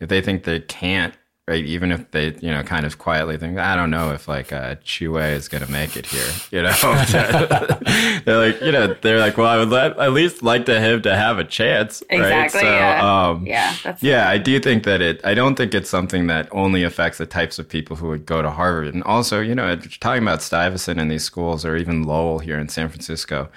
[0.00, 1.14] if they think they can't,
[1.48, 4.52] right, even if they, you know, kind of quietly think, I don't know if like
[4.52, 6.72] uh, Chue is going to make it here, you know,
[8.24, 11.02] they're like, you know, they're like, well, I would let, at least like to him
[11.02, 12.50] to have a chance, exactly, right?
[12.50, 14.28] So, yeah, um, yeah, that's yeah.
[14.28, 15.24] I do think that it.
[15.24, 18.42] I don't think it's something that only affects the types of people who would go
[18.42, 22.40] to Harvard, and also, you know, talking about Stuyvesant and these schools, or even Lowell
[22.40, 23.48] here in San Francisco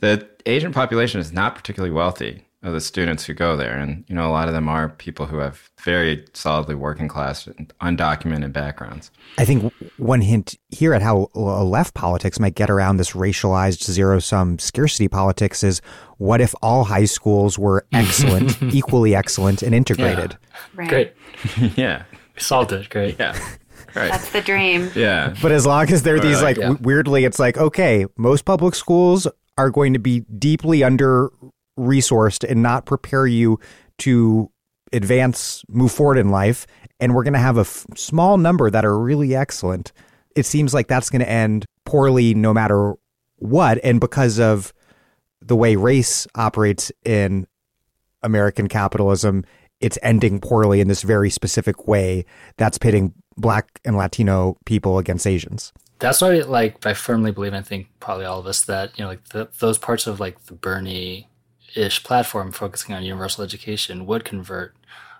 [0.00, 3.78] the Asian population is not particularly wealthy of the students who go there.
[3.78, 7.46] And, you know, a lot of them are people who have very solidly working class
[7.46, 9.10] and undocumented backgrounds.
[9.38, 14.18] I think one hint here at how left politics might get around this racialized zero
[14.18, 15.80] sum scarcity politics is
[16.18, 20.32] what if all high schools were excellent, equally excellent, and integrated?
[20.32, 20.58] Yeah.
[20.74, 20.88] Right.
[20.88, 21.12] Great.
[21.76, 22.02] yeah.
[22.34, 22.88] We solved it.
[22.90, 23.16] Great.
[23.18, 23.38] Yeah.
[23.94, 24.10] Right.
[24.10, 24.90] That's the dream.
[24.94, 25.34] Yeah.
[25.40, 26.72] But as long as there are these like yeah.
[26.82, 29.26] weirdly, it's like, okay, most public schools
[29.58, 31.30] are going to be deeply under
[31.78, 33.58] resourced and not prepare you
[33.98, 34.50] to
[34.92, 36.66] advance, move forward in life.
[37.00, 39.92] And we're going to have a f- small number that are really excellent.
[40.34, 42.94] It seems like that's going to end poorly no matter
[43.36, 43.78] what.
[43.84, 44.72] And because of
[45.40, 47.46] the way race operates in
[48.22, 49.44] American capitalism,
[49.80, 52.24] it's ending poorly in this very specific way
[52.56, 57.64] that's pitting black and Latino people against Asians that's why like I firmly believe and
[57.64, 60.44] I think probably all of us that you know like the, those parts of like
[60.46, 61.28] the Bernie
[61.74, 64.74] ish platform focusing on universal education would convert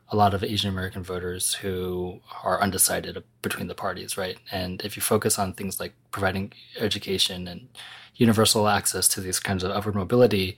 [0.09, 4.39] a lot of Asian American voters who are undecided between the parties, right?
[4.53, 7.69] And if you focus on things like providing education and
[8.15, 10.57] universal access to these kinds of upward mobility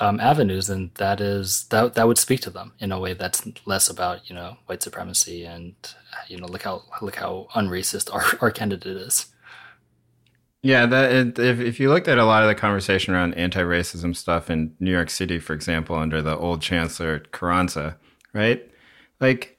[0.00, 3.46] um, avenues, then that is that that would speak to them in a way that's
[3.66, 5.74] less about you know white supremacy and
[6.26, 9.26] you know look how look how unracist our, our candidate is.
[10.62, 14.50] Yeah, that if if you looked at a lot of the conversation around anti-racism stuff
[14.50, 17.96] in New York City, for example, under the old chancellor Carranza,
[18.32, 18.66] right?
[19.20, 19.58] Like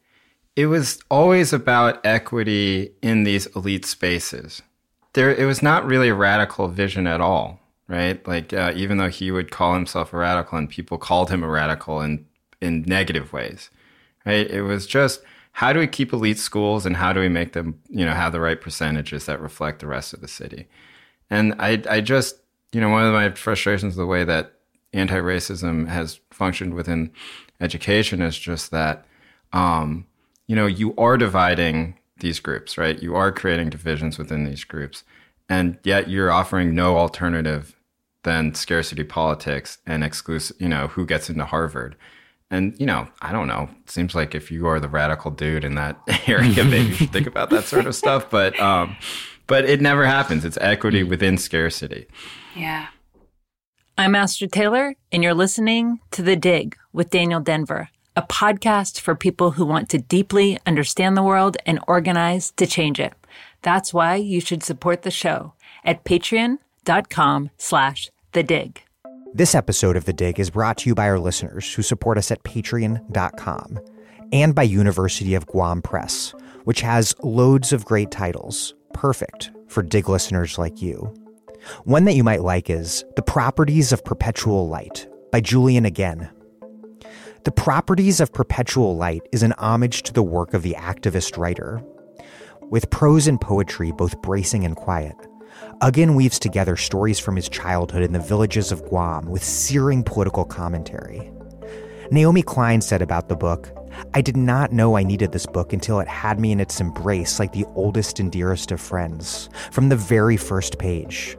[0.55, 4.61] it was always about equity in these elite spaces.
[5.13, 7.60] There, it was not really a radical vision at all
[7.91, 8.25] right?
[8.25, 11.49] Like uh, even though he would call himself a radical, and people called him a
[11.49, 12.25] radical in
[12.61, 13.69] in negative ways,
[14.25, 14.49] right?
[14.49, 17.81] It was just how do we keep elite schools and how do we make them,
[17.89, 20.67] you know, have the right percentages that reflect the rest of the city?
[21.29, 22.37] And I, I just,
[22.71, 24.53] you know, one of my frustrations with the way that
[24.93, 27.11] anti-racism has functioned within
[27.59, 29.05] education is just that,
[29.51, 30.05] um,
[30.47, 33.01] you know, you are dividing these groups, right?
[33.01, 35.03] You are creating divisions within these groups,
[35.49, 37.75] and yet you're offering no alternative
[38.23, 41.95] than scarcity politics and exclusive, you know, who gets into Harvard.
[42.49, 43.69] And, you know, I don't know.
[43.83, 47.13] It seems like if you are the radical dude in that area, maybe you should
[47.13, 48.29] think about that sort of stuff.
[48.29, 48.95] But, um,
[49.47, 50.45] but it never happens.
[50.45, 52.07] It's equity within scarcity.
[52.55, 52.87] Yeah.
[53.97, 59.15] I'm Astra Taylor, and you're listening to The Dig with Daniel Denvir, a podcast for
[59.15, 63.13] people who want to deeply understand the world and organize to change it.
[63.61, 65.53] That's why you should support the show
[65.83, 66.03] at
[66.85, 68.81] patreon.com slash the dig.
[69.33, 72.31] This episode of The Dig is brought to you by our listeners who support us
[72.31, 73.79] at patreon.com
[74.33, 76.33] and by University of Guam Press,
[76.65, 81.13] which has loads of great titles, perfect for Dig listeners like you.
[81.85, 86.29] One that you might like is The Properties of Perpetual Light by Julian Aguon.
[87.45, 91.81] The Properties of Perpetual Light is an homage to the work of the activist writer.
[92.63, 95.15] With prose and poetry both bracing and quiet,
[95.81, 100.45] Aguon weaves together stories from his childhood in the villages of Guam with searing political
[100.45, 101.31] commentary.
[102.11, 103.71] Naomi Klein said about the book,
[104.13, 107.39] I did not know I needed this book until it had me in its embrace
[107.39, 111.35] like the oldest and dearest of friends, from the very first page.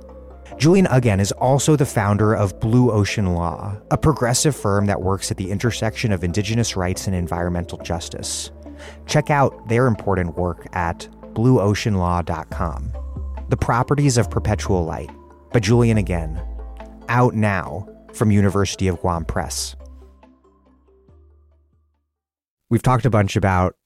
[0.58, 5.30] Julian Aguon is also the founder of Blue Ocean Law, a progressive firm that works
[5.30, 8.50] at the intersection of indigenous rights and environmental justice.
[9.06, 12.92] Check out their important work at blueoceanlaw.com.
[13.52, 15.10] The Properties of Perpetual Light
[15.52, 16.42] by Julian Aguon,
[17.10, 19.76] out now from University of Guam Press.
[22.70, 23.76] We've talked a bunch about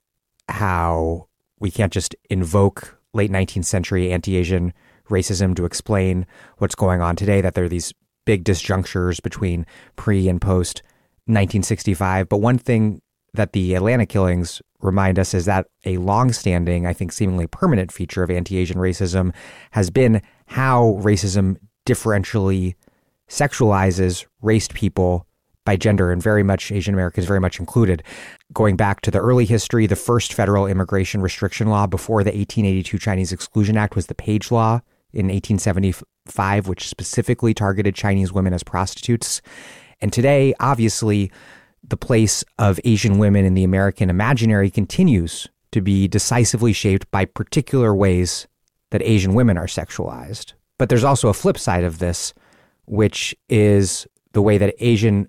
[0.48, 1.26] how
[1.58, 4.72] we can't just invoke late 19th century anti Asian
[5.10, 6.26] racism to explain
[6.58, 7.92] what's going on today, that there are these
[8.24, 9.66] big disjunctures between
[9.96, 10.84] pre and post
[11.24, 12.28] 1965.
[12.28, 13.02] But one thing
[13.34, 18.22] that the Atlanta killings remind us is that a long-standing, I think seemingly permanent feature
[18.22, 19.34] of anti-Asian racism
[19.72, 21.56] has been how racism
[21.86, 22.74] differentially
[23.28, 25.26] sexualizes raced people
[25.64, 28.02] by gender and very much Asian Americans very much included.
[28.52, 32.98] Going back to the early history, the first federal immigration restriction law before the 1882
[32.98, 34.80] Chinese Exclusion Act was the Page Law
[35.12, 39.42] in 1875, which specifically targeted Chinese women as prostitutes.
[40.00, 41.32] And today, obviously,
[41.88, 47.24] the place of Asian women in the American imaginary continues to be decisively shaped by
[47.24, 48.46] particular ways
[48.90, 50.52] that Asian women are sexualized.
[50.78, 52.34] But there's also a flip side of this,
[52.86, 55.28] which is the way that Asian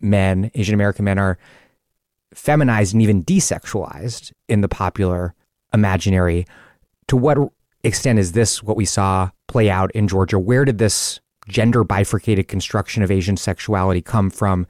[0.00, 1.38] men, Asian American men, are
[2.34, 5.34] feminized and even desexualized in the popular
[5.72, 6.46] imaginary.
[7.08, 7.38] To what
[7.84, 10.38] extent is this what we saw play out in Georgia?
[10.38, 14.66] Where did this gender bifurcated construction of Asian sexuality come from?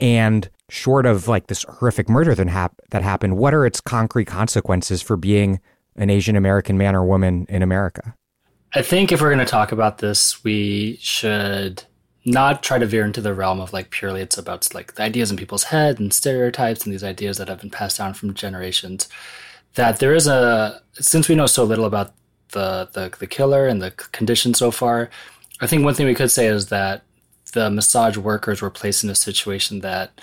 [0.00, 4.26] And short of like this horrific murder that, hap- that happened, what are its concrete
[4.26, 5.60] consequences for being
[5.96, 8.14] an Asian American man or woman in America?
[8.74, 11.82] I think if we're going to talk about this, we should
[12.24, 15.30] not try to veer into the realm of like purely it's about like the ideas
[15.30, 19.08] in people's head and stereotypes and these ideas that have been passed down from generations.
[19.74, 22.12] That there is a since we know so little about
[22.52, 25.10] the the, the killer and the condition so far,
[25.60, 27.02] I think one thing we could say is that
[27.52, 30.20] the massage workers were placed in a situation that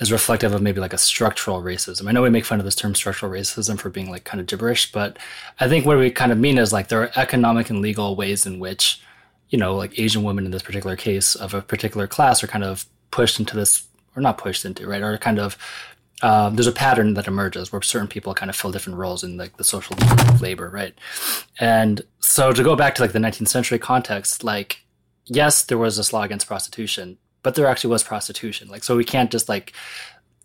[0.00, 2.08] is reflective of maybe like a structural racism.
[2.08, 4.46] I know we make fun of this term structural racism for being like kind of
[4.46, 5.18] gibberish, but
[5.60, 8.46] I think what we kind of mean is like there are economic and legal ways
[8.46, 9.00] in which,
[9.50, 12.64] you know, like Asian women in this particular case of a particular class are kind
[12.64, 13.86] of pushed into this,
[14.16, 15.02] or not pushed into, right?
[15.02, 15.58] Or kind of,
[16.22, 19.36] um, there's a pattern that emerges where certain people kind of fill different roles in
[19.36, 19.96] like the social
[20.40, 20.94] labor, right?
[21.58, 24.82] And so to go back to like the 19th century context, like,
[25.26, 28.68] yes, there was this law against prostitution, but there actually was prostitution.
[28.68, 29.72] Like, so we can't just like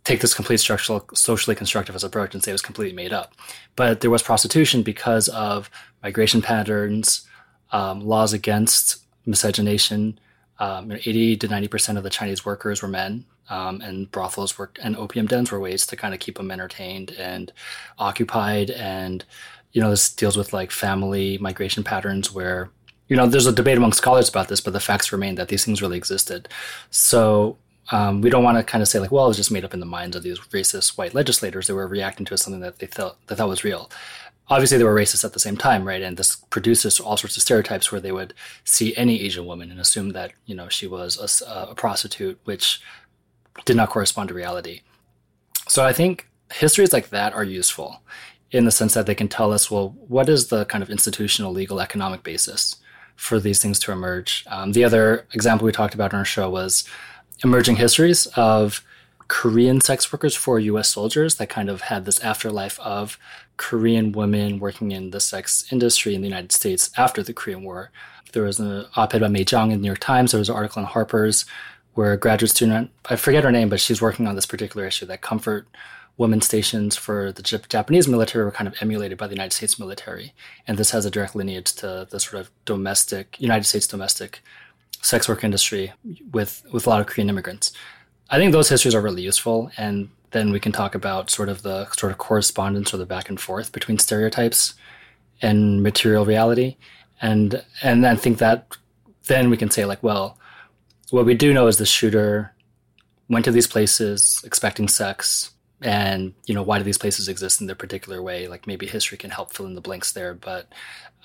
[0.03, 3.33] take this complete structural, socially constructivist approach and say it was completely made up.
[3.75, 5.69] But there was prostitution because of
[6.03, 7.27] migration patterns,
[7.71, 10.19] um, laws against miscegenation.
[10.57, 14.71] Um, 80 to 90 percent of the Chinese workers were men, um, and brothels were
[14.81, 17.51] and opium dens were ways to kind of keep them entertained and
[17.99, 18.69] occupied.
[18.71, 19.25] And
[19.73, 22.69] you know, this deals with like family migration patterns where
[23.07, 25.63] you know, there's a debate among scholars about this, but the facts remain that these
[25.63, 26.49] things really existed.
[26.89, 27.57] So
[27.91, 29.73] um, we don't want to kind of say like, well, it was just made up
[29.73, 32.87] in the minds of these racist white legislators that were reacting to something that they
[32.87, 33.91] thought that was real.
[34.47, 36.01] Obviously, they were racist at the same time, right?
[36.01, 38.33] And this produces all sorts of stereotypes where they would
[38.63, 42.81] see any Asian woman and assume that you know she was a, a prostitute, which
[43.65, 44.81] did not correspond to reality.
[45.67, 48.01] So I think histories like that are useful
[48.51, 51.51] in the sense that they can tell us, well, what is the kind of institutional,
[51.51, 52.75] legal, economic basis
[53.15, 54.45] for these things to emerge.
[54.47, 56.83] Um, the other example we talked about on our show was
[57.43, 58.83] emerging histories of
[59.27, 63.17] Korean sex workers for US soldiers that kind of had this afterlife of
[63.57, 67.91] Korean women working in the sex industry in the United States after the Korean War.
[68.33, 70.31] There was an op-ed by Mei Zhang in the New York Times.
[70.31, 71.45] There was an article in Harper's
[71.93, 75.05] where a graduate student, I forget her name, but she's working on this particular issue
[75.05, 75.65] that comfort
[76.17, 80.33] women stations for the Japanese military were kind of emulated by the United States military.
[80.67, 84.41] And this has a direct lineage to the sort of domestic, United States domestic
[85.01, 85.91] sex work industry
[86.31, 87.73] with, with a lot of Korean immigrants.
[88.29, 89.71] I think those histories are really useful.
[89.77, 93.29] And then we can talk about sort of the sort of correspondence or the back
[93.29, 94.73] and forth between stereotypes
[95.41, 96.77] and material reality.
[97.21, 98.77] And, and I think that
[99.27, 100.37] then we can say like, well,
[101.11, 102.53] what we do know is the shooter
[103.29, 105.51] went to these places expecting sex
[105.85, 108.47] and you know why do these places exist in their particular way?
[108.47, 110.67] Like maybe history can help fill in the blanks there but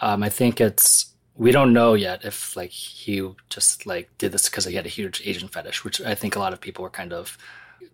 [0.01, 4.49] um, i think it's we don't know yet if like he just like did this
[4.49, 6.91] because he had a huge asian fetish which i think a lot of people were
[6.91, 7.39] kind of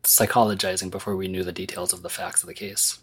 [0.03, 2.99] psychologizing before we knew the details of the facts of the case.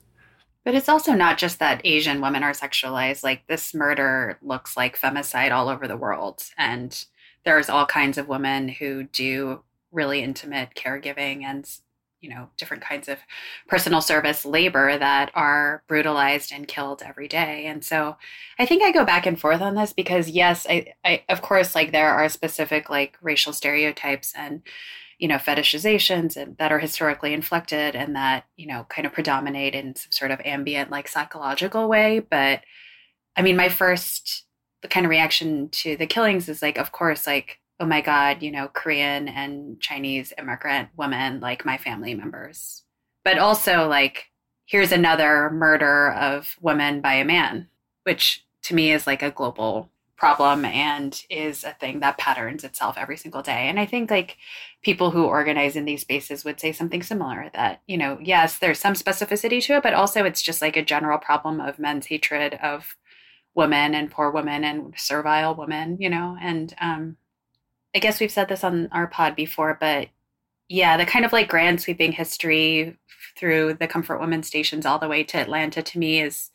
[0.66, 3.24] But it's also not just that asian women are sexualized.
[3.24, 7.06] Like this murder looks like femicide all over the world and
[7.46, 11.70] there's all kinds of women who do really intimate caregiving and
[12.24, 13.20] you know different kinds of
[13.68, 17.66] personal service labor that are brutalized and killed every day.
[17.66, 18.18] And so
[18.58, 21.76] i think i go back and forth on this because yes i, I of course
[21.76, 24.62] like there are specific like racial stereotypes and
[25.20, 29.76] you know fetishizations and that are historically inflected and that you know kind of predominate
[29.76, 32.20] in some sort of ambient like psychological way.
[32.20, 32.62] But
[33.36, 34.46] i mean my first
[34.90, 38.50] kind of reaction to the killings is like of course like oh my God, you
[38.50, 42.84] know, Korean and Chinese immigrant women, like my family members.
[43.26, 44.32] But also, like,
[44.66, 47.68] here's another murder of women by a man,
[48.04, 52.98] which to me is like a global problem and is a thing that patterns itself
[52.98, 53.68] every single day.
[53.68, 54.38] And I think like
[54.82, 58.80] people who organize in these spaces would say something similar that, you know, yes, there's
[58.80, 62.58] some specificity to it, but also it's just like a general problem of men's hatred
[62.64, 62.96] of
[63.56, 67.18] women and poor women and servile women, you know, and um
[67.96, 70.10] I guess we've said this on our pod before, but
[70.68, 72.98] yeah, the kind of like grand sweeping history
[73.38, 76.52] through the Comfort Women stations all the way to Atlanta to me is,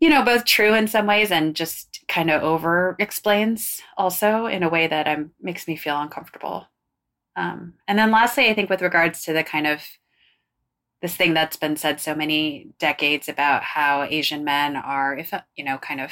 [0.00, 4.62] you know, both true in some ways and just kind of over explains also in
[4.62, 6.66] a way that um, makes me feel uncomfortable.
[7.36, 9.82] Um, and then lastly, I think with regards to the kind of
[11.00, 15.64] this thing that's been said so many decades about how Asian men are, if you
[15.64, 16.10] know, kind of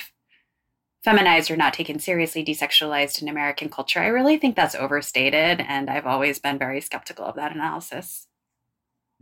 [1.06, 4.00] feminized or not taken seriously, desexualized in American culture.
[4.00, 8.26] I really think that's overstated, and I've always been very skeptical of that analysis.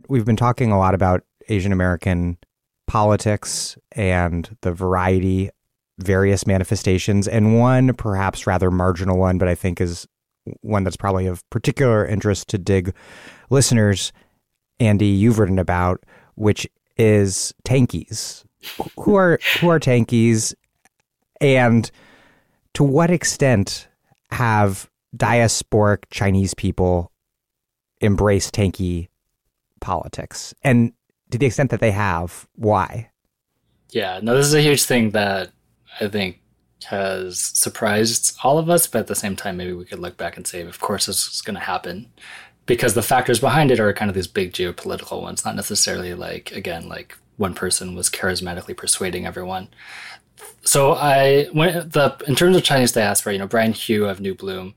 [0.09, 2.39] We've been talking a lot about Asian American
[2.87, 5.51] politics and the variety,
[5.99, 10.07] various manifestations, and one perhaps rather marginal one, but I think is
[10.61, 12.95] one that's probably of particular interest to dig
[13.51, 14.11] listeners.
[14.79, 16.03] Andy, you've written about,
[16.33, 16.67] which
[16.97, 18.43] is tankies.
[18.97, 20.55] who are who are tankies
[21.41, 21.89] and
[22.73, 23.87] to what extent
[24.31, 27.11] have diasporic Chinese people
[28.01, 29.07] embraced tanky
[29.81, 30.53] politics?
[30.63, 30.93] And
[31.31, 33.09] to the extent that they have, why?
[33.91, 35.51] Yeah, no, this is a huge thing that
[35.99, 36.41] I think
[36.85, 40.37] has surprised all of us, but at the same time, maybe we could look back
[40.37, 42.11] and say, of course, this is going to happen
[42.65, 46.51] because the factors behind it are kind of these big geopolitical ones, not necessarily like,
[46.51, 49.67] again, like one person was charismatically persuading everyone
[50.63, 54.35] so I went the in terms of Chinese diaspora, you know, Brian Hioe of New
[54.35, 54.75] Bloom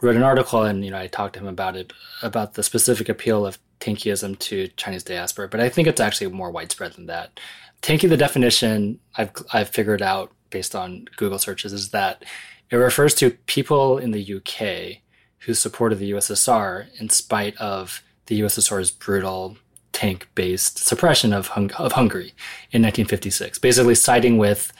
[0.00, 1.92] wrote an article, and you know, I talked to him about it
[2.22, 5.48] about the specific appeal of Tankyism to Chinese diaspora.
[5.48, 7.38] But I think it's actually more widespread than that.
[7.82, 12.24] Tanky, the definition I've I've figured out based on Google searches is that
[12.70, 15.02] it refers to people in the UK
[15.40, 19.56] who supported the USSR in spite of the USSR's brutal
[19.92, 22.32] tank-based suppression of, hung- of Hungary
[22.70, 24.72] in 1956, basically siding with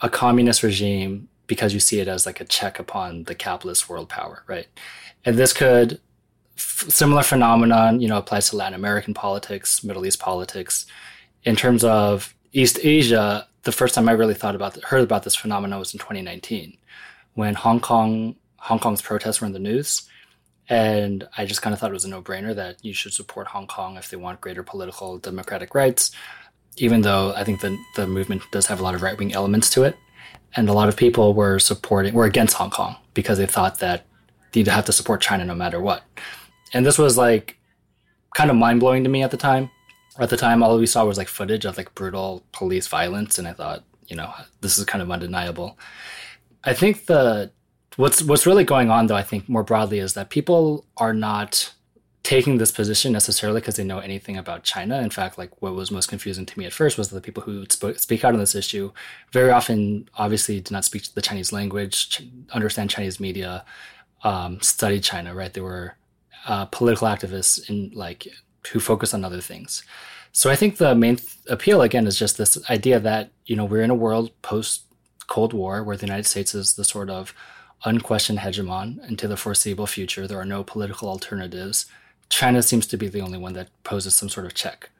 [0.00, 4.08] a communist regime because you see it as like a check upon the capitalist world
[4.08, 4.66] power, right?
[5.24, 6.00] And this could
[6.56, 10.86] f- similar phenomenon, you know, applies to Latin American politics, Middle East politics.
[11.44, 15.34] In terms of East Asia, the first time I really thought about heard about this
[15.34, 16.76] phenomenon was in 2019,
[17.34, 20.08] when Hong Kong Hong Kong's protests were in the news,
[20.68, 23.48] and I just kind of thought it was a no brainer that you should support
[23.48, 26.10] Hong Kong if they want greater political democratic rights
[26.80, 29.70] even though I think the the movement does have a lot of right wing elements
[29.70, 29.96] to it,
[30.54, 34.06] and a lot of people were supporting were against Hong Kong because they thought that
[34.54, 36.02] you'd have to support China no matter what,
[36.72, 37.58] and this was like
[38.34, 39.70] kind of mind blowing to me at the time.
[40.18, 43.46] At the time, all we saw was like footage of like brutal police violence, and
[43.46, 45.78] I thought, you know, this is kind of undeniable.
[46.64, 47.52] I think the
[47.98, 51.72] what's what's really going on though, I think more broadly is that people are not
[52.22, 55.00] taking this position necessarily because they know anything about China.
[55.00, 57.42] In fact, like what was most confusing to me at first was that the people
[57.42, 57.64] who
[57.96, 58.92] speak out on this issue
[59.32, 62.22] very often, obviously, did not speak the Chinese language,
[62.52, 63.64] understand Chinese media,
[64.22, 65.34] um, studied China.
[65.34, 65.52] Right?
[65.52, 65.96] They were
[66.46, 68.28] uh, political activists in like
[68.68, 69.82] who focus on other things.
[70.30, 73.64] So I think the main th- appeal again is just this idea that you know
[73.64, 74.84] we're in a world post
[75.26, 77.34] Cold War where the United States is the sort of
[77.84, 80.26] unquestioned hegemon into the foreseeable future.
[80.26, 81.86] There are no political alternatives.
[82.28, 84.90] China seems to be the only one that poses some sort of check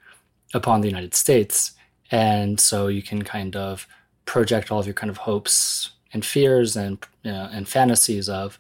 [0.55, 1.72] upon the United States.
[2.10, 3.86] And so you can kind of
[4.24, 8.59] project all of your kind of hopes and fears and you know, and fantasies of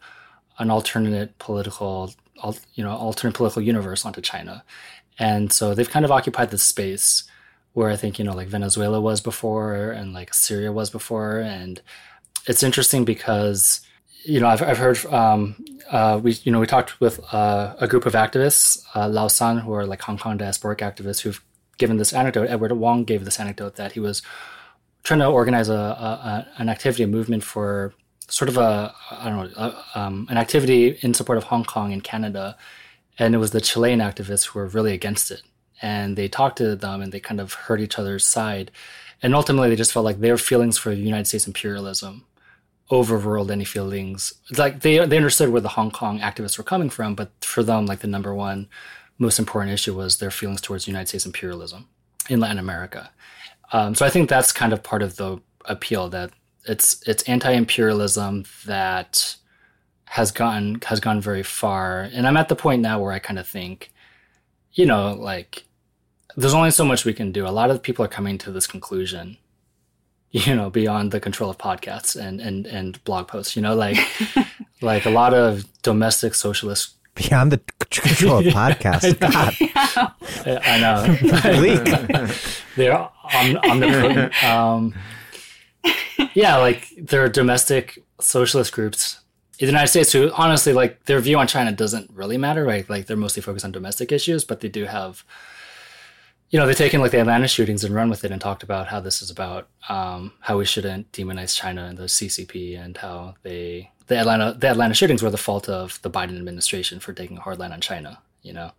[0.58, 2.14] an alternate political
[2.74, 4.64] you know alternate political universe onto China.
[5.18, 7.24] And so they've kind of occupied this space
[7.72, 11.38] where I think, you know, like Venezuela was before and like Syria was before.
[11.38, 11.80] And
[12.46, 13.80] it's interesting because
[14.28, 15.56] you know, I've, I've heard um,
[15.90, 19.72] uh, we you know we talked with uh, a group of activists, uh, Lausan, who
[19.72, 21.42] are like Hong Kong diasporic activists, who've
[21.78, 22.48] given this anecdote.
[22.50, 24.20] Edward Wong gave this anecdote that he was
[25.02, 27.94] trying to organize a, a an activity, a movement for
[28.28, 31.92] sort of a I don't know a, um, an activity in support of Hong Kong
[31.92, 32.56] in Canada,
[33.18, 35.42] and it was the Chilean activists who were really against it,
[35.80, 38.70] and they talked to them and they kind of heard each other's side,
[39.22, 42.26] and ultimately they just felt like their feelings for United States imperialism
[42.90, 44.32] overruled any feelings.
[44.56, 47.86] Like they they understood where the Hong Kong activists were coming from, but for them,
[47.86, 48.68] like the number one
[49.18, 51.88] most important issue was their feelings towards United States imperialism
[52.28, 53.10] in Latin America.
[53.72, 56.30] Um, so I think that's kind of part of the appeal that
[56.64, 59.36] it's it's anti-imperialism that
[60.04, 62.02] has gone has gone very far.
[62.12, 63.92] And I'm at the point now where I kind of think,
[64.72, 65.64] you know, like
[66.36, 67.46] there's only so much we can do.
[67.46, 69.36] A lot of people are coming to this conclusion
[70.46, 73.96] you know beyond the control of podcasts and and and blog posts you know like
[74.82, 77.60] like a lot of domestic socialist beyond the
[77.90, 79.18] control of podcasts.
[79.18, 79.54] god.
[80.64, 82.32] I know.
[82.76, 84.94] They're on, on the um
[86.34, 89.20] yeah like there are domestic socialist groups
[89.58, 92.88] in the united states who honestly like their view on china doesn't really matter right?
[92.88, 95.24] Like they're mostly focused on domestic issues but they do have
[96.50, 98.88] you know, they've taken like the Atlanta shootings and run with it and talked about
[98.88, 103.34] how this is about um, how we shouldn't demonize China and the CCP and how
[103.42, 107.36] they the Atlanta the Atlanta shootings were the fault of the Biden administration for taking
[107.36, 108.72] a hard line on China, you know,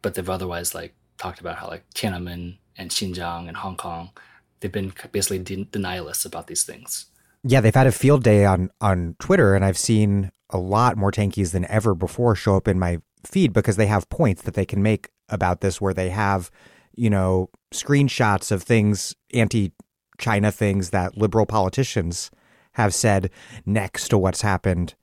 [0.00, 4.10] but they've otherwise like talked about how like Tiananmen and Xinjiang and Hong Kong,
[4.60, 7.06] they've been basically de- denialists about these things.
[7.44, 11.12] Yeah, they've had a field day on on Twitter, and I've seen a lot more
[11.12, 14.66] tankies than ever before show up in my feed because they have points that they
[14.66, 16.50] can make about this where they have
[16.94, 19.72] you know, screenshots of things, anti
[20.18, 22.30] China things that liberal politicians
[22.72, 23.30] have said
[23.66, 24.94] next to what's happened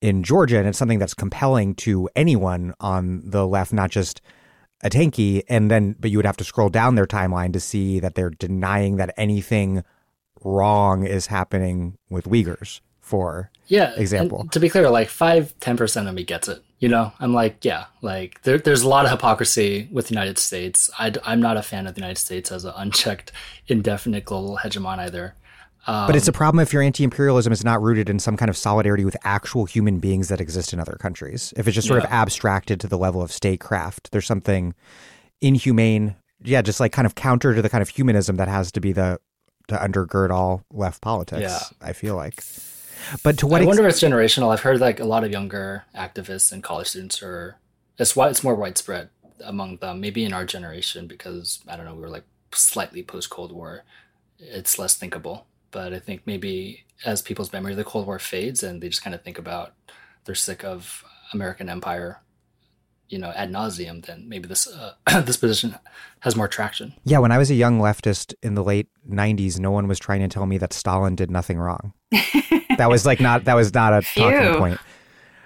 [0.00, 0.58] in Georgia.
[0.58, 4.20] And it's something that's compelling to anyone on the left, not just
[4.82, 5.42] a tanky.
[5.48, 8.30] And then, but you would have to scroll down their timeline to see that they're
[8.30, 9.84] denying that anything
[10.44, 14.48] wrong is happening with Uyghurs, for yeah, example.
[14.50, 16.64] to be clear, like five, 10% of me gets it.
[16.82, 20.36] You know, I'm like, yeah, like there, there's a lot of hypocrisy with the United
[20.36, 20.90] States.
[20.98, 23.30] I, am not a fan of the United States as an unchecked,
[23.68, 25.36] indefinite global hegemon either.
[25.86, 28.56] Um, but it's a problem if your anti-imperialism is not rooted in some kind of
[28.56, 31.54] solidarity with actual human beings that exist in other countries.
[31.56, 32.08] If it's just sort yeah.
[32.08, 34.74] of abstracted to the level of statecraft, there's something
[35.40, 38.80] inhumane, yeah, just like kind of counter to the kind of humanism that has to
[38.80, 39.20] be the
[39.68, 41.42] to undergird all left politics.
[41.42, 41.60] Yeah.
[41.80, 42.42] I feel like.
[43.22, 44.52] But to what I ex- wonder if it's generational.
[44.52, 47.56] I've heard like a lot of younger activists and college students are
[47.98, 49.10] it's why it's more widespread
[49.44, 50.00] among them.
[50.00, 53.84] Maybe in our generation because I don't know, we were like slightly post Cold War.
[54.38, 55.46] It's less thinkable.
[55.70, 59.02] But I think maybe as people's memory of the Cold War fades and they just
[59.02, 59.74] kind of think about
[60.24, 62.20] they're sick of American empire
[63.12, 65.76] you know ad nauseum, then maybe this uh, this position
[66.20, 66.94] has more traction.
[67.04, 70.20] Yeah, when I was a young leftist in the late '90s, no one was trying
[70.20, 71.92] to tell me that Stalin did nothing wrong.
[72.78, 74.80] that was like not that was not a talking point.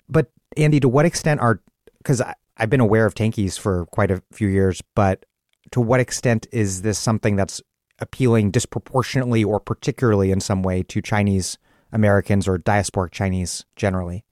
[0.09, 1.61] But Andy, to what extent are
[1.99, 2.23] because
[2.57, 5.25] I've been aware of tankies for quite a few years, but
[5.73, 7.61] to what extent is this something that's
[7.99, 11.59] appealing disproportionately or particularly in some way to Chinese
[11.93, 14.25] Americans or diasporic Chinese generally?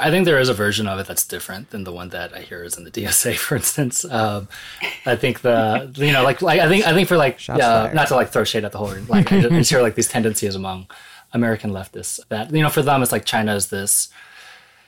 [0.00, 2.40] I think there is a version of it that's different than the one that I
[2.40, 4.04] hear is in the DSA, for instance.
[4.04, 4.48] Um,
[5.04, 7.82] I think the you know like like I think I think for like Shots yeah,
[7.82, 7.94] fired.
[7.94, 10.54] not to like throw shade at the whole like I just hear like these tendencies
[10.54, 10.86] among
[11.32, 14.08] American leftists that you know for them it's like China is this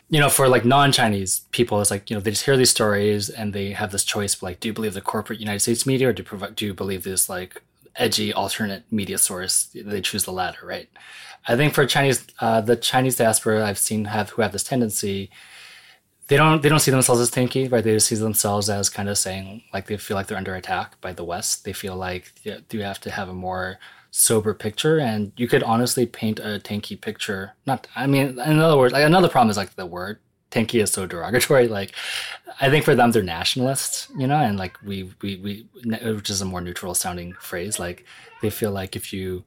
[0.08, 3.30] you know for like non-Chinese people it's like you know they just hear these stories
[3.30, 6.12] and they have this choice like do you believe the corporate United States media or
[6.12, 7.62] do you, do you believe this like
[7.96, 10.88] edgy alternate media source they choose the latter right
[11.46, 15.30] I think for Chinese, uh, the Chinese diaspora I've seen have who have this tendency,
[16.28, 17.84] they don't they don't see themselves as tanky, right?
[17.84, 20.98] They just see themselves as kind of saying like they feel like they're under attack
[21.02, 21.64] by the West.
[21.64, 23.78] They feel like you, you have to have a more
[24.16, 27.52] sober picture, and you could honestly paint a tanky picture.
[27.66, 30.20] Not, I mean, in other words, like another problem is like the word
[30.52, 31.66] tanky is so derogatory.
[31.66, 31.92] Like,
[32.60, 35.66] I think for them they're nationalists, you know, and like we we we,
[36.14, 37.80] which is a more neutral sounding phrase.
[37.80, 38.04] Like
[38.40, 39.42] they feel like if you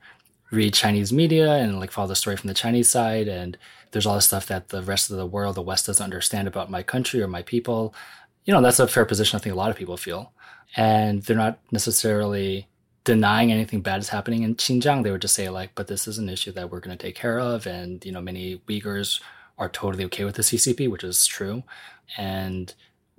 [0.52, 3.57] read Chinese media and like follow the story from the Chinese side and
[3.91, 6.69] there's all this stuff that the rest of the world, the West doesn't understand about
[6.69, 7.95] my country or my people.
[8.44, 10.34] You know, that's a fair position I think a lot of people feel.
[10.76, 12.68] And they're not necessarily
[13.08, 15.02] denying anything bad is happening in Xinjiang.
[15.02, 17.16] They would just say like, but this is an issue that we're going to take
[17.16, 17.66] care of.
[17.66, 19.22] And, you know, many Uyghurs
[19.58, 21.64] are totally okay with the CCP, which is true.
[22.18, 22.74] And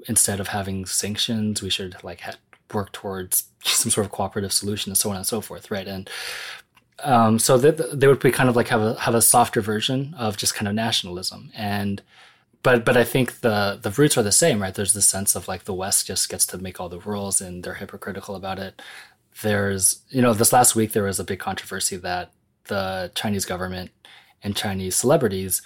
[0.07, 2.35] instead of having sanctions, we should like ha-
[2.75, 5.71] work towards some sort of cooperative solution and so on and so forth.
[5.71, 5.89] Right.
[5.89, 6.11] And
[7.03, 10.15] um, so that they would be kind of like have a have a softer version
[10.19, 12.03] of just kind of nationalism and
[12.63, 14.75] but but I think the the roots are the same, right?
[14.75, 17.63] There's this sense of like the West just gets to make all the rules and
[17.63, 18.83] they're hypocritical about it.
[19.43, 22.33] There's you know this last week there was a big controversy that
[22.65, 23.91] the Chinese government
[24.43, 25.63] and Chinese celebrities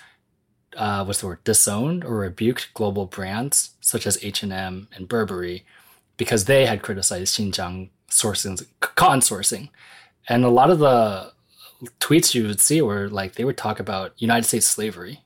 [0.76, 5.08] uh, what's the word disowned or rebuked global brands such as H and M and
[5.08, 5.64] Burberry
[6.16, 9.70] because they had criticized Xinjiang sourcing cotton sourcing.
[10.28, 11.32] And a lot of the
[12.00, 15.20] tweets you would see were like they would talk about United States slavery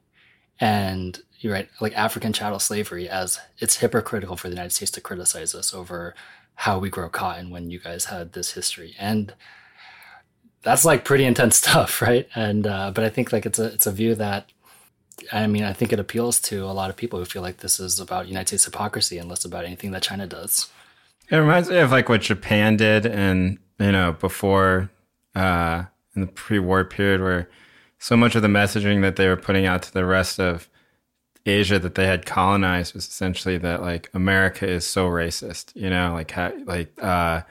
[0.59, 5.03] and you're right, like African chattel slavery as it's hypocritical for the United States to
[5.03, 6.15] criticize us over
[6.57, 8.95] how we grow cotton when you guys had this history.
[8.99, 9.35] And
[10.63, 12.29] that's like pretty intense stuff, right?
[12.35, 14.51] And uh, but I think like it's a it's a view that
[15.33, 17.79] I mean I think it appeals to a lot of people who feel like this
[17.79, 20.69] is about United States hypocrisy and less about anything that China does.
[21.31, 24.91] It reminds me of like what Japan did and you know, before
[25.35, 25.85] uh,
[26.15, 27.49] in the pre-war period, where
[27.99, 30.69] so much of the messaging that they were putting out to the rest of
[31.47, 36.13] Asia that they had colonized was essentially that like America is so racist, you know,
[36.13, 37.43] like how, like uh,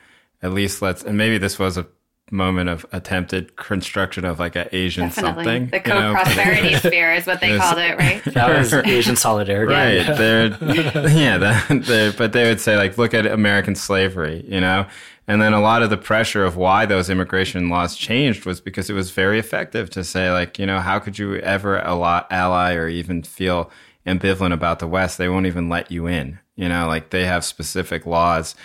[0.41, 1.87] at least let's and maybe this was a
[2.31, 5.43] moment of attempted construction of like an Asian Definitely.
[5.45, 5.67] something.
[5.67, 7.61] The co-prosperity sphere is what they Yes.
[7.61, 8.23] called it, right?
[8.33, 9.71] That was Asian solidarity.
[9.73, 10.17] Right.
[10.17, 10.47] They're,
[11.11, 14.87] yeah, that, they're, but they would say, like, look at American slavery, you know?
[15.27, 18.89] And then a lot of the pressure of why those immigration laws changed was because
[18.89, 22.87] it was very effective to say, like, you know, how could you ever ally, or
[22.87, 23.71] even feel
[24.05, 25.17] ambivalent about the West?
[25.17, 26.87] They won't even let you in, you know?
[26.87, 28.55] Like, they have specific laws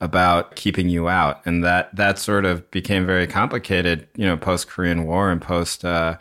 [0.00, 1.44] about keeping you out.
[1.44, 5.84] And that, that sort of became very complicated, you know, post Korean War and post,
[5.84, 6.16] uh,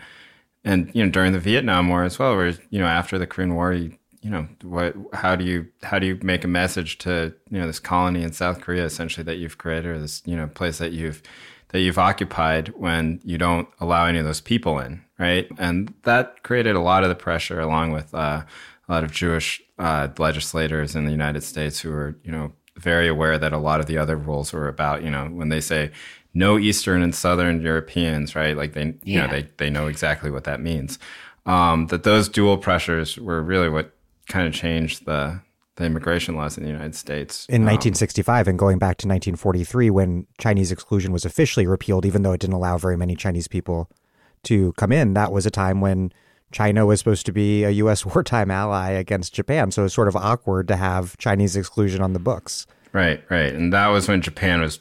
[0.66, 3.54] and you know during the Vietnam War as well, where you know after the Korean
[3.54, 3.94] War, you,
[4.26, 4.96] you know what?
[5.14, 8.34] How do you how do you make a message to you know this colony in
[8.34, 11.22] South Korea essentially that you've created, or this you know place that you've
[11.68, 15.48] that you've occupied when you don't allow any of those people in, right?
[15.60, 18.42] And that created a lot of the pressure, along with uh,
[18.90, 23.08] a lot of Jewish uh, legislators in the United States who were you know very
[23.08, 25.92] aware that a lot of the other rules were about you know when they say
[26.34, 28.58] no Eastern and Southern Europeans, right?
[28.58, 30.98] Like they, you know, they they know exactly what that means.
[31.46, 33.95] Um, that those dual pressures were really what
[34.28, 35.42] kind of changed the
[35.78, 39.90] the immigration laws in the United States in Um, 1965 and going back to 1943
[39.90, 43.90] when Chinese exclusion was officially repealed, even though it didn't allow very many Chinese people
[44.44, 45.16] to come in.
[45.16, 46.14] That was a time when
[46.54, 48.06] China was supposed to be a U.S.
[48.16, 49.72] wartime ally against Japan.
[49.72, 52.66] So it's sort of awkward to have Chinese exclusion on the books.
[52.94, 53.54] Right, right.
[53.54, 54.80] And that was when Japan was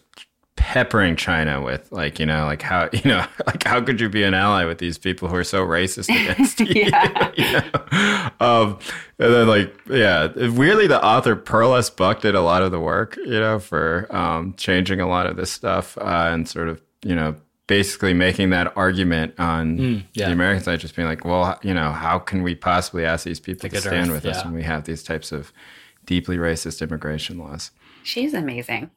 [0.57, 4.23] peppering China with like, you know, like how, you know, like how could you be
[4.23, 6.83] an ally with these people who are so racist against you?
[6.87, 7.31] Yeah.
[7.37, 8.31] you know?
[8.41, 8.79] Um,
[9.19, 11.91] and then like, yeah, weirdly the author Pearl S.
[11.91, 15.37] Buck did a lot of the work, you know, for um, changing a lot of
[15.37, 17.35] this stuff uh, and sort of, you know,
[17.67, 20.27] basically making that argument on Mm, yeah.
[20.27, 23.41] the American side, just being like, well, you know, how can we possibly ask these
[23.41, 25.51] people The to stand earth, with us when we have these types of
[26.05, 27.71] deeply racist immigration laws?
[28.03, 28.91] She's amazing.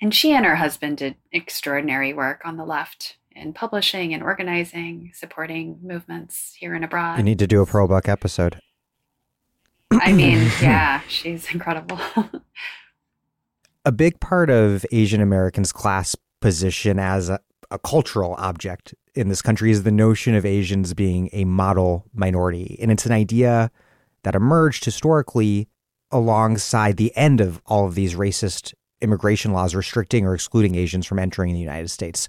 [0.00, 5.10] And she and her husband did extraordinary work on the left in publishing and organizing,
[5.14, 7.18] supporting movements here and abroad.
[7.18, 8.60] You need to do a Pearl Buck episode.
[9.92, 11.98] I mean, yeah, she's incredible.
[13.84, 17.40] a big part of Asian Americans' class position as a,
[17.70, 22.78] a cultural object in this country is the notion of Asians being a model minority.
[22.80, 23.70] And it's an idea
[24.24, 25.68] that emerged historically
[26.10, 31.18] alongside the end of all of these racist immigration laws restricting or excluding Asians from
[31.18, 32.28] entering the United States.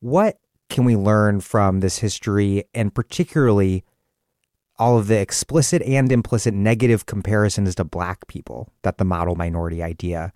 [0.00, 0.38] What
[0.68, 3.84] can we learn from this history and particularly
[4.78, 9.82] all of the explicit and implicit negative comparisons to black people that the model minority
[9.82, 10.32] idea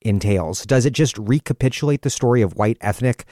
[0.00, 0.64] entails.
[0.66, 3.24] Does it just recapitulate the story of white ethnic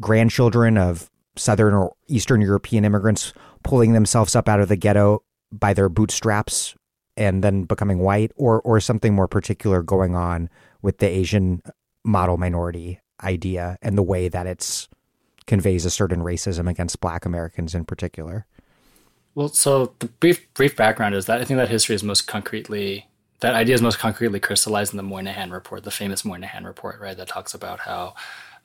[0.00, 5.22] grandchildren of Southern or Eastern European immigrants pulling themselves up out of the ghetto
[5.52, 6.74] by their bootstraps
[7.16, 10.48] and then becoming white, or or something more particular going on
[10.82, 11.62] with the Asian
[12.04, 14.88] model minority idea and the way that it's
[15.46, 18.46] conveys a certain racism against Black Americans in particular.
[19.34, 23.06] Well, so the brief brief background is that I think that history is most concretely
[23.40, 27.16] that idea is most concretely crystallized in the Moynihan report, the famous Moynihan report, right?
[27.16, 28.14] That talks about how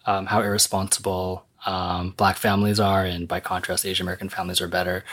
[0.06, 5.04] um, how irresponsible um, black families are, and by contrast, Asian American families are better.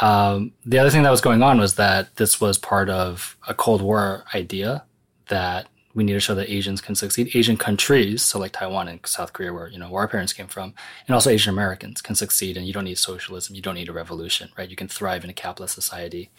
[0.00, 3.54] Um, the other thing that was going on was that this was part of a
[3.54, 4.84] Cold War idea
[5.28, 7.34] that we need to show that Asians can succeed.
[7.34, 10.46] Asian countries, so like Taiwan and South Korea, where you know where our parents came
[10.46, 10.74] from,
[11.08, 13.94] and also Asian Americans can succeed, and you don't need socialism, you don't need a
[13.94, 14.68] revolution, right?
[14.68, 16.30] You can thrive in a capitalist society.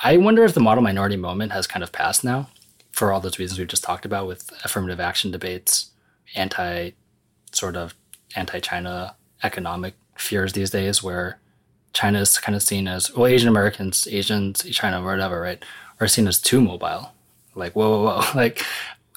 [0.00, 2.50] I wonder if the model minority moment has kind of passed now,
[2.90, 5.92] for all those reasons we've just talked about, with affirmative action debates,
[6.34, 6.90] anti,
[7.52, 7.94] sort of
[8.34, 9.14] anti-China
[9.44, 11.38] economic fears these days, where
[11.92, 15.64] China is kind of seen as well, Asian Americans, Asians, China, whatever, right,
[16.00, 17.12] are seen as too mobile
[17.54, 18.24] like, whoa, whoa, whoa.
[18.34, 18.64] Like,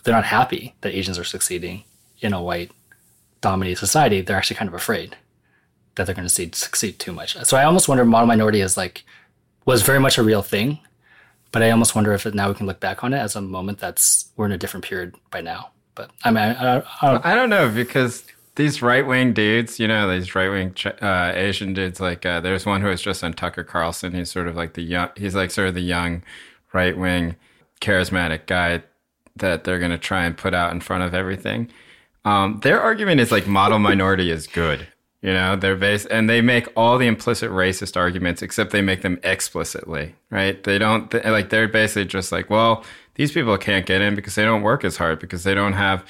[0.04, 1.84] they're not happy that Asians are succeeding
[2.20, 2.72] in a white
[3.42, 4.22] dominated society.
[4.22, 5.16] They're actually kind of afraid
[5.96, 7.38] that they're going to succeed too much.
[7.46, 9.04] So I almost wonder model minority is like,
[9.66, 10.80] was very much a real thing.
[11.52, 13.78] But I almost wonder if now we can look back on it as a moment
[13.78, 15.70] that's, we're in a different period by now.
[15.94, 19.80] But I mean, I, I, I, don't, I don't know because these right wing dudes,
[19.80, 23.24] you know, these right wing uh, Asian dudes, like uh, there's one who was just
[23.24, 24.14] on Tucker Carlson.
[24.14, 26.24] He's sort of like the young, he's like sort of the young
[26.74, 27.36] right wing
[27.84, 28.84] charismatic guy
[29.36, 31.70] that they're going to try and put out in front of everything.
[32.26, 34.88] Um, their argument is like model minority is good.
[35.22, 39.04] You know, they're based and they make all the implicit racist arguments, except they make
[39.04, 40.62] them explicitly, right?
[40.62, 42.84] They don't they, like they're basically just like, well,
[43.16, 46.02] these people can't get in because they don't work as hard because they don't have,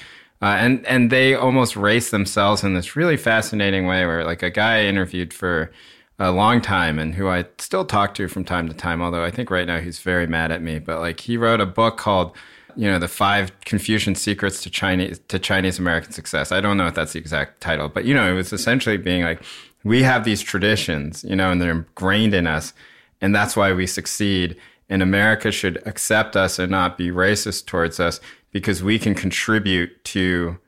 [0.42, 4.50] uh, and and they almost race themselves in this really fascinating way, where like a
[4.50, 5.70] guy I interviewed for
[6.18, 9.30] a long time and who I still talk to from time to time, although I
[9.30, 10.78] think right now he's very mad at me.
[10.78, 12.36] But like he wrote a book called,
[12.76, 16.52] you know, the five Confucian secrets to Chinese to Chinese American success.
[16.52, 19.22] I don't know if that's the exact title, but you know, it was essentially being
[19.22, 19.42] like,
[19.82, 22.72] we have these traditions, you know, and they're ingrained in us,
[23.20, 24.56] and that's why we succeed.
[24.88, 28.20] And America should accept us and not be racist towards us
[28.50, 30.58] because we can contribute to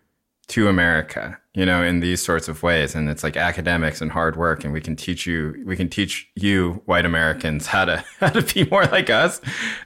[0.48, 2.94] to America, you know, in these sorts of ways.
[2.94, 4.64] And it's like academics and hard work.
[4.64, 8.42] And we can teach you, we can teach you white Americans how to, how to
[8.54, 9.40] be more like us.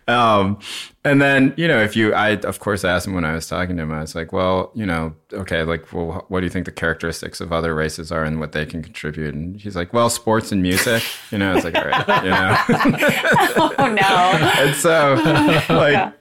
[0.07, 0.59] Um,
[1.03, 3.79] and then, you know, if you, I, of course, asked him when I was talking
[3.79, 6.67] to him, I was like, well, you know, okay, like, well, what do you think
[6.67, 9.35] the characteristics of other races are and what they can contribute?
[9.35, 12.57] And he's like, well, sports and music, you know, it's like, all right, you know.
[13.79, 14.03] oh, no.
[14.63, 15.15] and so,
[15.75, 16.15] like,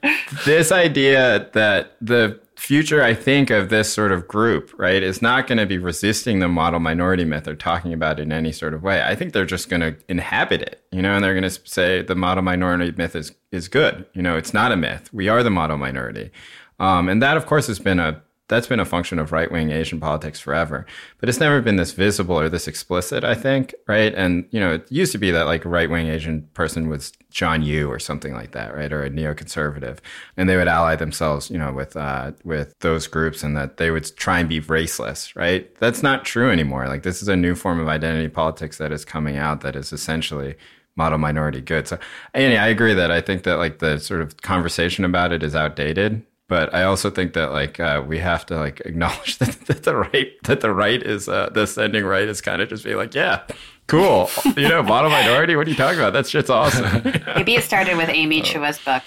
[0.46, 5.46] this idea that the, future, I think, of this sort of group, right, is not
[5.46, 8.74] going to be resisting the model minority myth or talking about it in any sort
[8.74, 9.02] of way.
[9.02, 12.02] I think they're just going to inhabit it, you know, and they're going to say
[12.02, 14.04] the model minority myth is, is good.
[14.12, 15.12] You know, it's not a myth.
[15.12, 16.30] We are the model minority.
[16.78, 19.70] Um, and that, of course, has been a that's been a function of right wing
[19.70, 20.84] Asian politics forever.
[21.18, 24.12] But it's never been this visible or this explicit, I think, right?
[24.14, 27.62] And, you know, it used to be that like right wing Asian person was John
[27.62, 28.92] Yoo or something like that, right?
[28.92, 29.98] Or a neoconservative.
[30.36, 33.90] And they would ally themselves, you know, with, uh, with those groups and that they
[33.90, 35.74] would try and be raceless, right?
[35.76, 36.88] That's not true anymore.
[36.88, 39.92] Like this is a new form of identity politics that is coming out that is
[39.92, 40.56] essentially
[40.96, 41.86] model minority good.
[41.86, 41.98] So,
[42.34, 45.54] anyway, I agree that I think that like the sort of conversation about it is
[45.54, 49.84] outdated but I also think that like uh, we have to like acknowledge that, that,
[49.84, 52.98] the right that the right is uh, the ascending right is kind of just being
[52.98, 53.42] like yeah
[53.86, 54.28] cool.
[54.56, 56.12] You know model minority what are you talking about?
[56.12, 57.02] That shit's awesome.
[57.36, 59.04] Maybe it started with Amy Chua's book.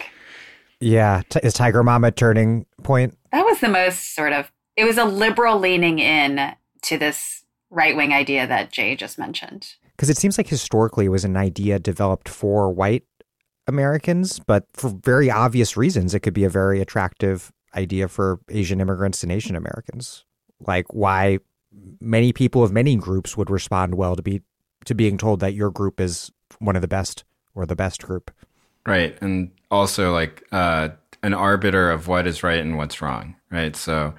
[0.79, 3.15] Yeah T- is Tiger Mama a turning point?
[3.31, 7.95] That was the most sort of it was a liberal leaning in to this right
[7.95, 9.75] wing idea that Jay just mentioned.
[9.95, 13.03] Because it seems like historically it was an idea developed for white
[13.67, 18.81] Americans, but for very obvious reasons, it could be a very attractive idea for Asian
[18.81, 20.25] immigrants and Asian Americans.
[20.59, 21.39] Like why
[21.99, 24.41] many people of many groups would respond well to be
[24.85, 27.23] to being told that your group is one of the best
[27.55, 28.31] or the best group.
[28.85, 29.17] Right.
[29.21, 30.89] And also like uh,
[31.21, 33.35] an arbiter of what is right and what's wrong.
[33.49, 33.75] Right.
[33.75, 34.13] So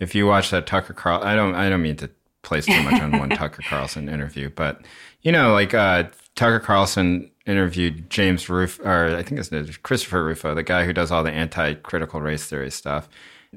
[0.00, 2.10] if you watch that Tucker Carl I don't I don't mean to
[2.42, 4.82] place too much on one Tucker Carlson interview, but
[5.22, 6.04] you know, like uh,
[6.34, 11.10] Tucker Carlson interviewed James Rufo, or I think it's Christopher Rufo, the guy who does
[11.10, 13.08] all the anti-critical race theory stuff.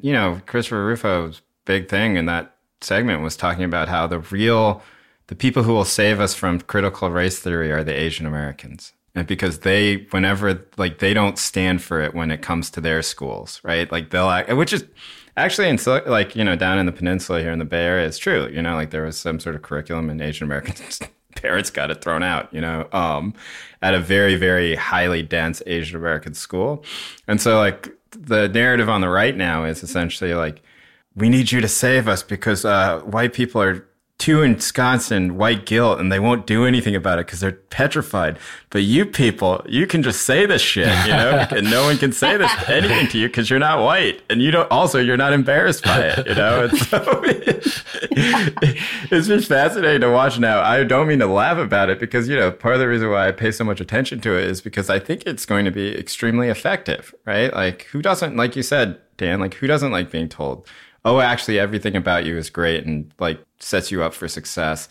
[0.01, 4.81] You know, Christopher Rufo's big thing in that segment was talking about how the real,
[5.27, 8.93] the people who will save us from critical race theory are the Asian Americans.
[9.13, 13.01] And because they, whenever, like, they don't stand for it when it comes to their
[13.01, 13.91] schools, right?
[13.91, 14.85] Like, they'll act, which is
[15.35, 15.77] actually, in,
[16.07, 18.47] like, you know, down in the peninsula here in the Bay Area, it's true.
[18.47, 21.01] You know, like, there was some sort of curriculum in Asian Americans
[21.35, 23.33] parents got it thrown out, you know, um,
[23.81, 26.83] at a very, very highly dense Asian American school.
[27.27, 30.61] And so, like, the narrative on the right now is essentially like,
[31.15, 33.85] we need you to save us because uh, white people are
[34.21, 38.37] too ensconced in white guilt and they won't do anything about it because they're petrified.
[38.69, 42.11] But you people, you can just say this shit, you know, and no one can
[42.11, 44.69] say this anything to you because you're not white, and you don't.
[44.69, 46.65] Also, you're not embarrassed by it, you know.
[46.65, 50.61] And so it's just fascinating to watch now.
[50.61, 53.27] I don't mean to laugh about it because you know part of the reason why
[53.27, 55.97] I pay so much attention to it is because I think it's going to be
[55.97, 57.51] extremely effective, right?
[57.51, 60.67] Like who doesn't, like you said, Dan, like who doesn't like being told
[61.03, 64.89] oh, actually, everything about you is great and like sets you up for success.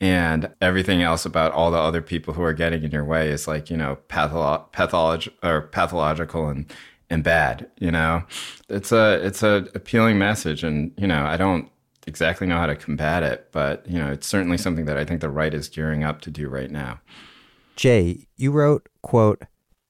[0.00, 3.48] And everything else about all the other people who are getting in your way is
[3.48, 6.72] like, you know, patholo- patholog- or pathological and,
[7.10, 8.22] and bad, you know,
[8.68, 10.62] it's a, it's a appealing message.
[10.62, 11.68] And, you know, I don't
[12.06, 15.20] exactly know how to combat it, but, you know, it's certainly something that I think
[15.20, 17.00] the right is gearing up to do right now.
[17.74, 19.42] Jay, you wrote, quote,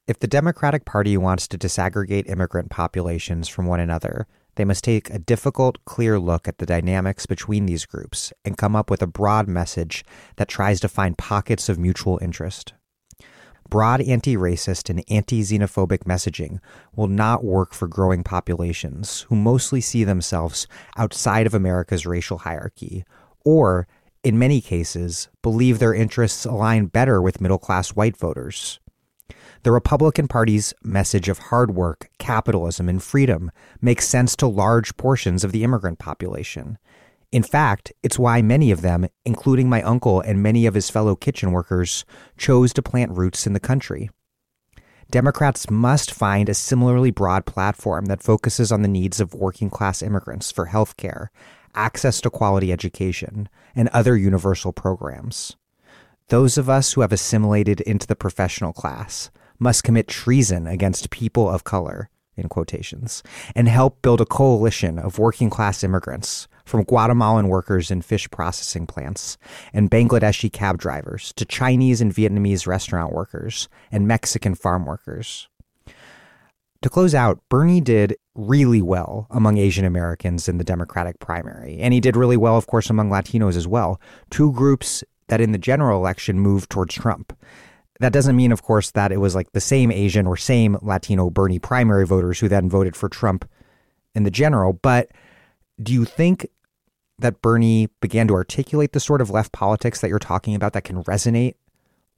[0.07, 4.27] if the Democratic Party wants to disaggregate immigrant populations from one another,
[4.59, 8.75] they must take a difficult, clear look at the dynamics between these groups and come
[8.75, 10.05] up with a broad message
[10.35, 12.73] that tries to find pockets of mutual interest.
[13.71, 16.59] Broad anti racist and anti xenophobic messaging
[16.97, 20.67] will not work for growing populations who mostly see themselves
[20.97, 23.05] outside of America's racial hierarchy,
[23.45, 23.87] or,
[24.25, 28.81] in many cases, believe their interests align better with middle class white voters.
[29.65, 35.43] The Republican Party's message of hard work, capitalism, and freedom makes sense to large portions
[35.43, 36.79] of the immigrant population.
[37.33, 41.17] In fact, it's why many of them, including my uncle and many of his fellow
[41.17, 42.05] kitchen workers,
[42.37, 44.11] chose to plant roots in the country.
[45.11, 50.03] Democrats must find a similarly broad platform that focuses on the needs of working class
[50.03, 51.33] immigrants for health care,
[51.75, 55.57] access to quality education, and other universal programs.
[56.29, 61.49] Those of us who have assimilated into the professional class must commit treason against people
[61.49, 63.23] of color, in quotations,
[63.55, 68.87] and help build a coalition of working class immigrants, from Guatemalan workers in fish processing
[68.87, 69.39] plants
[69.73, 75.49] and Bangladeshi cab drivers to Chinese and Vietnamese restaurant workers and Mexican farm workers.
[76.83, 81.93] To close out, Bernie did really well among Asian Americans in the Democratic primary, and
[81.93, 85.59] he did really well, of course, among Latinos as well, two groups that in the
[85.59, 87.37] general election moved towards Trump.
[88.01, 91.31] That doesn't mean, of course, that it was like the same Asian or same Latino
[91.31, 93.49] Bernie primary voters who then voted for Trump
[94.15, 94.73] in the general.
[94.73, 95.11] But
[95.83, 96.47] do you think
[97.19, 100.85] that Bernie began to articulate the sort of left politics that you're talking about that
[100.85, 101.55] can resonate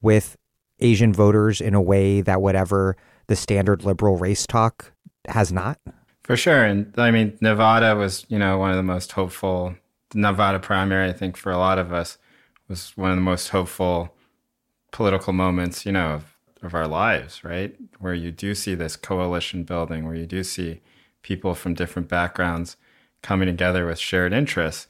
[0.02, 0.36] with
[0.80, 2.96] Asian voters in a way that whatever
[3.26, 4.92] the standard liberal race talk
[5.28, 5.78] has not?
[6.22, 6.64] For sure.
[6.64, 9.74] And I mean, Nevada was, you know, one of the most hopeful,
[10.14, 12.18] Nevada primary, I think, for a lot of us
[12.68, 14.14] was one of the most hopeful
[14.92, 17.74] political moments, you know, of, of our lives, right?
[17.98, 20.80] Where you do see this coalition building, where you do see
[21.22, 22.76] people from different backgrounds
[23.22, 24.86] coming together with shared interests.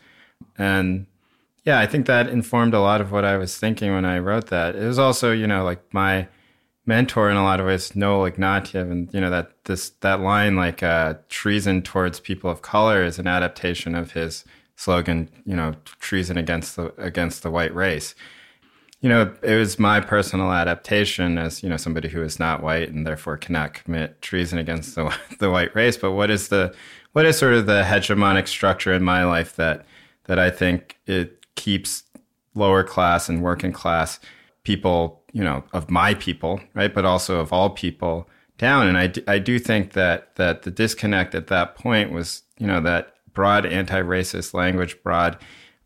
[0.56, 1.06] And
[1.64, 4.46] yeah, I think that informed a lot of what I was thinking when I wrote
[4.46, 4.76] that.
[4.76, 6.28] It was also, you know, like my
[6.86, 10.56] mentor in a lot of ways, Noel Ignatiev, and you know that this that line
[10.56, 14.44] like uh, treason towards people of color is an adaptation of his
[14.76, 18.14] slogan, you know, treason against the against the white race
[19.00, 22.90] you know, it was my personal adaptation as, you know, somebody who is not white
[22.90, 25.96] and therefore cannot commit treason against the, the white race.
[25.96, 26.74] But what is the,
[27.12, 29.86] what is sort of the hegemonic structure in my life that,
[30.24, 32.04] that I think it keeps
[32.54, 34.20] lower class and working class
[34.64, 36.92] people, you know, of my people, right?
[36.92, 38.28] But also of all people
[38.58, 38.86] down.
[38.86, 42.82] And I, I do think that, that the disconnect at that point was, you know,
[42.82, 45.38] that broad anti-racist language, broad,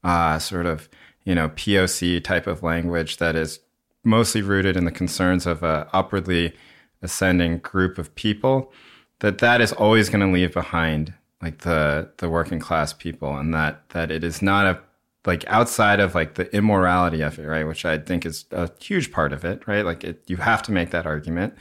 [0.02, 0.88] uh, sort of,
[1.24, 3.60] you know, POC type of language that is
[4.04, 6.54] mostly rooted in the concerns of a upwardly
[7.02, 8.72] ascending group of people,
[9.20, 13.52] that that is always going to leave behind like the the working class people, and
[13.54, 14.80] that that it is not a
[15.26, 17.66] like outside of like the immorality of it, right?
[17.66, 19.84] Which I think is a huge part of it, right?
[19.84, 21.54] Like it, you have to make that argument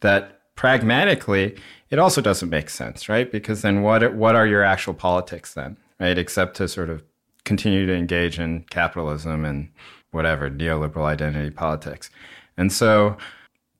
[0.00, 1.56] that pragmatically
[1.90, 3.30] it also doesn't make sense, right?
[3.30, 6.18] Because then what what are your actual politics then, right?
[6.18, 7.02] Except to sort of
[7.44, 9.68] continue to engage in capitalism and
[10.10, 12.10] whatever neoliberal identity politics.
[12.56, 13.16] And so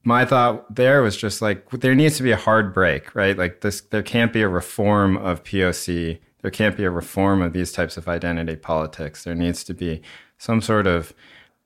[0.02, 3.36] my thought there was just like there needs to be a hard break, right?
[3.36, 6.18] Like this there can't be a reform of POC.
[6.42, 9.24] There can't be a reform of these types of identity politics.
[9.24, 10.02] There needs to be
[10.36, 11.14] some sort of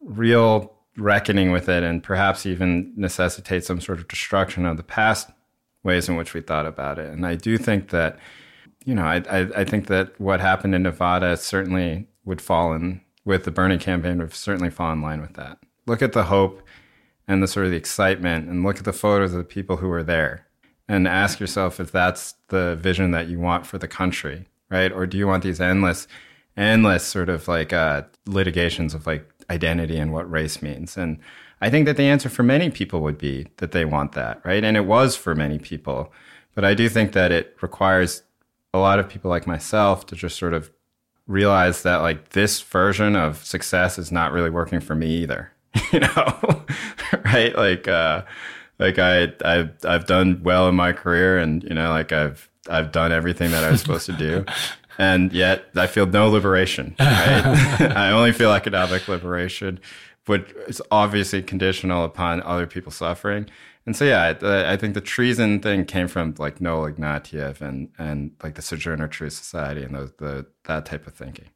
[0.01, 5.31] real reckoning with it and perhaps even necessitate some sort of destruction of the past
[5.83, 7.12] ways in which we thought about it.
[7.12, 8.19] And I do think that
[8.89, 13.02] you know, I, I, I think that what happened in Nevada certainly would fall in
[13.23, 15.59] with the Bernie campaign would certainly fall in line with that.
[15.85, 16.62] Look at the hope
[17.27, 19.89] and the sort of the excitement and look at the photos of the people who
[19.89, 20.47] were there
[20.89, 24.90] and ask yourself if that's the vision that you want for the country, right?
[24.90, 26.09] Or do you want these endless,
[26.56, 30.97] endless sort of like uh, litigations of like identity and what race means?
[30.97, 31.19] And
[31.60, 34.65] I think that the answer for many people would be that they want that, right?
[34.65, 36.10] And it was for many people.
[36.55, 38.23] But I do think that it requires
[38.74, 40.70] a lot of people like myself to just sort of
[41.27, 45.53] realize that like this version of success is not really working for me either.
[45.93, 46.65] you know,
[47.24, 47.55] right?
[47.57, 48.23] Like, uh,
[48.78, 52.93] like I, I've, I've done well in my career, and you know, like I've, I've
[52.93, 54.45] done everything that I was supposed to do,
[54.99, 56.95] and yet I feel no liberation.
[56.99, 57.81] Right?
[57.81, 59.81] I only feel economic liberation,
[60.27, 63.49] which is obviously conditional upon other people suffering.
[63.89, 67.89] And so, yeah, I, I, think the treason thing came from like Noel Ignatiev and
[67.97, 71.47] and like the Sojourner Truth Society and those the that type of thinking.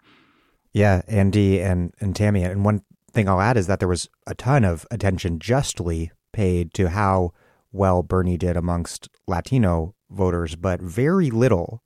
[0.72, 4.34] Yeah, Andy and and Tammy, and one thing I'll add is that there was a
[4.34, 7.34] ton of attention justly paid to how
[7.70, 11.82] well Bernie did amongst Latino voters, but very little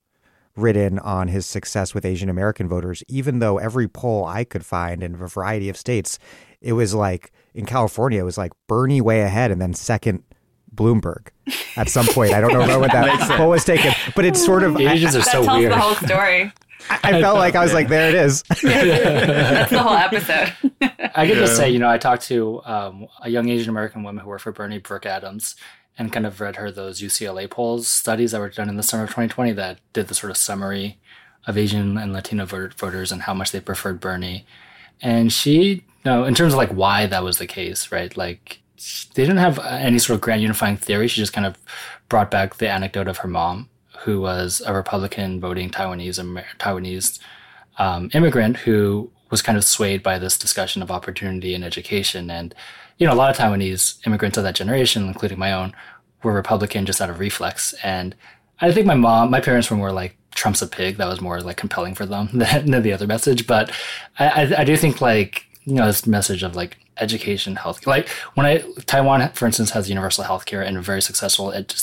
[0.55, 5.03] written on his success with Asian American voters, even though every poll I could find
[5.03, 6.21] in a variety of states,
[6.61, 10.23] it was like in California, it was like Bernie way ahead and then second
[10.75, 11.29] Bloomberg
[11.77, 12.33] at some point.
[12.33, 15.27] I don't know when that poll was taken, but it's sort of Asians are that
[15.27, 15.73] so tells weird.
[15.73, 16.53] the whole story.
[16.89, 18.43] I, I felt like I was like, there it is.
[18.63, 20.53] That's the whole episode.
[21.15, 24.23] I could just say, you know, I talked to um, a young Asian American woman
[24.23, 25.57] who worked for Bernie Brooke Adams
[25.99, 29.05] and kind of read her those UCLA polls studies that were done in the summer
[29.05, 30.99] of 2020 that did the sort of summary
[31.47, 34.45] of Asian and Latino voters and how much they preferred Bernie.
[35.01, 38.15] And she, you know, in terms of like why that was the case, right?
[38.17, 38.61] Like
[39.15, 41.09] they didn't have any sort of grand unifying theory.
[41.09, 41.57] She just kind of
[42.09, 43.69] brought back the anecdote of her mom,
[44.01, 47.19] who was a Republican voting Taiwanese Amer- Taiwanese
[47.79, 52.31] um, immigrant who was kind of swayed by this discussion of opportunity and education.
[52.31, 52.55] And,
[52.99, 55.75] you know, a lot of Taiwanese immigrants of that generation, including my own,
[56.23, 57.75] were Republican just out of reflex.
[57.83, 58.15] And
[58.61, 60.99] I think my mom, my parents were more like, Trump's a pig.
[60.99, 63.47] That was more like compelling for them than, than the other message.
[63.47, 63.71] But
[64.19, 68.09] I, I, I do think like, you know, this message of like education, health, like
[68.35, 71.75] when I, Taiwan, for instance, has universal healthcare and a very successful ed-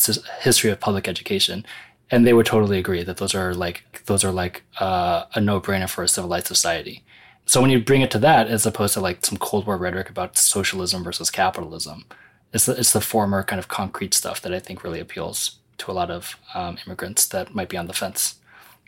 [0.41, 1.65] history of public education
[2.13, 5.89] and they would totally agree that those are like those are like uh, a no-brainer
[5.89, 7.03] for a civilized society.
[7.45, 10.11] So when you bring it to that, as opposed to like some Cold War rhetoric
[10.11, 12.05] about socialism versus capitalism,
[12.53, 15.89] it's the, it's the former kind of concrete stuff that I think really appeals to
[15.89, 18.35] a lot of um, immigrants that might be on the fence.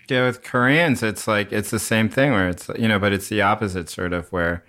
[0.07, 3.27] Yeah, with Koreans, it's like it's the same thing where it's you know, but it's
[3.27, 4.63] the opposite sort of where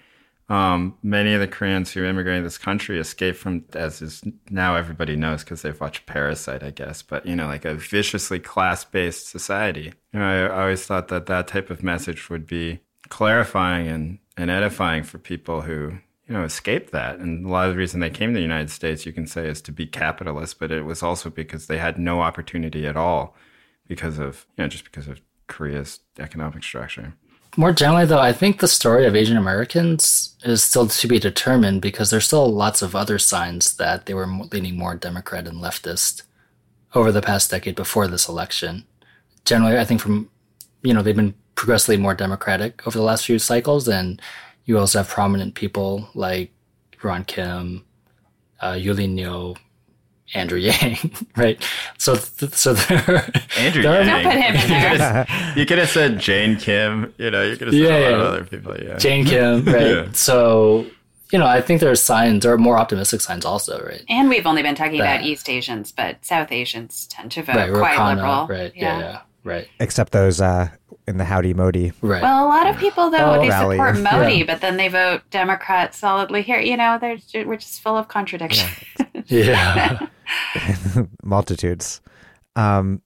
[0.48, 5.16] um, many of the Koreans who immigrated this country escaped from, as is now everybody
[5.16, 7.02] knows because they've watched Parasite, I guess.
[7.02, 9.93] But you know, like a viciously class-based society.
[10.12, 14.51] You know, I, always thought that that type of message would be clarifying and and
[14.51, 15.98] edifying for people who
[16.28, 17.18] you know escaped that.
[17.18, 19.48] And a lot of the reason they came to the United States, you can say,
[19.48, 23.35] is to be capitalists, but it was also because they had no opportunity at all
[23.89, 27.14] because of you know just because of Korea's economic structure.
[27.58, 31.80] More generally, though, I think the story of Asian Americans is still to be determined
[31.80, 36.22] because there's still lots of other signs that they were leaning more Democrat and leftist
[36.94, 38.84] over the past decade before this election.
[39.46, 40.28] Generally, I think from,
[40.82, 43.88] you know, they've been progressively more Democratic over the last few cycles.
[43.88, 44.20] And
[44.66, 46.52] you also have prominent people like
[47.02, 47.86] Ron Kim,
[48.60, 49.54] uh, Yuh-Line Niou,
[50.35, 51.62] Andrew Yang, right?
[51.98, 54.23] So, th- so there, Andrew there are- Yang.
[54.23, 54.90] Don't put him in You there.
[54.90, 57.15] could have- You could have said Jane Kim.
[57.19, 58.77] You know, you could have said Yeah, a lot of other people.
[58.81, 58.97] Yeah.
[58.98, 59.86] Jane Kim, right?
[59.86, 60.09] Yeah.
[60.12, 60.86] So,
[61.32, 64.03] you know, I think there are signs, there are more optimistic signs also, right?
[64.09, 67.73] And we've only been talking about East Asians, but South Asians tend to vote right,
[67.73, 68.47] quite Ro Khanna, liberal.
[68.48, 68.73] right?
[68.77, 68.98] Yeah.
[68.98, 70.69] yeah, right, Except those uh,
[71.09, 71.93] in the Howdy Modi.
[72.01, 72.23] right.
[72.23, 73.77] Well, a lot of people though Oh, they rally.
[73.77, 74.44] support Modi, Yeah.
[74.47, 76.61] but then they vote Democrat solidly here.
[76.61, 78.70] You know, they're we're just full of contradictions.
[79.27, 80.07] yeah.
[81.23, 82.01] multitudes.
[82.55, 83.03] Um,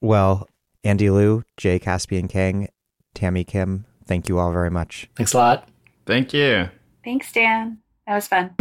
[0.00, 0.48] well,
[0.84, 2.68] Andy Liu, Jay Caspian Kang,
[3.14, 5.08] Tammy Kim, thank you all very much.
[5.16, 5.68] Thanks a lot.
[6.06, 6.68] Thank you.
[7.04, 7.78] Thanks, Dan.
[8.06, 8.54] That was fun.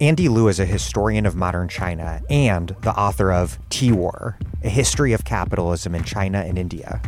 [0.00, 4.68] Andy Liu is a historian of modern China and the author of Tea War, A
[4.68, 7.00] History of Capitalism in China and India.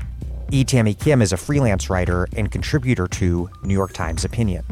[0.53, 0.63] E.
[0.63, 4.65] Tammy Kim is a freelance writer and contributor to New York Times Opinion.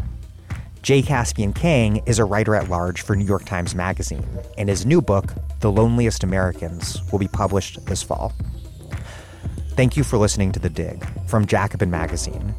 [0.83, 4.25] Jay Caspian Kang is a writer at large for New York Times Magazine,
[4.57, 8.33] and his new book, The Loneliest Americans, will be published this fall.
[9.71, 12.55] Thank you for listening to The Dig from Jacobin Magazine.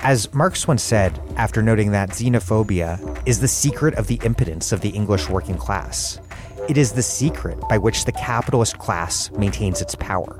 [0.00, 4.82] As Marx once said, after noting that xenophobia is the secret of the impotence of
[4.82, 6.20] the English working class,
[6.68, 10.38] It is the secret by which the capitalist class maintains its power.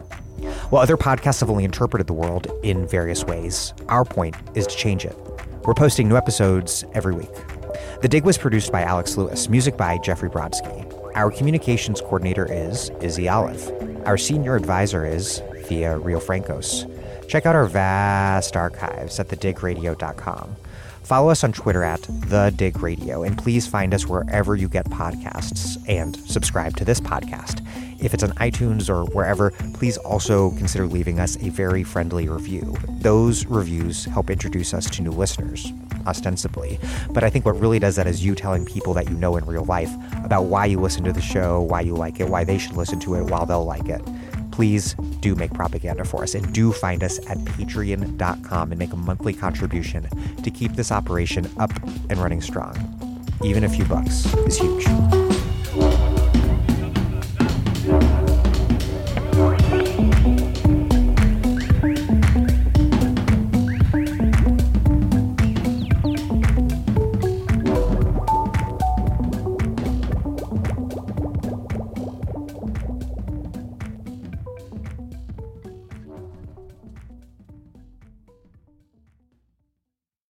[0.71, 4.77] While other podcasts have only interpreted the world in various ways, our point is to
[4.77, 5.17] change it.
[5.65, 7.31] We're posting new episodes every week.
[8.03, 10.87] The Dig was produced by Alex Lewis, music by Jeffrey Brodsky.
[11.15, 14.07] Our communications coordinator is Izzy Olive.
[14.07, 17.29] Our senior advisor is Thea Riofrancos.
[17.29, 20.57] Check out our vast archives at thedigradio.com.
[21.03, 24.87] Follow us on Twitter at The Dig Radio, and please find us wherever you get
[24.87, 27.67] podcasts and subscribe to this podcast.
[28.03, 32.77] If it's on iTunes or wherever, please also consider leaving us a very friendly review.
[32.89, 35.73] Those reviews help introduce us to new listeners,
[36.07, 36.79] ostensibly.
[37.11, 39.45] But I think what really does that is you telling people that you know in
[39.45, 39.91] real life
[40.25, 43.01] about why you listen to the show, why you like it, why they should listen
[43.01, 44.03] to it, while they'll like it
[44.51, 48.97] please do make propaganda for us and do find us at patreon.com and make a
[48.97, 50.07] monthly contribution
[50.43, 51.73] to keep this operation up
[52.11, 52.75] and running strong.
[53.43, 55.30] Even a few bucks is huge.